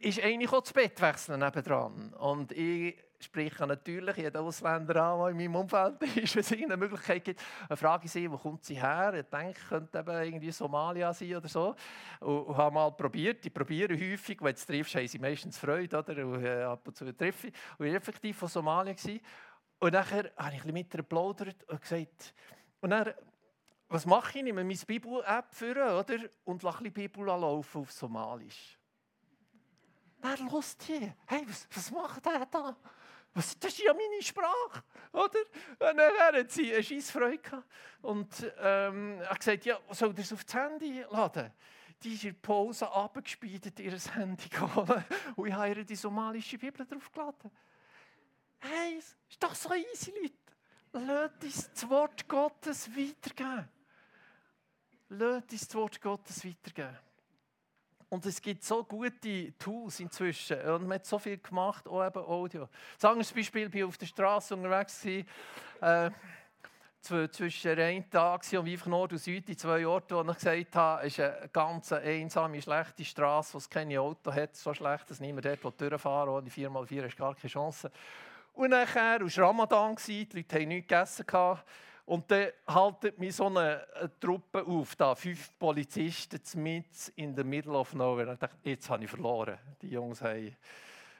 ist 0.00 0.22
eigentlich 0.22 0.52
auch 0.52 0.60
das 0.60 0.72
Bett 0.72 1.00
wechseln 1.00 1.40
nebendran. 1.40 2.12
Und 2.14 2.52
ich 2.52 2.96
spreche 3.24 3.66
natürlich 3.66 4.16
jeden 4.16 4.36
Ausländer 4.36 5.02
an, 5.02 5.18
der 5.18 5.28
in 5.28 5.36
meinem 5.36 5.56
Umfeld 5.56 6.02
ist, 6.16 6.36
wenn 6.36 6.42
es 6.42 6.52
eine 6.52 6.76
Möglichkeit 6.76 7.24
gibt. 7.24 7.40
Eine 7.68 7.76
Frage 7.76 8.08
sie, 8.08 8.30
wo 8.30 8.36
kommt 8.36 8.64
sie 8.64 8.80
her? 8.80 9.14
Ich 9.14 9.26
denke, 9.26 9.58
könnte 9.68 9.98
eben 9.98 10.22
irgendwie 10.22 10.50
Somalia 10.50 11.12
sein 11.12 11.36
oder 11.36 11.48
so. 11.48 11.74
Und, 12.20 12.42
und 12.42 12.56
habe 12.56 12.74
mal 12.74 12.90
probiert. 12.92 13.44
Ich 13.46 13.52
probiere 13.52 13.94
häufig, 13.94 14.38
wenn 14.40 14.52
du 14.52 14.58
es 14.58 14.66
triffst, 14.66 14.94
haben 14.94 15.08
sie 15.08 15.18
meistens 15.18 15.58
Freude, 15.58 15.98
oder? 15.98 16.26
Und 16.26 16.44
äh, 16.44 16.62
ab 16.62 16.86
und 16.86 16.96
zu 16.96 17.16
treffe 17.16 17.48
ich. 17.48 17.54
Und 17.78 17.86
ich 17.86 17.92
war 17.92 17.98
effektiv 17.98 18.36
von 18.36 18.48
Somalia. 18.48 18.92
Gewesen. 18.92 19.20
Und 19.78 19.92
nachher 19.92 20.30
habe 20.36 20.54
ich 20.54 20.64
ein 20.64 20.72
mit 20.72 20.92
ihr 20.94 20.98
geplaudert 20.98 21.64
und 21.68 21.80
gesagt, 21.80 22.34
und 22.80 22.90
dann, 22.90 23.12
was 23.88 24.06
mache 24.06 24.30
ich? 24.30 24.36
Ich 24.36 24.42
nehme 24.44 24.64
meine 24.64 24.78
Bibel-App? 24.86 25.46
Und 26.44 26.62
lasse 26.62 26.82
bisschen 26.82 26.92
Bibel 26.92 27.28
auf 27.28 27.90
Somalisch. 27.90 28.78
Wer 30.24 30.50
hört 30.50 30.82
hier? 30.86 31.14
Hey, 31.26 31.44
was, 31.46 31.68
was 31.74 31.90
macht 31.90 32.24
der 32.24 32.46
da? 32.46 32.74
Was, 33.34 33.58
das 33.58 33.72
ist 33.72 33.82
ja 33.82 33.92
meine 33.92 34.22
Sprache, 34.22 34.82
oder? 35.12 35.38
Und 35.90 35.98
dann 35.98 36.34
hat 36.34 36.50
sie 36.50 36.72
eine 36.72 36.82
scheisse 36.82 37.12
Freude 37.12 37.42
gehabt. 37.42 37.68
Und 38.00 38.52
ähm, 38.58 39.20
hat 39.20 39.38
gesagt, 39.38 39.66
ja, 39.66 39.78
soll 39.90 40.14
das 40.14 40.32
auf 40.32 40.42
das 40.44 40.54
Handy 40.54 41.04
laden? 41.10 41.52
Die 42.02 42.14
ist 42.14 42.24
in 42.24 42.30
der 42.30 42.40
Pause 42.40 42.90
abgespielt, 42.90 43.78
ihr 43.78 43.98
Handy 44.14 44.48
geholt. 44.48 45.04
Und 45.36 45.46
ich 45.46 45.52
habe 45.52 45.68
ihr 45.68 45.84
die 45.84 45.94
somalische 45.94 46.56
Bibel 46.56 46.86
draufgeladen. 46.86 47.50
Hey, 48.60 48.96
ist 48.96 49.16
doch 49.38 49.54
so 49.54 49.74
easy, 49.74 50.10
Leute. 50.10 51.06
Lasst 51.06 51.44
uns 51.44 51.70
das 51.70 51.90
Wort 51.90 52.26
Gottes 52.26 52.88
weitergeben. 52.96 53.68
Lasst 55.10 55.52
uns 55.52 55.68
das 55.68 55.74
Wort 55.74 56.00
Gottes 56.00 56.42
weitergeben. 56.46 56.98
Und 58.14 58.24
es 58.26 58.40
gibt 58.40 58.62
so 58.62 58.84
gute 58.84 59.58
Tools 59.58 59.98
inzwischen. 59.98 60.60
Und 60.60 60.86
man 60.86 61.00
hat 61.00 61.06
so 61.06 61.18
viel 61.18 61.36
gemacht, 61.38 61.88
auch 61.88 62.06
eben 62.06 62.24
Audio. 62.24 62.60
Wir 62.60 62.68
zum 62.98 63.18
Beispiel, 63.18 63.66
ich 63.66 63.74
war 63.74 63.88
auf 63.88 63.98
der 63.98 64.06
Straße 64.06 64.54
unterwegs, 64.54 65.04
äh, 65.04 66.10
zwischen 67.00 67.76
Rheintag 67.76 68.44
und 68.52 68.68
einfach 68.68 68.86
Nord 68.86 69.12
und 69.12 69.18
Süd, 69.18 69.48
die 69.48 69.56
zwei 69.56 69.84
Orte, 69.84 70.14
wo 70.14 70.30
ich 70.30 70.38
gesagt 70.38 70.76
habe, 70.76 71.06
ist 71.08 71.18
eine 71.18 71.50
ganz 71.52 71.92
einsame, 71.92 72.62
schlechte 72.62 73.04
Straße, 73.04 73.54
wo 73.54 73.58
es 73.58 73.68
keine 73.68 74.00
Auto 74.00 74.32
hat, 74.32 74.54
so 74.54 74.72
schlecht, 74.72 75.10
dass 75.10 75.18
niemand 75.18 75.46
dort 75.46 75.80
durchfahren 75.80 76.28
will. 76.28 76.36
Ohne 76.36 76.50
4x4 76.50 77.04
hast 77.06 77.16
gar 77.16 77.34
keine 77.34 77.50
Chance. 77.50 77.90
Und 78.52 78.70
nachher 78.70 79.20
war 79.20 79.48
Ramadan, 79.48 79.96
die 80.06 80.28
Leute 80.32 80.54
hatten 80.54 80.68
nichts 80.68 80.86
gegessen. 80.86 81.26
Und 82.06 82.30
dann 82.30 82.48
haltet 82.66 83.18
mich 83.18 83.36
so 83.36 83.46
eine, 83.46 83.86
Truppe 84.20 84.64
auf, 84.66 84.94
da, 84.94 85.14
fünf 85.14 85.58
Polizisten 85.58 86.62
mit 86.62 87.12
in 87.16 87.34
the 87.34 87.44
middle 87.44 87.72
of 87.72 87.94
nowhere. 87.94 88.34
Ich 88.34 88.38
dachte, 88.38 88.58
jetzt 88.62 88.90
habe 88.90 89.04
ich 89.04 89.10
verloren. 89.10 89.58
Die 89.80 89.88
Jungs 89.88 90.20
haben, 90.20 90.54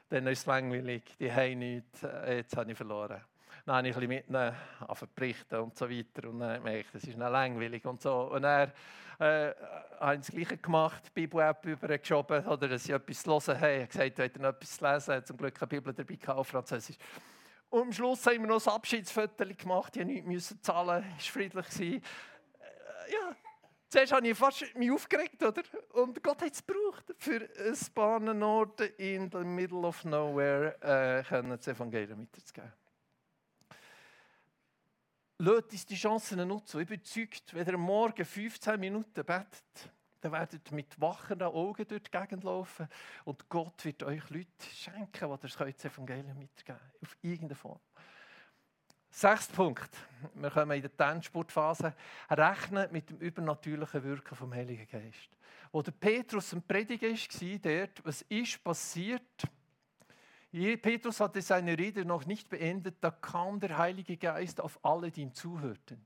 dann 0.09 0.27
ist 0.27 0.39
es 0.39 0.45
langweilig, 0.45 1.03
die 1.19 1.31
haben 1.31 1.57
nichts, 1.57 2.05
jetzt 2.27 2.55
habe 2.55 2.71
ich 2.71 2.77
verloren. 2.77 3.21
Dann 3.65 3.77
habe 3.77 3.87
ich 3.87 3.95
ein 3.95 4.07
bisschen 4.07 4.15
mit 4.15 4.29
ihnen 4.29 5.09
berichten 5.15 5.55
und 5.55 5.75
so 5.75 5.89
weiter. 5.89 6.29
Und 6.29 6.39
dann 6.39 6.61
merke 6.61 6.81
ich, 6.81 6.91
das 6.93 7.03
ist 7.03 7.17
langweilig 7.17 7.83
und 7.85 7.99
so. 7.99 8.31
Und 8.31 8.43
dann 8.43 8.71
äh, 9.19 9.53
habe 9.99 10.15
ich 10.15 10.19
das 10.19 10.31
Gleiche 10.31 10.57
gemacht, 10.57 11.01
die 11.07 11.21
Bibel-App 11.21 11.65
übergeschoben, 11.65 12.45
oder 12.45 12.67
dass 12.67 12.83
sie 12.83 12.91
etwas 12.91 13.23
zu 13.23 13.31
hören 13.31 13.59
haben. 13.59 13.71
Ich 13.71 13.97
habe 13.97 14.11
gesagt, 14.11 14.35
wenn 14.35 14.43
ihr 14.43 14.49
etwas 14.49 14.77
zu 14.77 14.85
lesen 14.85 15.25
zum 15.25 15.37
Glück 15.37 15.59
eine 15.59 15.67
Bibel 15.67 15.93
dabei 15.93 16.15
gehabt, 16.15 16.45
Französisch. 16.45 16.97
Und 17.69 17.81
am 17.81 17.93
Schluss 17.93 18.25
haben 18.25 18.41
wir 18.41 18.47
noch 18.47 18.65
ein 18.65 18.73
Abschiedsfoto 18.73 19.45
gemacht. 19.57 19.95
Ich 19.97 20.05
musste 20.05 20.29
nichts 20.29 20.61
zahlen, 20.61 21.03
es 21.17 21.25
war 21.25 21.33
friedlich. 21.33 21.81
Äh, 21.81 22.01
ja, 23.11 23.35
zuerst 23.89 24.11
habe 24.13 24.27
ich 24.27 24.37
fast 24.37 24.75
mich 24.75 24.91
aufgeregt, 24.91 25.41
oder? 25.43 25.63
Und 25.93 26.23
Gott 26.23 26.41
hat 26.41 26.53
es 26.53 26.65
gebraucht, 26.65 27.13
für 27.17 27.47
ein 28.27 28.43
Orte 28.43 28.85
in 28.85 29.29
the 29.31 29.39
middle 29.39 29.85
of 29.85 30.03
nowhere 30.05 30.75
äh, 30.81 31.47
das 31.57 31.67
Evangelium 31.67 32.21
weiterzugeben. 32.21 32.71
Lasst 35.37 35.71
uns 35.71 35.85
die 35.85 35.95
Chancen 35.95 36.47
nutzen. 36.47 36.79
Ich 36.79 36.87
bin 36.87 36.97
überzeugt, 36.97 37.53
wenn 37.53 37.67
ihr 37.67 37.77
Morgen 37.77 38.23
15 38.23 38.79
Minuten 38.79 39.25
betet, 39.25 39.91
dann 40.25 40.31
werdet 40.31 40.71
ihr 40.71 40.75
mit 40.75 40.99
wachenden 40.99 41.47
Augen 41.47 41.87
durch 41.87 42.01
die 42.01 42.09
Gegend 42.09 42.43
laufen 42.43 42.87
und 43.25 43.47
Gott 43.47 43.85
wird 43.85 44.01
euch 44.01 44.27
Leute 44.31 44.47
schenken, 44.73 45.37
die 45.37 45.71
das 45.71 45.85
Evangelium 45.85 46.39
mitgeben 46.39 46.79
Auf 47.03 47.15
irgendeine 47.21 47.53
Form. 47.53 47.79
Sechster 49.11 49.53
Punkt. 49.53 49.95
Wir 50.33 50.49
kommen 50.49 50.71
in 50.71 50.81
der 50.81 50.97
Tanzsportphase. 50.97 51.93
Rechnen 52.31 52.91
mit 52.91 53.07
dem 53.07 53.17
übernatürlichen 53.19 54.03
Wirken 54.03 54.35
vom 54.35 54.51
Heiligen 54.51 54.87
Geist. 54.87 55.29
Wo 55.71 55.83
der 55.83 55.91
Petrus 55.91 56.53
ein 56.53 56.63
Prediger 56.63 57.09
war, 57.09 57.59
dort, 57.59 58.03
was 58.03 58.23
ist 58.23 58.63
passiert? 58.63 59.47
Petrus 60.51 61.19
hatte 61.19 61.41
seine 61.43 61.77
Rede 61.77 62.03
noch 62.03 62.25
nicht 62.25 62.49
beendet, 62.49 62.97
da 62.99 63.11
kam 63.11 63.59
der 63.59 63.77
Heilige 63.77 64.17
Geist 64.17 64.59
auf 64.59 64.79
alle, 64.83 65.11
die 65.11 65.21
ihm 65.21 65.35
zuhörten. 65.35 66.03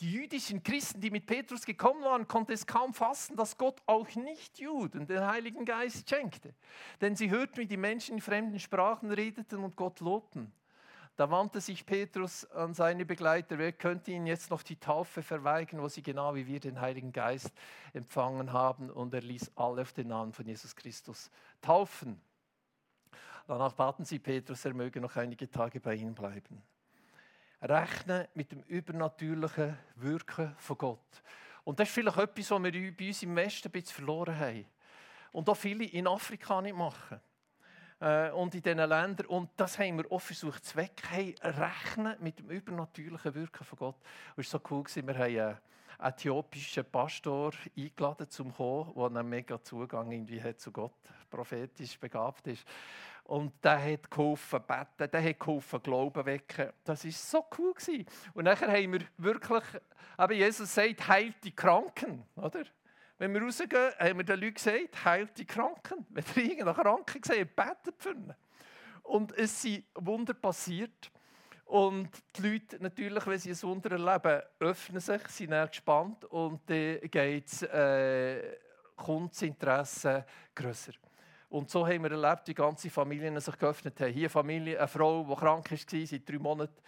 Die 0.00 0.12
jüdischen 0.12 0.62
Christen, 0.62 1.00
die 1.00 1.10
mit 1.10 1.26
Petrus 1.26 1.64
gekommen 1.64 2.04
waren, 2.04 2.28
konnten 2.28 2.52
es 2.52 2.66
kaum 2.66 2.92
fassen, 2.92 3.34
dass 3.34 3.56
Gott 3.56 3.80
auch 3.86 4.06
Nicht-Juden 4.14 5.06
den 5.06 5.26
Heiligen 5.26 5.64
Geist 5.64 6.08
schenkte. 6.08 6.54
Denn 7.00 7.16
sie 7.16 7.30
hörten, 7.30 7.56
wie 7.56 7.66
die 7.66 7.78
Menschen 7.78 8.16
in 8.16 8.20
fremden 8.20 8.60
Sprachen 8.60 9.10
redeten 9.10 9.64
und 9.64 9.74
Gott 9.74 10.00
lobten. 10.00 10.52
Da 11.16 11.30
wandte 11.30 11.62
sich 11.62 11.86
Petrus 11.86 12.44
an 12.50 12.74
seine 12.74 13.06
Begleiter, 13.06 13.56
wer 13.56 13.72
könnte 13.72 14.10
ihnen 14.10 14.26
jetzt 14.26 14.50
noch 14.50 14.62
die 14.62 14.76
Taufe 14.76 15.22
verweigern, 15.22 15.80
wo 15.80 15.88
sie 15.88 16.02
genau 16.02 16.34
wie 16.34 16.46
wir 16.46 16.60
den 16.60 16.78
Heiligen 16.78 17.10
Geist 17.10 17.50
empfangen 17.94 18.52
haben. 18.52 18.90
Und 18.90 19.14
er 19.14 19.22
ließ 19.22 19.52
alle 19.56 19.80
auf 19.80 19.94
den 19.94 20.08
Namen 20.08 20.34
von 20.34 20.46
Jesus 20.46 20.76
Christus 20.76 21.30
taufen. 21.62 22.20
Danach 23.46 23.72
baten 23.72 24.04
sie 24.04 24.18
Petrus, 24.18 24.66
er 24.66 24.74
möge 24.74 25.00
noch 25.00 25.16
einige 25.16 25.50
Tage 25.50 25.80
bei 25.80 25.94
ihnen 25.94 26.14
bleiben. 26.14 26.62
Rechnen 27.62 28.26
mit 28.34 28.52
dem 28.52 28.62
übernatürlichen 28.62 29.76
Wirken 29.96 30.54
von 30.58 30.78
Gott. 30.78 31.22
Und 31.64 31.80
das 31.80 31.88
ist 31.88 31.94
vielleicht 31.94 32.18
etwas, 32.18 32.50
was 32.50 32.62
wir 32.62 32.96
bei 32.96 33.06
uns 33.08 33.22
im 33.22 33.34
Westen 33.34 33.68
ein 33.68 33.72
bisschen 33.72 33.94
verloren 33.94 34.38
haben. 34.38 34.66
Und 35.32 35.48
auch 35.48 35.56
viele 35.56 35.84
in 35.84 36.06
Afrika 36.06 36.62
nicht 36.62 36.76
machen 36.76 37.20
äh, 38.00 38.30
und 38.30 38.54
in 38.54 38.62
diesen 38.62 38.78
Ländern. 38.78 39.26
Und 39.26 39.50
das 39.56 39.78
haben 39.78 39.98
wir 39.98 40.12
auch 40.12 40.20
versucht 40.20 40.64
zu 40.64 40.76
wecken, 40.76 41.08
hey, 41.08 41.34
rechnen 41.42 42.16
mit 42.20 42.38
dem 42.38 42.50
übernatürlichen 42.50 43.34
Wirken 43.34 43.64
von 43.64 43.78
Gott. 43.78 43.96
Es 44.36 44.52
war 44.52 44.60
so 44.60 44.66
cool, 44.70 44.84
wir 44.86 45.14
haben 45.14 45.22
einen 45.22 45.58
äthiopischen 45.98 46.84
Pastor 46.84 47.52
eingeladen 47.76 48.28
zum 48.28 48.54
kommen, 48.54 48.92
der 48.94 49.04
einen 49.04 49.28
mega 49.28 49.62
Zugang 49.62 50.10
irgendwie 50.10 50.42
hat 50.42 50.60
zu 50.60 50.72
Gott, 50.72 50.94
prophetisch 51.30 51.98
begabt 51.98 52.46
ist. 52.46 52.64
Und 53.24 53.52
der 53.64 53.92
hat 53.92 54.10
geholfen 54.10 54.60
beten, 54.66 55.10
der 55.10 55.22
hat 55.22 55.40
geholfen 55.40 55.82
Glauben 55.82 56.24
wecken. 56.24 56.70
Das 56.84 57.04
war 57.04 57.10
so 57.10 57.44
cool. 57.58 57.74
Gewesen. 57.74 58.06
Und 58.34 58.44
nachher 58.44 58.68
haben 58.68 58.92
wir 58.92 59.00
wirklich, 59.16 59.64
aber 60.16 60.32
Jesus 60.32 60.72
sagt, 60.72 61.08
heilt 61.08 61.42
die 61.42 61.54
Kranken, 61.54 62.22
oder? 62.36 62.64
Wenn 63.18 63.32
wir 63.32 63.42
rausgehen, 63.42 63.92
haben 63.98 64.18
wir 64.18 64.24
den 64.24 64.40
Leuten 64.40 64.54
gesagt, 64.54 65.04
heilt 65.04 65.38
die 65.38 65.44
Kranken. 65.44 66.06
Wenn 66.10 66.24
ihr 66.36 66.50
irgendeinen 66.50 66.74
Kranken 66.74 67.22
seht, 67.22 67.56
betet 67.56 67.94
für 67.98 68.12
ihn. 68.12 68.34
Und 69.02 69.36
es 69.36 69.62
sind 69.62 69.84
Wunder 69.94 70.34
passiert. 70.34 71.10
Und 71.66 72.10
die 72.36 72.48
Leute, 72.48 72.80
natürlich, 72.80 73.26
wenn 73.26 73.38
sie 73.40 73.50
ein 73.50 73.62
Wunder 73.62 73.90
erleben, 73.90 74.42
öffnen 74.60 75.00
sich, 75.00 75.26
sind 75.28 75.50
dann 75.50 75.68
gespannt 75.68 76.24
und 76.26 76.60
dann 76.66 77.00
geht's, 77.10 77.62
äh, 77.62 78.56
kommt 78.94 79.34
grösser. 80.54 80.92
Und 81.48 81.68
so 81.68 81.86
haben 81.86 82.04
wir 82.04 82.12
erlebt, 82.12 82.46
wie 82.46 82.54
ganze 82.54 82.88
Familien 82.88 83.38
sich 83.40 83.58
geöffnet 83.58 84.00
haben. 84.00 84.12
Hier 84.12 84.22
eine 84.22 84.28
Familie, 84.28 84.78
eine 84.78 84.88
Frau, 84.88 85.24
die 85.24 85.34
krank 85.34 85.70
war, 85.70 86.06
seit 86.06 86.28
drei 86.28 86.38
Monaten, 86.38 86.82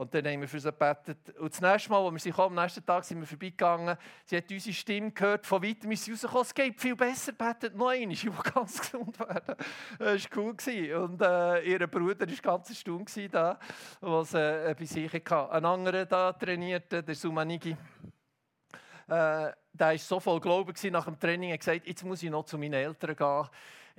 und 0.00 0.14
dann 0.14 0.26
haben 0.26 0.40
wir 0.40 0.48
für 0.48 0.58
sie 0.58 0.70
gebetet. 0.70 1.36
Und 1.38 1.52
das 1.52 1.60
nächste 1.60 1.90
Mal, 1.90 2.02
als 2.02 2.12
wir 2.14 2.18
sie 2.20 2.30
kamen, 2.32 2.58
am 2.58 2.64
nächsten 2.64 2.86
Tag 2.86 3.04
sind 3.04 3.20
wir 3.20 3.26
vorbeigegangen. 3.26 3.98
Sie 4.24 4.34
hat 4.34 4.50
unsere 4.50 4.72
Stimme 4.72 5.10
gehört, 5.10 5.44
von 5.44 5.62
weitem 5.62 5.92
ist 5.92 6.06
sie 6.06 6.12
rausgekommen. 6.12 6.42
Es 6.42 6.54
geht 6.54 6.80
viel 6.80 6.96
besser, 6.96 7.32
betet 7.32 7.76
noch 7.76 7.88
einmal, 7.88 8.12
ich 8.12 8.24
will 8.24 8.32
ganz 8.54 8.80
gesund 8.80 9.18
werden. 9.18 9.56
Das 9.98 10.24
war 10.24 10.38
cool. 10.38 10.94
Und 10.94 11.20
äh, 11.20 11.60
ihr 11.70 11.86
Bruder 11.86 12.26
war 12.26 12.36
ganz 12.42 12.70
erstaunt 12.70 13.10
da, 13.30 13.58
was 14.00 14.32
äh, 14.32 14.74
bei 14.78 14.86
sich 14.86 15.12
hatte. 15.12 15.50
Ein 15.50 15.66
anderer 15.66 16.06
da 16.06 16.32
trainierte, 16.32 17.02
der 17.02 17.14
Sumanigi. 17.14 17.72
Äh, 17.72 17.76
der 19.06 19.54
war 19.74 19.98
so 19.98 20.18
voll 20.18 20.40
Glauben 20.40 20.74
nach 20.92 21.04
dem 21.04 21.20
Training, 21.20 21.50
er 21.50 21.54
hat 21.54 21.60
gesagt, 21.60 21.86
jetzt 21.86 22.04
muss 22.06 22.22
ich 22.22 22.30
noch 22.30 22.46
zu 22.46 22.56
meinen 22.56 22.72
Eltern 22.72 23.14
gehen 23.14 23.48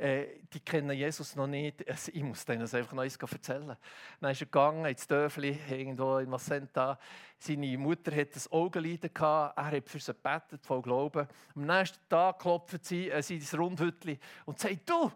äh, 0.02 0.40
die 0.52 0.60
kennen 0.60 0.92
Jesus 0.92 1.36
noch 1.36 1.48
nicht. 1.48 1.86
Ich 2.14 2.24
muss 2.24 2.44
denen 2.44 2.62
das 2.62 2.74
einfach 2.74 2.94
noch 2.94 3.04
eins 3.04 3.16
erzählen. 3.16 3.78
Dann 4.20 4.32
ist 4.32 4.42
er 4.42 4.46
gegangen 4.46 4.86
ins 4.86 5.08
Dörfli, 5.08 5.58
irgendwo 5.70 6.18
in 6.18 6.30
Macenta. 6.30 6.98
Seine 7.38 7.78
Mutter 7.78 8.12
hatte 8.16 8.40
ein 8.40 8.52
Augenleiden. 8.52 9.12
Er 9.16 9.54
hat 9.56 9.90
für 9.90 10.00
sie 10.00 10.14
gebetet, 10.14 10.66
voll 10.66 10.82
Glauben. 10.82 11.28
Am 11.56 11.66
nächsten 11.66 12.00
Tag 12.10 12.40
klopft 12.40 12.84
sie 12.84 13.14
an 13.14 13.22
sein 13.22 13.42
Rundhütli 13.54 14.20
und 14.46 14.60
sagt, 14.60 14.90
du, 14.90 15.12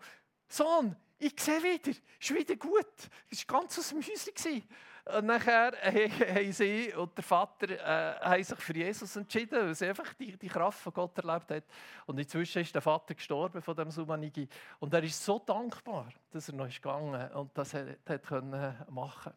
Sohn, 0.48 0.96
ich 1.18 1.34
sehe 1.40 1.64
wieder, 1.64 1.92
es 1.92 2.30
ist 2.30 2.36
wieder 2.36 2.56
gut. 2.56 3.10
Es 3.30 3.48
war 3.48 3.60
ganz 3.60 3.80
aus 3.80 3.90
dem 3.90 4.00
Häuschen. 4.00 4.64
Und 5.06 5.28
nachher 5.28 5.74
haben 5.84 6.52
sie 6.52 6.92
und 6.94 7.16
der 7.16 7.24
Vater 7.24 8.32
äh, 8.32 8.44
sich 8.44 8.58
für 8.58 8.76
Jesus 8.76 9.16
entschieden, 9.16 9.68
weil 9.68 9.76
sie 9.76 9.88
einfach 9.88 10.12
die, 10.16 10.36
die 10.36 10.48
Kraft 10.48 10.80
von 10.80 10.94
Gott 10.94 11.16
erlebt 11.20 11.52
hat. 11.52 11.64
Und 12.08 12.20
inzwischen 12.20 12.64
ist 12.64 12.74
der 12.74 12.82
Vater 12.82 13.14
gestorben 13.14 13.62
von 13.62 13.76
dem 13.76 13.92
Sumanigi. 13.92 14.48
Und 14.80 14.94
er 14.94 15.04
ist 15.04 15.24
so 15.24 15.38
dankbar, 15.38 16.08
dass 16.32 16.50
er 16.50 16.56
noch 16.56 16.68
ist 16.68 16.82
gegangen 16.82 17.32
und 17.34 17.56
das 17.56 17.76
hat, 17.76 17.86
hat 18.08 18.24
können 18.24 18.76
machen. 18.90 19.34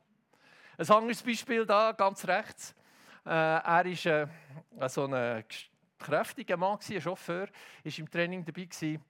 Ein 0.78 0.90
anderes 0.90 1.22
Beispiel 1.22 1.66
da, 1.66 1.92
ganz 1.92 2.26
rechts. 2.26 2.74
Äh, 3.26 3.30
er 3.30 3.62
war 3.64 3.84
äh, 3.84 4.88
so 4.88 5.04
ein 5.04 5.44
kräftiger 5.98 6.56
Mann, 6.56 6.78
ein 6.88 7.00
Chauffeur, 7.00 7.48
war 7.84 7.98
im 7.98 8.10
Training 8.10 8.42
dabei. 8.42 8.64
Gewesen. 8.64 9.04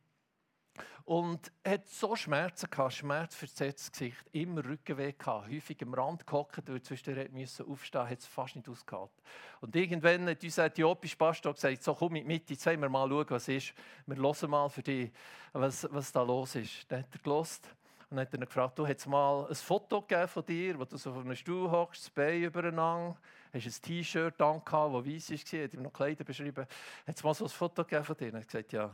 Und 1.04 1.52
er 1.62 1.74
hat 1.74 1.88
so 1.88 2.14
Schmerzen 2.14 2.68
gehabt, 2.68 2.92
schmerzversetztes 2.92 3.92
Gesicht, 3.92 4.24
immer 4.32 4.64
Rückenweh 4.64 5.12
gehabt, 5.12 5.48
häufig 5.48 5.82
am 5.82 5.94
Rand 5.94 6.26
gehockt, 6.26 6.68
weil 6.68 6.82
zwischendurch 6.82 7.30
musste 7.30 7.64
aufstehen, 7.64 8.08
hat 8.08 8.18
es 8.18 8.26
fast 8.26 8.56
nicht 8.56 8.68
ausgehalten. 8.68 9.16
Und 9.60 9.74
irgendwann 9.74 10.28
hat 10.28 10.42
unser 10.42 10.66
äthiopischer 10.66 11.16
Pastor 11.16 11.54
gesagt, 11.54 11.82
so 11.82 11.94
komm 11.94 12.12
mit 12.12 12.26
mit, 12.26 12.50
jetzt 12.50 12.66
wollen 12.66 12.80
wir 12.80 12.88
mal 12.88 13.08
schauen, 13.08 13.26
was 13.30 13.48
ist. 13.48 13.72
Wir 14.06 14.16
hören 14.16 14.50
mal 14.50 14.68
für 14.68 14.82
dich, 14.82 15.10
was, 15.52 15.88
was 15.90 16.12
da 16.12 16.22
los 16.22 16.54
ist. 16.56 16.90
Dann 16.90 17.00
hat 17.00 17.08
er 17.12 17.20
gelost 17.20 17.68
und 18.10 18.18
hat 18.18 18.32
dann 18.32 18.40
gefragt, 18.40 18.78
du 18.78 18.86
hast 18.86 19.06
mal 19.06 19.46
ein 19.48 19.54
Foto 19.54 20.04
von 20.26 20.44
dir, 20.44 20.78
wo 20.78 20.84
du 20.84 20.96
so 20.96 21.10
auf 21.10 21.18
einem 21.18 21.36
Stuhl 21.36 21.70
hockst, 21.70 22.04
das 22.04 22.10
Bein 22.10 22.42
übereinander, 22.42 23.16
hast 23.52 23.66
ein 23.66 23.82
T-Shirt 23.82 24.40
an, 24.40 24.62
das 24.64 24.72
weiß 24.74 25.30
war, 25.30 25.64
hat 25.64 25.74
ihm 25.74 25.82
noch 25.82 25.92
Kleider 25.92 26.24
beschrieben. 26.24 26.66
Hat 27.06 27.16
es 27.16 27.24
mal 27.24 27.34
so 27.34 27.44
ein 27.44 27.50
Foto 27.50 27.84
von 27.84 28.16
dir? 28.16 28.26
Und 28.26 28.34
er 28.34 28.40
hat 28.40 28.46
gesagt, 28.46 28.72
ja. 28.72 28.90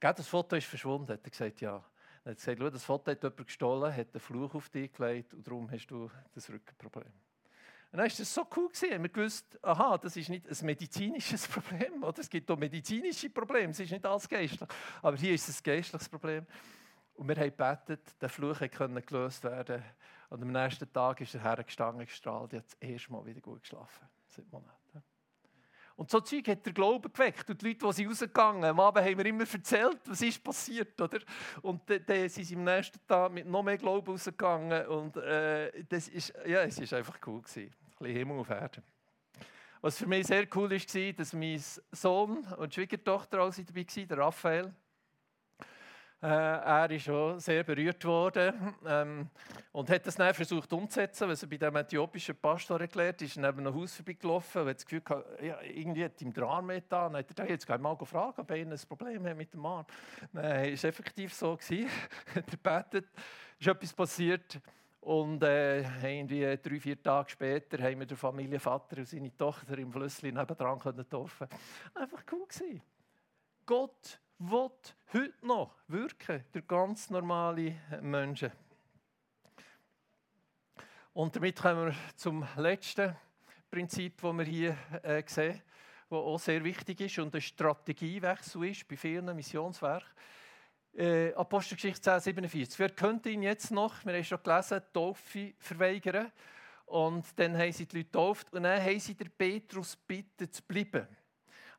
Das 0.00 0.26
Foto 0.26 0.56
ist 0.56 0.66
verschwunden, 0.66 1.12
hat 1.12 1.20
er 1.22 1.30
gesagt, 1.30 1.60
ja. 1.60 1.84
Er 2.24 2.32
hat 2.32 2.38
gesagt, 2.38 2.60
das 2.60 2.84
Foto 2.84 3.10
hat 3.10 3.22
jemand 3.22 3.46
gestohlen, 3.46 3.94
hat 3.94 4.08
einen 4.12 4.20
Fluch 4.20 4.54
auf 4.54 4.68
dich 4.68 4.92
gelegt 4.92 5.34
und 5.34 5.46
darum 5.46 5.70
hast 5.70 5.86
du 5.86 6.10
das 6.34 6.48
Rückenproblem. 6.48 7.12
Und 7.92 7.98
dann 7.98 8.08
war 8.08 8.16
das 8.16 8.32
so 8.32 8.46
cool. 8.56 8.68
Gewesen. 8.68 9.02
Wir 9.02 9.08
gewusst, 9.08 9.58
aha, 9.62 9.98
das 9.98 10.16
ist 10.16 10.28
nicht 10.28 10.48
ein 10.48 10.66
medizinisches 10.66 11.48
Problem. 11.48 12.02
Oder? 12.04 12.20
Es 12.20 12.30
gibt 12.30 12.50
auch 12.50 12.56
medizinische 12.56 13.30
Probleme, 13.30 13.70
es 13.70 13.80
ist 13.80 13.90
nicht 13.90 14.06
alles 14.06 14.28
geistlich. 14.28 14.68
Aber 15.02 15.16
hier 15.16 15.34
ist 15.34 15.48
es 15.48 15.58
ein 15.58 15.62
geistliches 15.64 16.08
Problem. 16.08 16.46
Und 17.14 17.28
wir 17.28 17.36
haben 17.36 17.50
gebetet, 17.50 18.14
der 18.20 18.28
Fluch 18.28 18.60
konnte 18.76 19.02
gelöst 19.02 19.42
werden. 19.44 19.82
Und 20.28 20.42
am 20.42 20.52
nächsten 20.52 20.90
Tag 20.92 21.20
ist 21.20 21.34
er 21.34 21.42
hergestanden, 21.42 22.06
gestrahlt, 22.06 22.52
hat 22.52 22.64
das 22.64 22.74
erste 22.74 23.12
Mal 23.12 23.26
wieder 23.26 23.40
gut 23.40 23.62
geschlafen. 23.62 24.08
Seit 24.28 24.50
Monaten. 24.52 24.79
Und 26.00 26.10
so 26.10 26.18
Zeug 26.18 26.48
hat 26.48 26.64
der 26.64 26.72
Glauben 26.72 27.12
geweckt. 27.12 27.50
Und 27.50 27.60
die 27.60 27.66
Leute, 27.68 27.86
die 27.86 27.92
sind 27.92 28.08
rausgegangen 28.08 28.64
am 28.64 28.80
Abend 28.80 29.04
haben 29.04 29.18
wir 29.18 29.26
immer 29.26 29.44
erzählt, 29.44 30.00
was 30.06 30.22
ist 30.22 30.42
passiert. 30.42 30.98
Oder? 30.98 31.18
Und 31.60 31.82
dann 31.90 32.26
sind 32.30 32.44
sie 32.44 32.56
am 32.56 32.64
nächsten 32.64 32.98
Tag 33.06 33.30
mit 33.30 33.46
noch 33.46 33.62
mehr 33.62 33.76
Glauben 33.76 34.10
rausgegangen. 34.10 34.86
Und 34.86 35.18
äh, 35.18 35.84
das 35.86 36.08
ist, 36.08 36.32
ja, 36.46 36.62
es 36.62 36.78
ist 36.78 36.94
einfach 36.94 37.18
cool. 37.26 37.42
Gewesen. 37.42 37.64
Ein 37.64 37.98
bisschen 37.98 38.16
Himmel 38.16 38.38
auf 38.38 38.48
Erden. 38.48 38.82
Was 39.82 39.98
für 39.98 40.06
mich 40.06 40.26
sehr 40.26 40.46
cool 40.54 40.70
war, 40.70 41.12
dass 41.12 41.32
mein 41.34 41.62
Sohn 41.92 42.46
und 42.56 42.72
Schwiegertochter 42.74 43.42
auch 43.42 43.54
dabei 43.54 43.86
waren, 43.86 44.08
der 44.08 44.18
Raphael. 44.18 44.74
Äh, 46.22 46.26
er 46.26 46.90
ist 46.90 47.04
schon 47.04 47.40
sehr 47.40 47.64
berührt 47.64 48.04
worden 48.04 48.74
ähm, 48.86 49.30
und 49.72 49.88
hat 49.88 50.06
das 50.06 50.16
dann 50.16 50.34
versucht 50.34 50.70
umzusetzen, 50.70 51.26
was 51.26 51.42
er 51.42 51.48
bei 51.48 51.56
dem 51.56 51.74
äthiopischen 51.76 52.36
Pastor 52.36 52.78
erklärt 52.78 53.22
ist. 53.22 53.38
neben 53.38 53.60
einem 53.60 53.74
Haus 53.74 53.96
vorbeigelaufen 53.96 54.62
und 54.62 54.68
hat 54.68 54.76
das 54.76 54.84
Gefühl 54.84 55.00
gehabt, 55.00 55.42
ja, 55.42 55.58
irgendwie 55.62 56.04
hat 56.04 56.20
ihm 56.20 56.30
der 56.30 56.44
Arm 56.44 56.68
getan. 56.68 57.14
Dann 57.14 57.24
hat 57.26 57.38
er 57.38 57.48
jetzt 57.48 57.66
mal 57.66 57.96
gefragt, 57.96 58.38
ob 58.38 58.50
er 58.50 58.56
ein 58.56 58.80
Problem 58.86 59.26
hat 59.26 59.36
mit 59.36 59.54
dem 59.54 59.64
Arm. 59.64 59.86
Nein, 60.32 60.74
es 60.74 60.82
war 60.82 60.90
effektiv 60.90 61.32
so. 61.32 61.56
er 61.70 62.34
hat 62.34 62.50
gebetet, 62.50 63.08
ist 63.58 63.68
etwas 63.68 63.92
passiert. 63.94 64.60
Und 65.00 65.42
äh, 65.42 65.80
irgendwie 66.06 66.58
drei, 66.58 66.80
vier 66.80 67.02
Tage 67.02 67.30
später 67.30 67.82
haben 67.82 68.00
wir 68.00 68.06
den 68.06 68.18
Familienvater 68.18 68.98
und 68.98 69.08
seine 69.08 69.34
Tochter 69.34 69.78
im 69.78 69.90
Flüssli 69.90 70.30
nebendran 70.30 70.78
taufen. 71.08 71.48
Einfach 71.94 72.22
cool 72.30 72.46
gewesen. 72.46 72.82
Gott 73.64 74.20
will 74.40 74.70
heute 75.12 75.46
noch 75.46 75.74
wirken 75.88 76.42
durch 76.52 76.66
ganz 76.66 77.10
normale 77.10 77.76
Menschen. 78.00 78.50
Und 81.12 81.36
damit 81.36 81.60
kommen 81.60 81.88
wir 81.88 81.94
zum 82.16 82.46
letzten 82.56 83.14
Prinzip, 83.70 84.22
das 84.22 84.38
wir 84.38 84.44
hier 84.44 84.76
äh, 85.02 85.22
sehen, 85.26 85.60
das 86.08 86.18
auch 86.18 86.38
sehr 86.38 86.64
wichtig 86.64 87.02
ist 87.02 87.18
und 87.18 87.34
ein 87.34 87.40
Strategiewechsel 87.42 88.64
ist 88.64 88.88
bei 88.88 88.96
vielen 88.96 89.36
Missionswerken. 89.36 90.08
Äh, 90.96 91.34
Apostelgeschichte 91.34 92.00
10, 92.00 92.20
47. 92.20 92.78
Wer 92.78 92.90
könnte 92.90 93.28
ihn 93.28 93.42
jetzt 93.42 93.70
noch, 93.70 94.04
wir 94.06 94.14
haben 94.14 94.24
schon 94.24 94.42
gelesen, 94.42 94.80
Taufe 94.92 95.52
verweigern? 95.58 96.32
Und 96.86 97.26
dann 97.38 97.58
haben 97.58 97.72
sie 97.72 97.84
die 97.84 97.98
Leute 97.98 98.06
getauft 98.06 98.52
und 98.54 98.62
dann 98.62 98.82
haben 98.82 98.98
sie 98.98 99.14
der 99.14 99.28
Petrus 99.28 99.96
bitten 99.96 100.50
zu 100.50 100.62
bleiben. 100.62 101.06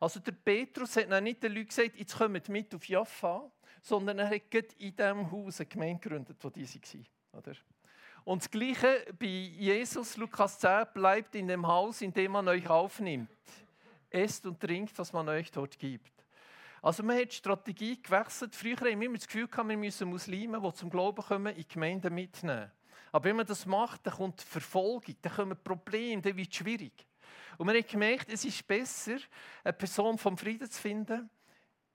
Also 0.01 0.19
der 0.19 0.31
Petrus 0.31 0.97
hat 0.97 1.09
nicht 1.21 1.43
den 1.43 1.53
Leuten 1.53 1.67
gesagt, 1.67 1.95
jetzt 1.95 2.17
kommt 2.17 2.49
mit 2.49 2.73
auf 2.73 2.89
Jaffa, 2.89 3.51
sondern 3.83 4.17
er 4.17 4.29
hat 4.31 4.73
in 4.79 4.95
diesem 4.95 5.31
Haus 5.31 5.59
eine 5.59 5.67
Gemeinde 5.67 6.01
gegründet, 6.01 6.37
wo 6.41 6.49
die 6.49 6.67
waren. 6.67 7.05
Oder? 7.33 7.53
Und 8.23 8.41
das 8.41 8.49
Gleiche 8.49 9.05
bei 9.19 9.27
Jesus, 9.27 10.17
Lukas 10.17 10.57
10, 10.57 10.87
bleibt 10.95 11.35
in 11.35 11.47
dem 11.47 11.67
Haus, 11.67 12.01
in 12.01 12.11
dem 12.11 12.31
man 12.31 12.47
euch 12.47 12.67
aufnimmt. 12.67 13.29
Esst 14.09 14.43
und 14.47 14.59
trinkt, 14.59 14.97
was 14.97 15.13
man 15.13 15.29
euch 15.29 15.51
dort 15.51 15.77
gibt. 15.77 16.11
Also 16.81 17.03
man 17.03 17.19
hat 17.19 17.31
die 17.31 17.35
Strategie 17.35 18.01
gewechselt. 18.01 18.55
Früher 18.55 18.77
haben 18.77 18.99
wir 18.99 19.05
immer 19.05 19.17
das 19.17 19.27
Gefühl 19.27 19.47
wir 19.51 19.77
müssen 19.77 20.09
Muslime, 20.09 20.59
die 20.59 20.73
zum 20.73 20.89
Glauben 20.89 21.23
kommen, 21.23 21.55
in 21.55 21.61
die 21.61 21.67
Gemeinde 21.67 22.09
mitnehmen. 22.09 22.71
Aber 23.11 23.25
wenn 23.25 23.35
man 23.35 23.45
das 23.45 23.67
macht, 23.67 24.07
dann 24.07 24.15
kommt 24.15 24.41
Verfolgung, 24.41 25.15
dann 25.21 25.31
kommen 25.31 25.57
Probleme, 25.63 26.23
dann 26.23 26.35
wird 26.35 26.49
es 26.49 26.57
schwierig. 26.57 27.05
Und 27.61 27.67
man 27.67 27.77
hat 27.77 27.89
gemerkt, 27.89 28.33
es 28.33 28.43
ist 28.43 28.67
besser, 28.67 29.17
eine 29.63 29.73
Person 29.73 30.17
vom 30.17 30.35
Frieden 30.35 30.67
zu 30.67 30.81
finden, 30.81 31.29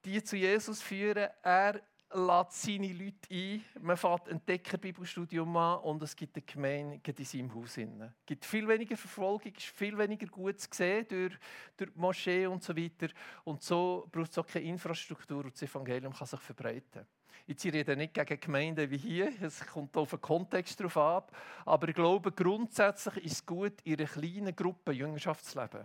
die 0.04 0.22
zu 0.22 0.36
Jesus 0.36 0.80
führen. 0.80 1.28
Er 1.42 1.82
lädt 2.14 2.52
seine 2.52 2.92
Leute 2.92 3.28
ein. 3.32 3.64
Man 3.80 3.96
fährt 3.96 4.28
ein 4.28 4.46
Decker-Bibelstudium 4.46 5.56
an 5.56 5.80
und 5.80 6.00
es 6.04 6.14
gibt 6.14 6.36
eine 6.36 6.44
Gemeinde 6.44 7.00
in 7.04 7.24
seinem 7.24 7.52
Haus. 7.52 7.76
Es 7.78 7.88
gibt 8.24 8.44
viel 8.44 8.68
weniger 8.68 8.96
Verfolgung, 8.96 9.52
ist 9.56 9.66
viel 9.66 9.98
weniger 9.98 10.28
gut 10.28 10.60
zu 10.60 10.68
sehen 10.70 11.04
durch, 11.08 11.36
durch 11.76 11.90
die 11.92 11.98
Moschee 11.98 12.46
und 12.46 12.62
so 12.62 12.76
weiter. 12.76 13.08
Und 13.42 13.60
so 13.64 14.06
braucht 14.12 14.30
es 14.30 14.38
auch 14.38 14.46
keine 14.46 14.66
Infrastruktur 14.66 15.46
und 15.46 15.52
das 15.52 15.62
Evangelium 15.62 16.12
kann 16.12 16.28
sich 16.28 16.40
verbreiten. 16.42 17.04
Jetzt 17.46 17.64
ich 17.64 17.72
rede 17.72 17.96
nicht 17.96 18.14
gegen 18.14 18.40
Gemeinden 18.40 18.90
wie 18.90 18.98
hier, 18.98 19.32
es 19.40 19.64
kommt 19.66 19.96
auf 19.96 20.10
den 20.10 20.20
Kontext 20.20 20.80
drauf 20.80 20.96
ab, 20.96 21.36
aber 21.64 21.88
ich 21.88 21.94
glaube, 21.94 22.32
grundsätzlich 22.32 23.24
ist 23.24 23.32
es 23.32 23.46
gut, 23.46 23.74
in 23.84 23.98
einer 23.98 24.08
kleinen 24.08 24.56
Gruppe 24.56 24.92
Jüngerschaft 24.92 25.44
zu 25.44 25.60
leben. 25.60 25.84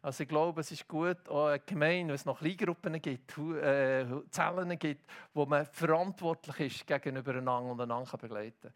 Also 0.00 0.24
ich 0.24 0.28
glaube, 0.28 0.62
es 0.62 0.72
ist 0.72 0.88
gut, 0.88 1.28
auch 1.28 1.46
eine 1.46 1.60
Gemeinde, 1.60 2.08
wenn 2.08 2.14
es 2.16 2.24
noch 2.24 2.40
Kleingruppen 2.40 3.00
gibt, 3.00 3.38
äh, 3.38 4.04
Zellen 4.30 4.76
gibt, 4.78 5.08
wo 5.32 5.46
man 5.46 5.64
verantwortlich 5.66 6.78
ist 6.78 6.86
gegenüber 6.86 7.36
einander 7.36 7.70
und 7.70 7.80
einander 7.80 8.18
begleiten 8.18 8.62
kann. 8.62 8.72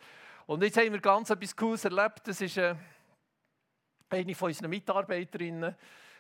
Und 0.47 0.63
jetzt 0.63 0.77
haben 0.77 0.93
wir 0.93 1.01
ganz 1.01 1.31
etwas 1.31 1.57
Cooles 1.57 1.85
erlebt. 1.85 2.29
Das 2.29 2.41
ist 2.41 2.57
äh, 2.59 2.77
eine 4.09 4.35
von 4.37 4.49
unseren 4.49 4.71
Mitarbeiterinnen, 4.71 5.75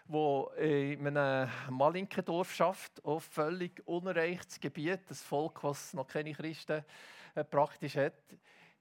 die 0.09 0.94
in 0.94 1.07
einem 1.07 1.50
Malinkendorf 1.70 2.54
schafft, 2.54 3.04
auf 3.04 3.24
völlig 3.24 3.82
unerreichtes 3.86 4.61
Gebiet, 4.61 5.00
das 5.09 5.22
Volk, 5.22 5.61
das 5.62 5.94
noch 5.94 6.07
keine 6.07 6.32
Christen 6.32 6.84
äh, 7.34 7.44
praktisch 7.44 7.96
hat. 7.96 8.14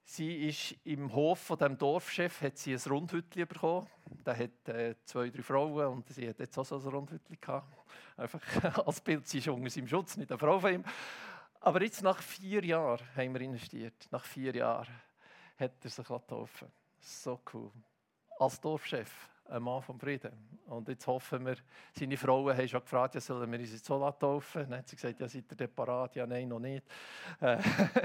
Sie 0.04 0.48
ist 0.48 0.76
im 0.84 1.12
Hof 1.12 1.40
von 1.40 1.58
dem 1.58 1.76
Dorfchef 1.76 2.40
hat 2.40 2.56
sie 2.58 2.74
ein 2.74 2.80
Rundhütli 2.86 3.44
bekommen. 3.44 3.88
Der 4.24 4.38
hat 4.38 4.68
äh, 4.68 4.94
zwei, 5.04 5.30
drei 5.30 5.42
Frauen 5.42 5.86
und 5.88 6.08
sie 6.08 6.28
hat 6.28 6.38
jetzt 6.38 6.56
auch 6.56 6.64
so 6.64 6.76
ein 6.76 6.82
Rundhütli 6.82 7.36
gehabt. 7.40 7.76
Einfach 8.16 8.40
als 8.86 9.00
Bild, 9.00 9.26
sie 9.26 9.38
ist 9.38 9.48
unter 9.48 9.68
seinem 9.68 9.88
Schutz, 9.88 10.16
nicht 10.16 10.30
eine 10.30 10.38
Frau 10.38 10.60
von 10.60 10.72
ihm. 10.72 10.84
Aber 11.60 11.82
jetzt 11.82 12.02
nach 12.02 12.22
vier 12.22 12.64
Jahren 12.64 13.04
haben 13.16 13.34
wir 13.34 13.40
investiert. 13.40 14.06
Nach 14.12 14.24
vier 14.24 14.54
Jahren 14.54 14.94
hat 15.58 15.72
er 15.82 15.90
sich 15.90 16.06
getaufen. 16.06 16.68
So 17.00 17.40
cool. 17.52 17.72
Als 18.38 18.60
Dorfchef 18.60 19.28
ein 19.48 19.62
Mann 19.62 19.82
vom 19.82 19.98
Frieden. 19.98 20.32
Und 20.66 20.88
jetzt 20.88 21.06
hoffen 21.06 21.46
wir, 21.46 21.56
seine 21.92 22.16
Frauen 22.16 22.56
haben 22.56 22.68
schon 22.68 22.80
gefragt, 22.80 23.14
ja, 23.14 23.20
sollen 23.20 23.50
wir 23.50 23.58
uns 23.58 23.72
jetzt 23.72 23.84
so 23.84 24.10
taufen? 24.12 24.68
Dann 24.68 24.78
hat 24.80 24.88
sie 24.88 24.96
gesagt, 24.96 25.20
ja, 25.20 25.28
seid 25.28 25.44
ihr 25.60 25.68
parat? 25.68 26.16
Ja, 26.16 26.26
nein, 26.26 26.48
noch 26.48 26.58
nicht. 26.58 26.84
Äh, 27.40 27.58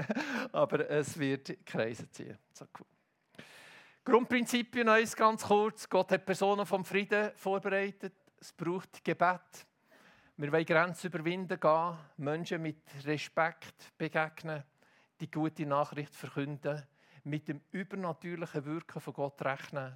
aber 0.52 0.88
es 0.88 1.18
wird 1.18 1.66
Kreise 1.66 2.08
ziehen. 2.10 2.38
So 2.52 2.66
cool. 2.78 2.86
Grundprinzipien 4.04 4.88
eins 4.88 5.14
ganz 5.14 5.44
kurz. 5.44 5.88
Gott 5.88 6.12
hat 6.12 6.24
Personen 6.24 6.66
vom 6.66 6.84
Frieden 6.84 7.30
vorbereitet. 7.36 8.14
Es 8.40 8.52
braucht 8.52 9.04
Gebet. 9.04 9.66
Wir 10.36 10.50
wollen 10.50 10.64
Grenzen 10.64 11.08
überwinden 11.08 11.60
gehen, 11.60 11.96
Menschen 12.16 12.62
mit 12.62 12.82
Respekt 13.04 13.96
begegnen, 13.96 14.64
die 15.20 15.30
gute 15.30 15.66
Nachricht 15.66 16.14
verkünden, 16.14 16.82
mit 17.24 17.46
dem 17.46 17.60
übernatürlichen 17.70 18.64
Wirken 18.64 19.00
von 19.00 19.12
Gott 19.12 19.40
rechnen 19.42 19.94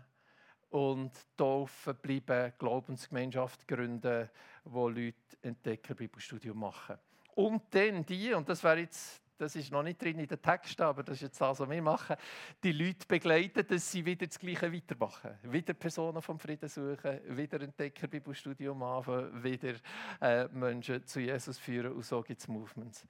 und 0.77 1.11
taufen 1.39 1.97
bleiben, 2.03 2.53
Glaubensgemeinschaft 2.59 3.67
gründen, 3.67 4.29
wo 4.65 4.91
Leute 4.91 5.17
Entdecker 5.41 5.95
Bibelstudium 5.95 6.59
machen. 6.59 6.99
Und 7.35 7.63
dann 7.71 8.05
die, 8.05 8.35
und 8.35 8.47
das 8.47 8.63
wäre 8.63 8.81
jetzt, 8.81 9.23
das 9.39 9.57
ist 9.57 9.73
noch 9.73 9.83
nicht 9.83 10.03
drin 10.03 10.19
in 10.19 10.27
den 10.27 10.43
Text, 10.43 10.79
aber 10.83 11.03
das 11.03 11.17
ist 11.17 11.23
jetzt 11.23 11.41
das, 11.41 11.61
was 11.61 11.71
wir 11.71 11.81
machen, 11.81 12.17
die 12.63 12.73
Leute 12.73 13.07
begleiten, 13.09 13.67
dass 13.67 13.91
sie 13.91 14.05
wieder 14.05 14.27
das 14.27 14.39
Gleiche 14.39 14.71
weitermachen. 14.71 15.31
Wieder 15.45 15.73
Personen 15.73 16.21
vom 16.21 16.39
Frieden 16.39 16.69
suchen, 16.69 17.21
wieder 17.35 17.59
Entdecker 17.63 18.07
Bibelstudium 18.07 18.83
anfangen, 18.83 19.43
wieder 19.43 19.77
äh, 20.21 20.47
Menschen 20.49 21.07
zu 21.07 21.21
Jesus 21.21 21.57
führen 21.57 21.93
und 21.93 22.05
so 22.05 22.21
gibt 22.21 22.43
es 22.43 22.49
Movements. 22.49 23.07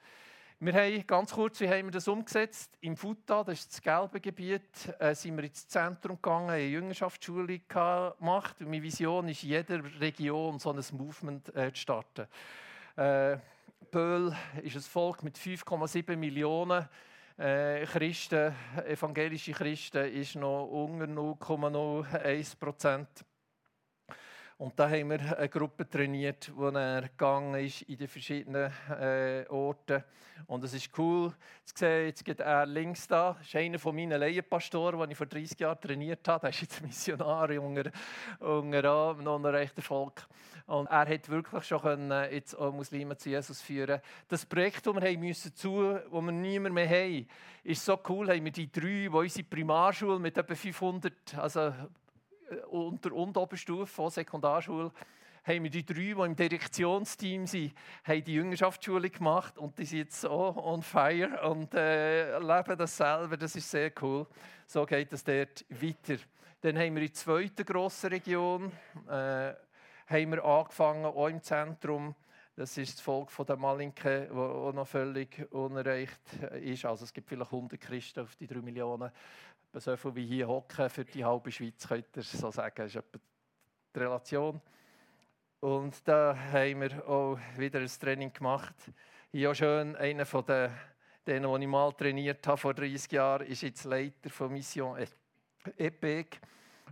Wir 0.59 0.73
haben 0.73 1.07
ganz 1.07 1.35
kurz, 1.35 1.61
wie 1.61 1.69
haben 1.69 1.85
wir 1.85 1.91
das 1.91 2.09
umgesetzt? 2.09 2.79
Im 2.81 2.97
Futa, 2.97 3.45
das 3.45 3.59
ist 3.59 3.75
das 3.75 3.83
gelbe 3.83 4.23
Gebiet, 4.23 4.63
äh, 4.99 5.15
sind 5.15 5.37
wir 5.37 5.45
ins 5.45 5.69
Zentrum 5.69 6.17
gegangen, 6.17 6.49
eine 6.49 6.65
Jüngerschaftsschule 6.65 7.59
gemacht. 7.59 8.59
meine 8.63 8.83
Vision 8.83 9.29
ist, 9.29 9.43
in 9.43 9.51
jeder 9.51 9.83
Region 10.01 10.59
so 10.59 10.73
ein 10.73 10.83
Movement 10.93 11.55
äh, 11.55 11.71
zu 11.75 11.81
starten. 11.83 12.27
Äh, 12.97 13.37
Böhl 13.91 14.35
ist 14.63 14.77
ein 14.77 14.81
Volk 14.81 15.23
mit 15.25 15.37
5,7 15.37 16.17
Millionen 16.17 16.89
äh, 17.37 17.85
Christen, 17.85 18.55
evangelische 18.87 19.53
Christen, 19.53 20.07
ist 20.07 20.37
noch 20.37 20.69
unter 20.69 21.05
0,01 21.05 22.59
Prozent. 22.59 23.09
Und 24.59 24.79
da 24.79 24.89
haben 24.89 25.11
wir 25.11 25.39
eine 25.39 25.49
Gruppe 25.51 25.89
trainiert, 25.89 26.51
wo 26.57 26.69
er 26.69 27.03
gegangen 27.03 27.63
ist 27.63 27.83
in 27.83 27.99
den 27.99 28.09
verschiedenen 28.09 28.73
äh, 28.89 29.45
Orten. 29.51 30.03
Und 30.47 30.65
es 30.65 30.73
ist 30.73 30.99
cool 30.99 31.31
zu 31.65 31.75
sehen, 31.77 32.07
jetzt 32.07 32.25
geht 32.25 32.41
er 32.41 32.65
links 32.65 33.07
da, 33.07 33.35
das 33.39 33.49
ist 33.49 33.57
einer 33.57 33.79
von 33.79 33.95
meinen 33.95 34.19
Laienpastoren, 34.19 34.99
den 34.99 35.11
ich 35.11 35.17
vor 35.17 35.27
30 35.27 35.59
Jahren 35.59 35.81
trainiert 35.81 36.27
habe. 36.27 36.47
Er 36.47 36.51
ist 36.51 36.63
jetzt 36.63 36.81
Missionar 36.83 37.51
unter, 37.51 37.91
unter 38.41 39.15
noch 39.15 39.39
ein 39.39 39.45
rechter 39.47 39.83
Volk. 39.83 40.27
Und 40.67 40.87
er 40.87 41.07
hat 41.07 41.29
wirklich 41.29 41.65
schon 41.65 41.83
können, 41.83 42.33
jetzt 42.33 42.55
auch 42.55 42.73
Muslime 42.73 43.17
zu 43.17 43.29
Jesus 43.29 43.61
führen. 43.61 44.01
Das 44.29 44.47
Projekt, 44.47 44.87
das 44.87 44.95
wir 44.95 45.03
haben 45.03 45.21
müssen 45.21 45.55
zu, 45.55 45.99
wo 46.11 46.21
wir 46.23 46.33
niemand 46.33 46.75
mehr 46.75 46.89
haben, 46.89 47.29
ist 47.63 47.85
so 47.85 47.99
cool. 48.09 48.31
Haben 48.31 48.45
wir 48.45 48.53
die 48.53 48.73
drei, 48.73 48.83
die 48.83 49.09
unsere 49.09 49.45
Primarschule 49.45 50.19
mit 50.19 50.37
etwa 50.37 50.55
500, 50.55 51.37
also 51.37 51.61
äh, 51.61 51.73
unter 52.71 53.13
und 53.13 53.37
Oberstufe 53.37 53.87
von 53.87 54.11
Sekundarschule 54.11 54.93
haben 55.47 55.63
wir 55.63 55.71
die 55.71 55.87
drei, 55.87 55.95
die 55.95 56.11
im 56.11 56.35
Direktionsteam 56.35 57.47
sind, 57.47 57.73
haben 58.05 58.25
die 58.25 58.35
Jüngerschaftsschule 58.35 59.11
gemacht 59.11 59.57
und 59.59 59.79
die 59.79 59.85
sind 59.85 59.99
jetzt 60.01 60.21
so 60.21 60.31
on 60.57 60.83
fire 60.83 61.41
und 61.49 61.73
äh, 61.75 62.37
leben 62.39 62.77
das 62.77 62.97
selber. 62.97 63.37
Das 63.37 63.55
ist 63.55 63.71
sehr 63.71 63.93
cool. 64.03 64.27
So 64.67 64.85
geht 64.85 65.13
es 65.13 65.23
dort 65.23 65.65
weiter. 65.71 66.21
Dann 66.63 66.77
haben 66.77 66.97
wir 66.97 67.03
in 67.03 67.09
der 67.09 67.13
zweiten 67.13 67.65
grossen 67.65 68.11
Region 68.11 68.73
äh, 69.09 69.55
haben 70.09 70.33
wir 70.33 70.45
angefangen, 70.45 71.05
auch 71.05 71.29
im 71.29 71.43
Zentrum. 71.43 72.15
Das 72.57 72.77
ist 72.79 72.95
das 72.95 73.01
Volk 73.03 73.31
von 73.31 73.45
der 73.45 73.57
Malinke, 73.57 74.29
das 74.29 74.75
noch 74.75 74.89
völlig 74.89 75.47
unerreicht 75.53 76.21
ist. 76.63 76.87
Also 76.87 77.05
es 77.05 77.13
gibt 77.13 77.29
vielleicht 77.29 77.53
100 77.53 77.79
Christen 77.79 78.21
auf 78.21 78.35
die 78.35 78.47
3 78.47 78.63
Millionen 78.63 79.11
so 79.81 79.97
viel 79.97 80.15
wie 80.15 80.27
hier 80.27 80.49
hocken 80.49 80.89
für 80.89 81.05
die 81.05 81.25
halbe 81.25 81.51
Schweiz, 81.51 81.87
könnt 81.87 82.17
ihr 82.17 82.23
so 82.23 82.51
sagen, 82.51 82.75
das 82.77 82.87
ist 82.87 82.97
etwa 82.97 83.19
die 83.95 83.99
Relation. 83.99 84.61
Und 85.61 86.07
da 86.07 86.37
haben 86.37 86.81
wir 86.81 87.09
auch 87.09 87.39
wieder 87.57 87.81
ein 87.81 87.87
Training 87.87 88.33
gemacht. 88.33 88.75
Hier 89.33 89.51
auch 89.51 89.55
schön, 89.55 89.97
einer 89.97 90.27
von 90.27 90.45
den, 90.45 90.71
denen, 91.27 91.53
die 91.53 91.65
ich 91.65 91.71
mal 91.71 91.93
trainiert 91.93 92.47
habe 92.47 92.57
vor 92.57 92.75
30 92.75 93.13
Jahren, 93.13 93.47
ist 93.47 93.63
jetzt 93.63 93.85
Leiter 93.85 94.31
von 94.31 94.53
Mission 94.53 94.99
EPEC 95.77 96.41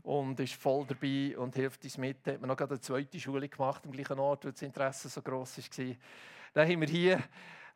und 0.03 0.41
ist 0.41 0.55
voll 0.55 0.87
dabei 0.87 1.37
und 1.39 1.55
hilft 1.55 1.85
uns 1.85 1.99
mit. 1.99 2.27
Hat 2.27 2.41
man 2.41 2.49
noch 2.49 2.59
eine 2.59 2.81
zweite 2.81 3.21
Schule 3.21 3.49
gemacht 3.49 3.85
am 3.85 3.93
gleichen 3.93 4.19
Ort, 4.19 4.45
weil 4.45 4.53
das 4.53 4.63
Interesse 4.63 5.09
so 5.09 5.23
gross 5.23 5.59
war. 5.59 5.95
Dann 6.53 6.69
haben 6.69 6.81
wir 6.81 6.89
hier 6.89 7.23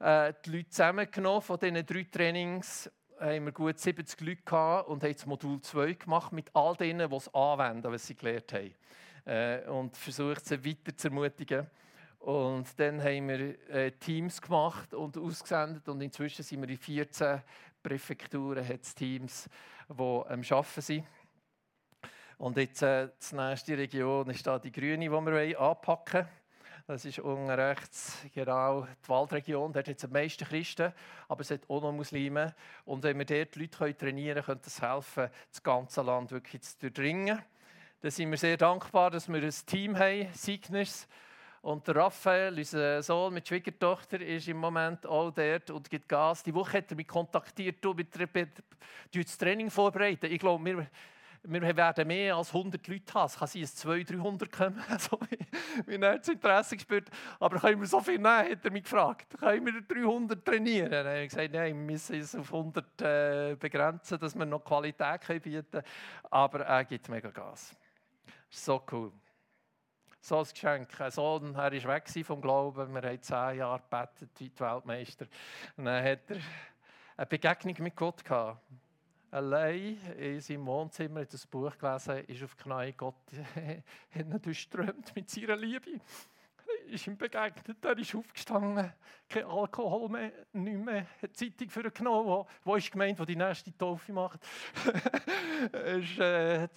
äh, 0.00 0.32
die 0.44 0.50
Leute 0.50 0.70
zusammengenommen 0.70 1.42
von 1.42 1.58
diesen 1.58 1.86
drei 1.86 2.06
Trainings 2.10 2.90
haben 3.20 3.44
wir 3.44 3.52
gut 3.52 3.78
70 3.78 4.20
Leute 4.20 4.42
gehabt 4.42 4.88
und 4.88 5.02
haben 5.02 5.12
das 5.12 5.26
Modul 5.26 5.60
2 5.60 5.94
gemacht 5.94 6.32
mit 6.32 6.54
all 6.54 6.76
denen, 6.76 7.08
die 7.08 7.16
es 7.16 7.32
anwenden, 7.34 7.92
was 7.92 8.06
sie 8.06 8.14
gelernt 8.14 8.52
haben. 8.52 8.74
Äh, 9.24 9.68
und 9.68 9.96
versucht, 9.96 10.44
sie 10.44 10.64
weiter 10.64 10.96
zu 10.96 11.08
ermutigen. 11.08 11.66
Und 12.20 12.66
dann 12.78 13.02
haben 13.02 13.28
wir 13.28 13.70
äh, 13.70 13.92
Teams 13.92 14.40
gemacht 14.40 14.92
und 14.94 15.16
ausgesendet 15.16 15.88
und 15.88 16.00
inzwischen 16.00 16.42
sind 16.42 16.60
wir 16.62 16.68
in 16.68 16.76
14 16.76 17.42
Präfekturen, 17.82 18.66
hat 18.66 18.82
Teams, 18.96 19.48
die 19.88 20.02
am 20.02 20.42
Arbeiten 20.42 20.80
sind. 20.80 21.06
Und 22.38 22.56
jetzt 22.56 22.82
äh, 22.82 23.08
die 23.30 23.34
nächste 23.34 23.78
Region 23.78 24.30
ist 24.30 24.46
da 24.46 24.58
die 24.58 24.72
Grüne, 24.72 25.04
die 25.04 25.10
wir 25.10 25.60
anpacken 25.60 26.24
wollen. 26.24 26.37
Das 26.88 27.04
ist 27.04 27.18
unten 27.18 27.50
rechts 27.50 28.16
genau 28.34 28.86
die 29.04 29.08
Waldregion. 29.10 29.74
Dort 29.74 29.88
hat 29.88 29.98
es 29.98 30.04
am 30.06 30.12
meisten 30.12 30.46
Christen, 30.46 30.90
aber 31.28 31.42
es 31.42 31.50
hat 31.50 31.68
auch 31.68 31.82
noch 31.82 31.92
Muslime. 31.92 32.54
Und 32.86 33.02
wenn 33.02 33.18
wir 33.18 33.26
dort 33.26 33.56
die 33.56 33.58
Leute 33.58 33.94
trainieren 33.94 34.36
können, 34.36 34.46
könnte 34.46 34.64
das 34.64 34.80
helfen, 34.80 35.28
das 35.50 35.62
ganze 35.62 36.00
Land 36.00 36.30
wirklich 36.30 36.62
zu 36.62 36.78
durchdringen. 36.78 37.42
Da 38.00 38.10
sind 38.10 38.30
wir 38.30 38.38
sehr 38.38 38.56
dankbar, 38.56 39.10
dass 39.10 39.28
wir 39.28 39.42
ein 39.42 39.54
Team 39.66 39.98
haben, 39.98 40.32
Signers, 40.32 41.06
Und 41.60 41.86
der 41.86 41.96
Raphael, 41.96 42.56
unser 42.56 43.02
Sohn 43.02 43.34
mit 43.34 43.46
Schwiegertochter, 43.46 44.22
ist 44.22 44.48
im 44.48 44.56
Moment 44.56 45.04
auch 45.04 45.30
dort 45.30 45.68
und 45.68 45.90
gibt 45.90 46.08
Gas. 46.08 46.42
Die 46.42 46.54
Woche 46.54 46.78
hat 46.78 46.90
er 46.90 46.96
mich 46.96 47.08
kontaktiert, 47.08 47.84
du, 47.84 47.92
mit 47.92 48.16
das 49.12 49.36
Training 49.36 49.70
vorbereiten. 49.70 50.32
Ich 50.32 50.38
glaube, 50.38 50.64
wir, 50.64 50.86
wir 51.50 51.76
werden 51.76 52.06
mehr 52.06 52.36
als 52.36 52.54
100 52.54 52.86
Leute 52.88 53.14
haben. 53.14 53.26
Es 53.26 53.38
kann 53.38 53.48
sein, 53.48 53.62
dass 53.62 53.74
200, 53.76 54.10
300 54.10 54.52
kommen, 54.52 54.84
so 54.98 55.18
wie, 55.30 55.38
wie 55.86 55.94
er 55.94 56.18
das 56.18 56.28
Interesse 56.28 56.76
gespürt 56.76 57.08
Aber 57.40 57.58
können 57.58 57.80
wir 57.80 57.86
so 57.86 58.00
viel 58.00 58.18
nehmen, 58.18 58.50
hat 58.50 58.64
er 58.64 58.70
mich 58.70 58.82
gefragt. 58.82 59.38
Können 59.38 59.64
wir 59.66 59.80
300 59.80 60.44
trainieren? 60.44 61.06
Habe 61.06 61.22
ich 61.22 61.30
gesagt, 61.30 61.52
nein, 61.52 61.74
wir 61.74 61.92
müssen 61.92 62.16
es 62.16 62.34
auf 62.34 62.52
100 62.52 63.02
äh, 63.02 63.56
begrenzen, 63.58 64.18
dass 64.18 64.34
wir 64.36 64.44
noch 64.44 64.64
Qualität 64.64 65.26
bieten 65.42 65.70
können. 65.70 65.84
Aber 66.30 66.60
er 66.60 66.84
gibt 66.84 67.08
mega 67.08 67.30
Gas. 67.30 67.74
So 68.50 68.82
cool. 68.92 69.12
So 70.20 70.38
ein 70.38 70.44
Geschenk. 70.44 71.00
Ein 71.00 71.54
er 71.54 71.54
war 71.54 71.70
weg 71.72 72.26
vom 72.26 72.40
Glauben. 72.40 72.94
Wir 72.94 73.02
haben 73.02 73.22
zehn 73.22 73.58
Jahre 73.58 73.82
gebetet 73.88 74.30
wie 74.38 74.52
Weltmeister. 74.58 75.26
Und 75.76 75.86
dann 75.86 76.04
hat 76.04 76.30
er 76.30 76.38
eine 77.16 77.26
Begegnung 77.26 77.74
mit 77.78 77.96
Gott 77.96 78.24
gehabt 78.24 78.60
allein 79.30 79.98
in 80.18 80.40
seinem 80.40 80.66
Wohnzimmer, 80.66 81.20
hat 81.20 81.32
das 81.32 81.46
Buch 81.46 81.76
gelesen, 81.78 82.24
ist 82.24 82.42
auf 82.42 82.54
die 82.54 82.62
Knie, 82.62 82.92
Gott 82.92 83.14
hat 84.14 84.26
ihn 84.26 84.42
durchströmt 84.42 85.14
mit 85.14 85.30
seiner 85.30 85.56
Liebe. 85.56 86.00
Ist 86.86 87.06
ihm 87.06 87.16
begegnet, 87.16 87.84
er 87.84 87.98
ist 87.98 88.14
aufgestanden, 88.14 88.92
kein 89.28 89.44
Alkohol 89.44 90.08
mehr, 90.08 90.32
nichts 90.52 90.84
mehr, 90.84 91.06
hat 91.22 91.36
Zeitung 91.36 91.70
für 91.70 91.84
ihn 91.84 91.92
genommen, 91.92 92.26
wo, 92.26 92.46
wo 92.64 92.76
ist 92.76 92.90
gemeint, 92.90 93.18
wo 93.18 93.24
die 93.24 93.36
nächste 93.36 93.76
Taufe 93.76 94.12
macht. 94.12 94.40
er 95.72 95.98
ist 95.98 96.18
äh, 96.18 96.68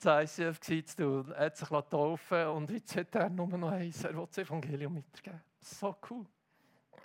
das 0.00 0.38
ICF 0.38 0.98
er 0.98 1.38
hat 1.38 1.56
sich 1.56 1.68
taufen 1.68 2.46
und 2.48 2.70
jetzt 2.70 2.96
hat 2.96 3.14
er 3.14 3.30
nur 3.30 3.46
noch 3.46 3.70
eins, 3.70 4.04
er 4.04 4.16
will 4.16 4.26
das 4.26 4.38
Evangelium 4.38 4.94
mitgeben. 4.94 5.40
So 5.60 5.96
cool. 6.10 6.26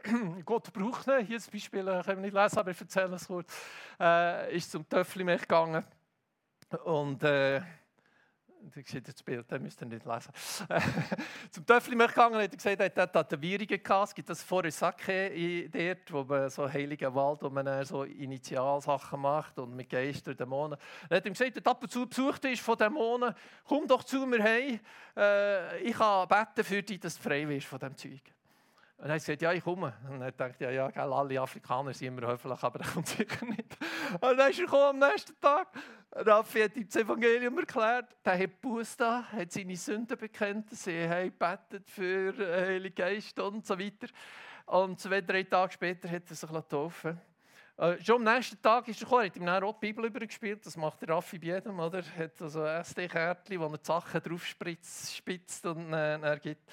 Gott 0.46 0.72
braucht 0.74 1.08
ihn. 1.08 1.26
Hier 1.26 1.40
zum 1.40 1.54
Beispiel, 1.54 1.88
äh, 1.88 2.04
können 2.04 2.18
wir 2.18 2.32
nicht 2.32 2.34
lesen, 2.34 2.58
aber 2.58 2.72
ich 2.72 2.82
erzähle 2.82 3.16
es 3.16 3.28
kurz. 3.28 3.54
Äh, 4.00 4.56
ist 4.56 4.72
zum 4.72 4.88
Töfflimech 4.88 5.42
gegangen 5.42 5.84
und 6.86 7.24
äh, 7.24 7.62
ich 8.76 8.88
sehe 8.88 9.02
das 9.02 9.22
Bild, 9.24 9.52
das 9.52 9.60
müsst 9.60 9.82
ihr 9.82 9.88
nicht 9.88 10.06
lesen. 10.06 10.32
zum 11.52 11.66
Töfflimech 11.66 12.10
gegangen 12.10 12.36
hat 12.36 12.52
er 12.52 12.58
gesagt, 12.58 12.80
er 12.98 13.04
hat 13.04 13.14
Tätowierungen 13.14 13.84
gehabt. 13.84 14.10
Es 14.10 14.16
gibt 14.16 14.30
das 14.30 14.44
Forosake 14.44 15.70
dort, 15.70 16.14
wo 16.14 16.24
man 16.24 16.50
so 16.50 16.72
heiligen 16.72 17.14
Wald, 17.14 17.42
wo 17.42 17.50
man 17.50 17.84
so 17.86 18.04
Initialsachen 18.04 19.20
macht 19.20 19.58
und 19.60 19.76
mit 19.76 19.90
Geistern, 19.90 20.38
Dämonen. 20.38 20.78
Er 21.10 21.18
hat 21.18 21.26
ihm 21.26 21.34
gesagt, 21.34 21.58
er 21.58 21.72
ab 21.72 21.82
und 21.82 21.92
zu 21.92 22.06
besucht 22.08 22.46
ist 22.46 22.62
von 22.62 22.78
Dämonen, 22.78 23.34
komm 23.66 23.88
doch 23.88 24.04
zu 24.04 24.26
mir 24.26 24.44
heim, 24.44 24.80
äh, 25.18 25.80
ich 25.80 25.98
kann 25.98 26.28
beten 26.28 26.64
für 26.64 26.84
dich, 26.84 27.00
dass 27.00 27.18
du 27.18 27.24
frei 27.24 27.48
wirst 27.50 27.68
von 27.68 27.80
diesem 27.80 27.98
Zeug. 27.98 28.22
Und 29.02 29.08
er 29.08 29.16
hat 29.16 29.22
gesagt, 29.22 29.42
ja, 29.42 29.52
ich 29.52 29.64
komme. 29.64 29.94
Und 30.08 30.22
er 30.22 30.32
dachte, 30.32 30.64
ja, 30.64 30.70
ja, 30.70 30.90
gell, 30.92 31.12
alle 31.12 31.42
Afrikaner 31.42 31.92
sind 31.92 32.10
immer 32.10 32.28
höflich, 32.28 32.62
aber 32.62 32.82
er 32.82 32.88
kommt 32.88 33.08
sicher 33.08 33.46
nicht. 33.48 33.76
Und 34.14 34.38
dann 34.38 34.52
ist 34.52 34.60
er 34.60 34.66
gekommen, 34.66 35.02
am 35.02 35.10
nächsten 35.10 35.42
Tag. 35.42 35.70
Raffi 36.12 36.62
hat 36.62 36.76
ihm 36.76 36.86
das 36.86 36.98
Evangelium 36.98 37.58
erklärt. 37.58 38.16
Der 38.24 38.38
hat 38.38 38.62
Buß 38.62 38.98
da, 38.98 39.24
hat 39.24 39.52
seine 39.52 39.76
Sünden 39.76 40.16
bekennt. 40.16 40.70
Sie 40.70 41.10
haben 41.10 41.32
gebetet 41.32 41.90
für 41.90 42.32
den 42.32 42.48
Heiligen 42.48 42.94
Geist 42.94 43.40
und 43.40 43.66
so 43.66 43.80
weiter. 43.80 44.08
Und 44.68 45.00
zwei, 45.00 45.22
drei 45.22 45.44
Tage 45.44 45.74
später 45.74 46.08
hat 46.08 46.30
er 46.30 46.36
sich 46.36 46.50
taufen 46.70 47.20
äh, 47.78 47.98
schon 48.04 48.28
am 48.28 48.36
nächsten 48.36 48.62
Tag 48.62 48.88
ist 48.88 49.02
er 49.02 49.06
gekommen, 49.06 49.26
hat 49.26 49.36
ihm 49.36 49.46
dann 49.48 49.64
auch 49.64 49.80
die 49.80 49.88
Bibel 49.88 50.06
übergespielt. 50.06 50.64
Das 50.64 50.78
macht 50.78 51.10
Raffi 51.10 51.40
bei 51.40 51.48
jedem, 51.48 51.80
oder? 51.80 52.04
Er 52.16 52.26
hat 52.26 52.40
also 52.40 52.62
ein 52.62 52.82
SD-Kärtchen, 52.82 53.60
wo 53.60 53.66
er 53.66 53.78
die 53.80 53.84
Sachen 53.84 54.22
drauf 54.22 54.46
spitzt 54.46 55.66
und 55.66 55.92
äh, 55.92 56.20
er 56.20 56.38
gibt. 56.38 56.70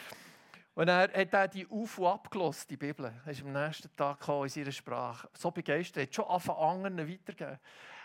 Und 0.79 0.87
er 0.87 1.13
hat 1.13 1.33
er 1.35 1.49
die 1.49 1.69
auf- 1.69 1.99
und 1.99 2.07
abgelost, 2.07 2.71
die 2.71 2.77
Bibel. 2.77 3.13
Er 3.27 3.33
ist 3.33 3.43
am 3.43 3.53
nächsten 3.53 3.91
Tag 3.97 4.29
in 4.29 4.49
seiner 4.49 4.71
Sprache. 4.71 5.29
So 5.33 5.51
begeistert, 5.51 5.97
er 5.97 6.03
hat 6.05 6.15
schon 6.15 6.25
angefangen, 6.27 6.87
anderen 6.87 7.13
weitergegeben. 7.13 7.59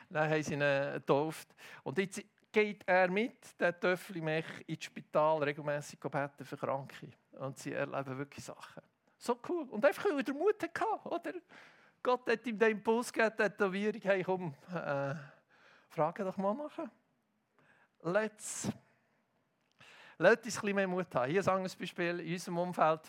Dann 0.09 0.28
haben 0.32 0.41
sie 0.41 0.53
ihn 0.55 0.59
getauft. 0.59 1.53
Und 1.84 1.99
jetzt 1.99 2.24
geht 2.51 2.82
er 2.88 3.11
mit, 3.11 3.59
der 3.59 3.80
Töffelmech, 3.80 4.45
ins 4.65 4.86
Spital 4.86 5.43
regelmäßig 5.43 5.99
beten 5.99 6.45
für 6.45 6.57
Kranke. 6.57 7.09
Und 7.34 7.59
sie 7.59 7.74
erleben 7.74 8.17
wirklich 8.17 8.43
Sachen. 8.43 8.82
So 9.19 9.39
cool. 9.47 9.67
Und 9.69 9.86
einfach, 9.86 10.05
weil 10.05 10.17
er 10.17 10.24
den 10.24 10.36
Mut 10.36 10.55
hatte, 10.63 11.07
oder? 11.07 11.34
Gott 12.01 12.28
hat 12.28 12.47
ihm 12.47 12.57
den 12.57 12.71
Impuls 12.71 13.13
gegeben, 13.13 13.36
die 13.38 13.43
Tätowierung, 13.43 14.01
hey 14.01 14.24
komm, 14.24 14.55
äh, 14.74 15.13
frage 15.89 16.24
doch 16.24 16.38
mal 16.38 16.55
nachher. 16.55 16.89
Let's 18.01 18.71
Lasst 20.18 20.45
uns 20.45 20.57
ein 20.57 20.61
bisschen 20.61 20.76
mehr 20.76 20.88
Mut 20.88 21.16
haben. 21.16 21.30
Hier 21.30 21.39
ist 21.39 21.49
ein 21.49 21.64
Beispiel 21.64 22.20
in 22.20 22.34
unserem 22.34 22.57
Umfeld. 22.59 23.01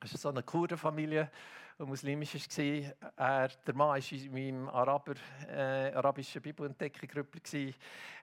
Es 0.00 0.12
war 0.12 0.18
so 0.18 0.28
eine 0.28 0.42
Kurdenfamilie, 0.42 1.30
die 1.78 1.84
muslimisch 1.84 2.34
war. 2.34 3.12
Er, 3.16 3.48
der 3.48 3.74
Mann 3.74 3.88
war 3.88 4.12
in 4.12 4.32
meinem 4.32 4.68
Araber, 4.68 5.14
äh, 5.48 5.92
arabischen 5.92 6.40
Bibelentdeckergruppe, 6.42 7.40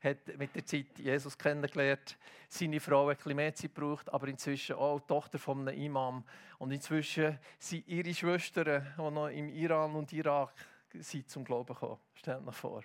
hat 0.01 0.37
mit 0.37 0.55
der 0.55 0.65
Zeit 0.65 0.97
Jesus 0.97 1.37
kennengelernt. 1.37 2.17
Seine 2.47 2.79
Frau 2.79 3.09
hat 3.09 3.17
ein 3.17 3.17
bisschen 3.17 3.35
mehr 3.35 3.53
Zeit 3.53 3.75
gebraucht, 3.75 4.13
aber 4.13 4.27
inzwischen 4.27 4.75
auch 4.75 4.99
die 4.99 5.07
Tochter 5.07 5.37
von 5.37 5.67
einem 5.67 5.77
Imam. 5.77 6.23
Und 6.57 6.71
inzwischen 6.71 7.37
sind 7.57 7.87
ihre 7.87 8.13
Schwestern, 8.13 8.85
die 8.97 9.01
noch 9.01 9.27
im 9.27 9.49
Iran 9.49 9.95
und 9.95 10.13
Irak 10.13 10.53
sind, 10.93 11.29
zum 11.29 11.43
Glauben 11.43 11.73
gekommen. 11.73 11.97
Stellt 12.13 12.47
euch 12.47 12.55
vor. 12.55 12.83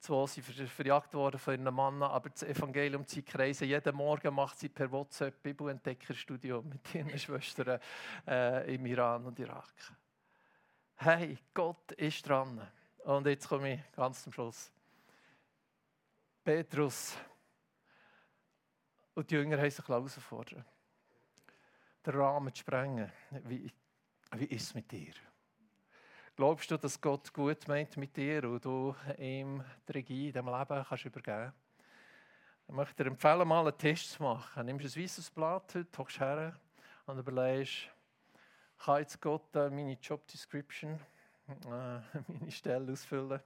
Zwei 0.00 0.26
sind 0.26 0.44
verjagt 0.44 1.12
worden 1.14 1.38
von 1.38 1.54
ihren 1.54 1.74
Mann, 1.74 2.02
aber 2.02 2.30
das 2.30 2.44
Evangelium 2.44 3.06
zieht 3.06 3.26
Kreise. 3.26 3.64
Jeden 3.64 3.96
Morgen 3.96 4.32
macht 4.34 4.58
sie 4.58 4.68
per 4.68 4.90
WhatsApp 4.90 5.42
Bibelentdeckerstudium 5.42 6.68
mit 6.70 6.94
ihren 6.94 7.18
Schwestern 7.18 7.80
äh, 8.26 8.74
im 8.74 8.86
Iran 8.86 9.26
und 9.26 9.38
Irak. 9.38 9.74
Hey, 10.96 11.36
Gott 11.52 11.92
ist 11.92 12.28
dran. 12.28 12.60
Und 13.04 13.26
jetzt 13.26 13.48
komme 13.48 13.74
ich 13.74 13.92
ganz 13.92 14.22
zum 14.22 14.32
Schluss. 14.32 14.72
Petrus 16.44 17.16
und 19.14 19.30
die 19.30 19.34
Jünger 19.34 19.58
haben 19.58 19.70
sich 19.70 19.86
herausfordern 19.86 20.64
den 22.08 22.14
Rahmen 22.14 22.54
zu 22.54 22.60
sprengen. 22.60 23.10
Wie, 23.44 23.70
wie 24.36 24.44
ist 24.46 24.62
es 24.62 24.74
mit 24.74 24.90
dir? 24.90 25.12
Glaubst 26.38 26.70
du, 26.70 26.76
dass 26.76 27.00
Gott 27.00 27.34
gut 27.34 27.66
meint 27.66 27.96
mit 27.96 28.16
dir 28.16 28.44
und 28.44 28.64
du 28.64 28.94
ihm 29.18 29.60
die 29.88 29.92
Regie 29.92 30.28
in 30.28 30.32
diesem 30.34 30.46
Leben 30.46 30.84
kannst 30.88 31.04
übergeben 31.04 31.52
Ich 32.68 32.72
möchte 32.72 33.02
dir 33.02 33.10
empfehlen, 33.10 33.48
mal 33.48 33.66
einen 33.66 33.76
Test 33.76 34.12
zu 34.12 34.22
machen. 34.22 34.66
Nimmst 34.66 34.96
ein 34.96 35.02
weißes 35.02 35.30
Blatt 35.32 35.74
heute, 35.74 35.98
hockst 35.98 36.20
her 36.20 36.54
und 37.06 37.18
überlegst, 37.18 37.90
kann 38.78 39.00
jetzt 39.00 39.20
Gott 39.20 39.52
meine 39.52 39.98
Job 40.00 40.28
Description, 40.28 41.00
äh, 41.48 41.58
meine 42.28 42.52
Stelle 42.52 42.92
ausfüllen 42.92 43.40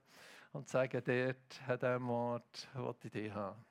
und 0.53 0.69
sagen, 0.69 1.03
dort, 1.03 1.63
an 1.67 1.79
diesem 1.79 2.11
Ort, 2.11 2.69
will 2.75 2.95
ich 3.05 3.11
dich 3.11 3.33
haben. 3.33 3.65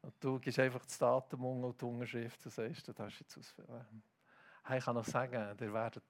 Und 0.00 0.14
du 0.24 0.38
gibst 0.38 0.58
einfach 0.58 0.86
das 0.86 0.96
Datum 0.96 1.44
und 1.44 1.78
die 1.78 1.84
Unterschrift 1.84 2.42
und 2.46 2.50
sagst, 2.50 2.88
du 2.88 2.94
darfst 2.94 3.20
jetzt 3.20 3.36
ausfüllen. 3.36 4.02
ich 4.74 4.82
kann 4.82 4.94
noch 4.94 5.04
sagen, 5.04 5.54
ihr 5.60 5.72
werdet 5.74 6.02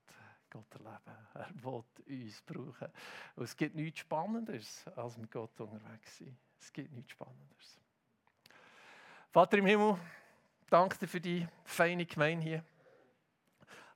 Gott 0.51 0.73
erleben. 0.75 1.29
Er 1.35 1.49
will 1.63 1.85
uns 2.07 2.43
brauchen. 2.43 2.89
Und 3.37 3.45
es 3.45 3.57
gibt 3.57 3.75
nichts 3.75 4.01
Spannenderes, 4.01 4.87
als 4.97 5.17
mit 5.17 5.31
Gott 5.31 5.59
unterwegs 5.61 6.17
zu 6.17 6.25
sein. 6.25 6.39
Es 6.61 6.73
gibt 6.73 6.93
nichts 6.93 7.13
Spannenderes. 7.13 7.79
Vater 9.31 9.59
im 9.59 9.67
Himmel, 9.67 9.99
danke 10.71 10.99
dir 10.99 11.09
für 11.09 11.21
die 11.21 11.47
feine 11.65 12.07
Gemeinde 12.07 12.45
hier. 12.45 12.65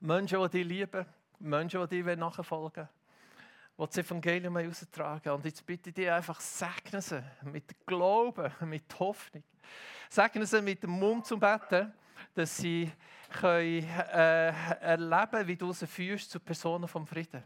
Menschen, 0.00 0.40
die 0.42 0.48
dich 0.48 0.66
lieben, 0.66 1.06
Menschen, 1.38 1.88
die 1.88 2.02
dir 2.02 2.16
nachfolgen 2.16 2.60
wollen, 2.60 2.88
die 3.78 3.86
das 3.86 3.98
Evangelium 3.98 4.56
austragen 4.56 5.30
Und 5.30 5.44
jetzt 5.44 5.64
bitte 5.64 5.90
ich 5.90 5.94
dich 5.94 6.10
einfach, 6.10 6.40
segne 6.40 7.00
sie 7.00 7.22
mit 7.42 7.86
Glauben, 7.86 8.52
mit 8.68 8.98
Hoffnung. 8.98 9.44
Segne 10.08 10.44
sie 10.44 10.60
mit 10.60 10.82
dem 10.82 10.90
Mund 10.90 11.26
zum 11.26 11.40
Betten, 11.40 11.92
dass 12.34 12.56
sie 12.56 12.90
können, 13.32 13.88
äh, 14.12 14.52
erleben 14.80 15.46
wie 15.46 15.56
du 15.56 15.72
sie 15.72 15.86
führst 15.86 16.30
zu 16.30 16.40
Personen 16.40 16.88
vom 16.88 17.06
Frieden. 17.06 17.42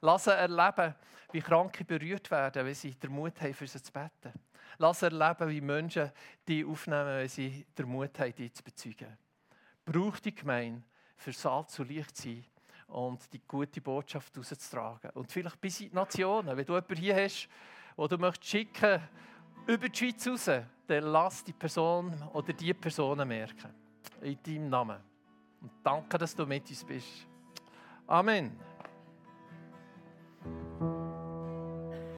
Lass 0.00 0.24
sie 0.24 0.32
erleben, 0.32 0.94
wie 1.32 1.40
Kranke 1.40 1.84
berührt 1.84 2.30
werden, 2.30 2.64
wenn 2.64 2.74
sie 2.74 2.94
den 2.94 3.12
Mut 3.12 3.40
haben, 3.40 3.54
für 3.54 3.66
sie 3.66 3.82
zu 3.82 3.92
beten. 3.92 4.32
Lass 4.78 5.00
sie 5.00 5.06
erleben, 5.06 5.48
wie 5.48 5.60
Menschen 5.60 6.10
die 6.46 6.64
aufnehmen, 6.64 7.18
wenn 7.18 7.28
sie 7.28 7.66
den 7.76 7.88
Mut 7.88 8.18
haben, 8.18 8.34
die 8.34 8.52
zu 8.52 8.62
bezeugen. 8.62 9.16
Brauch 9.84 10.18
die 10.18 10.34
Gemeinde, 10.34 10.82
für 11.16 11.32
Salz 11.32 11.78
und 11.78 11.88
Licht 11.88 12.16
zu 12.16 12.22
sein 12.22 12.44
und 12.88 13.32
die 13.32 13.40
gute 13.46 13.80
Botschaft 13.80 14.36
rauszutragen. 14.36 15.10
Und 15.14 15.30
vielleicht 15.30 15.60
bis 15.60 15.80
in 15.80 15.88
die 15.90 15.94
Nationen. 15.94 16.56
Wenn 16.56 16.64
du 16.64 16.74
jemanden 16.74 16.96
hier 16.96 17.16
hast, 17.16 17.48
wo 17.96 18.06
du 18.06 18.18
möchtest 18.18 18.50
schicken 18.50 19.00
über 19.66 19.88
die 19.88 19.96
Schweiz 19.96 20.26
raus, 20.26 20.50
dann 20.86 21.04
lass 21.04 21.44
die 21.44 21.52
Person 21.52 22.22
oder 22.32 22.52
die 22.52 22.74
Personen 22.74 23.26
merken. 23.26 23.83
In 24.20 24.38
deinem 24.42 24.68
Namen. 24.68 24.98
Und 25.60 25.70
danke, 25.82 26.18
dass 26.18 26.34
du 26.34 26.46
mit 26.46 26.68
uns 26.68 26.84
bist. 26.84 27.26
Amen. 28.06 28.58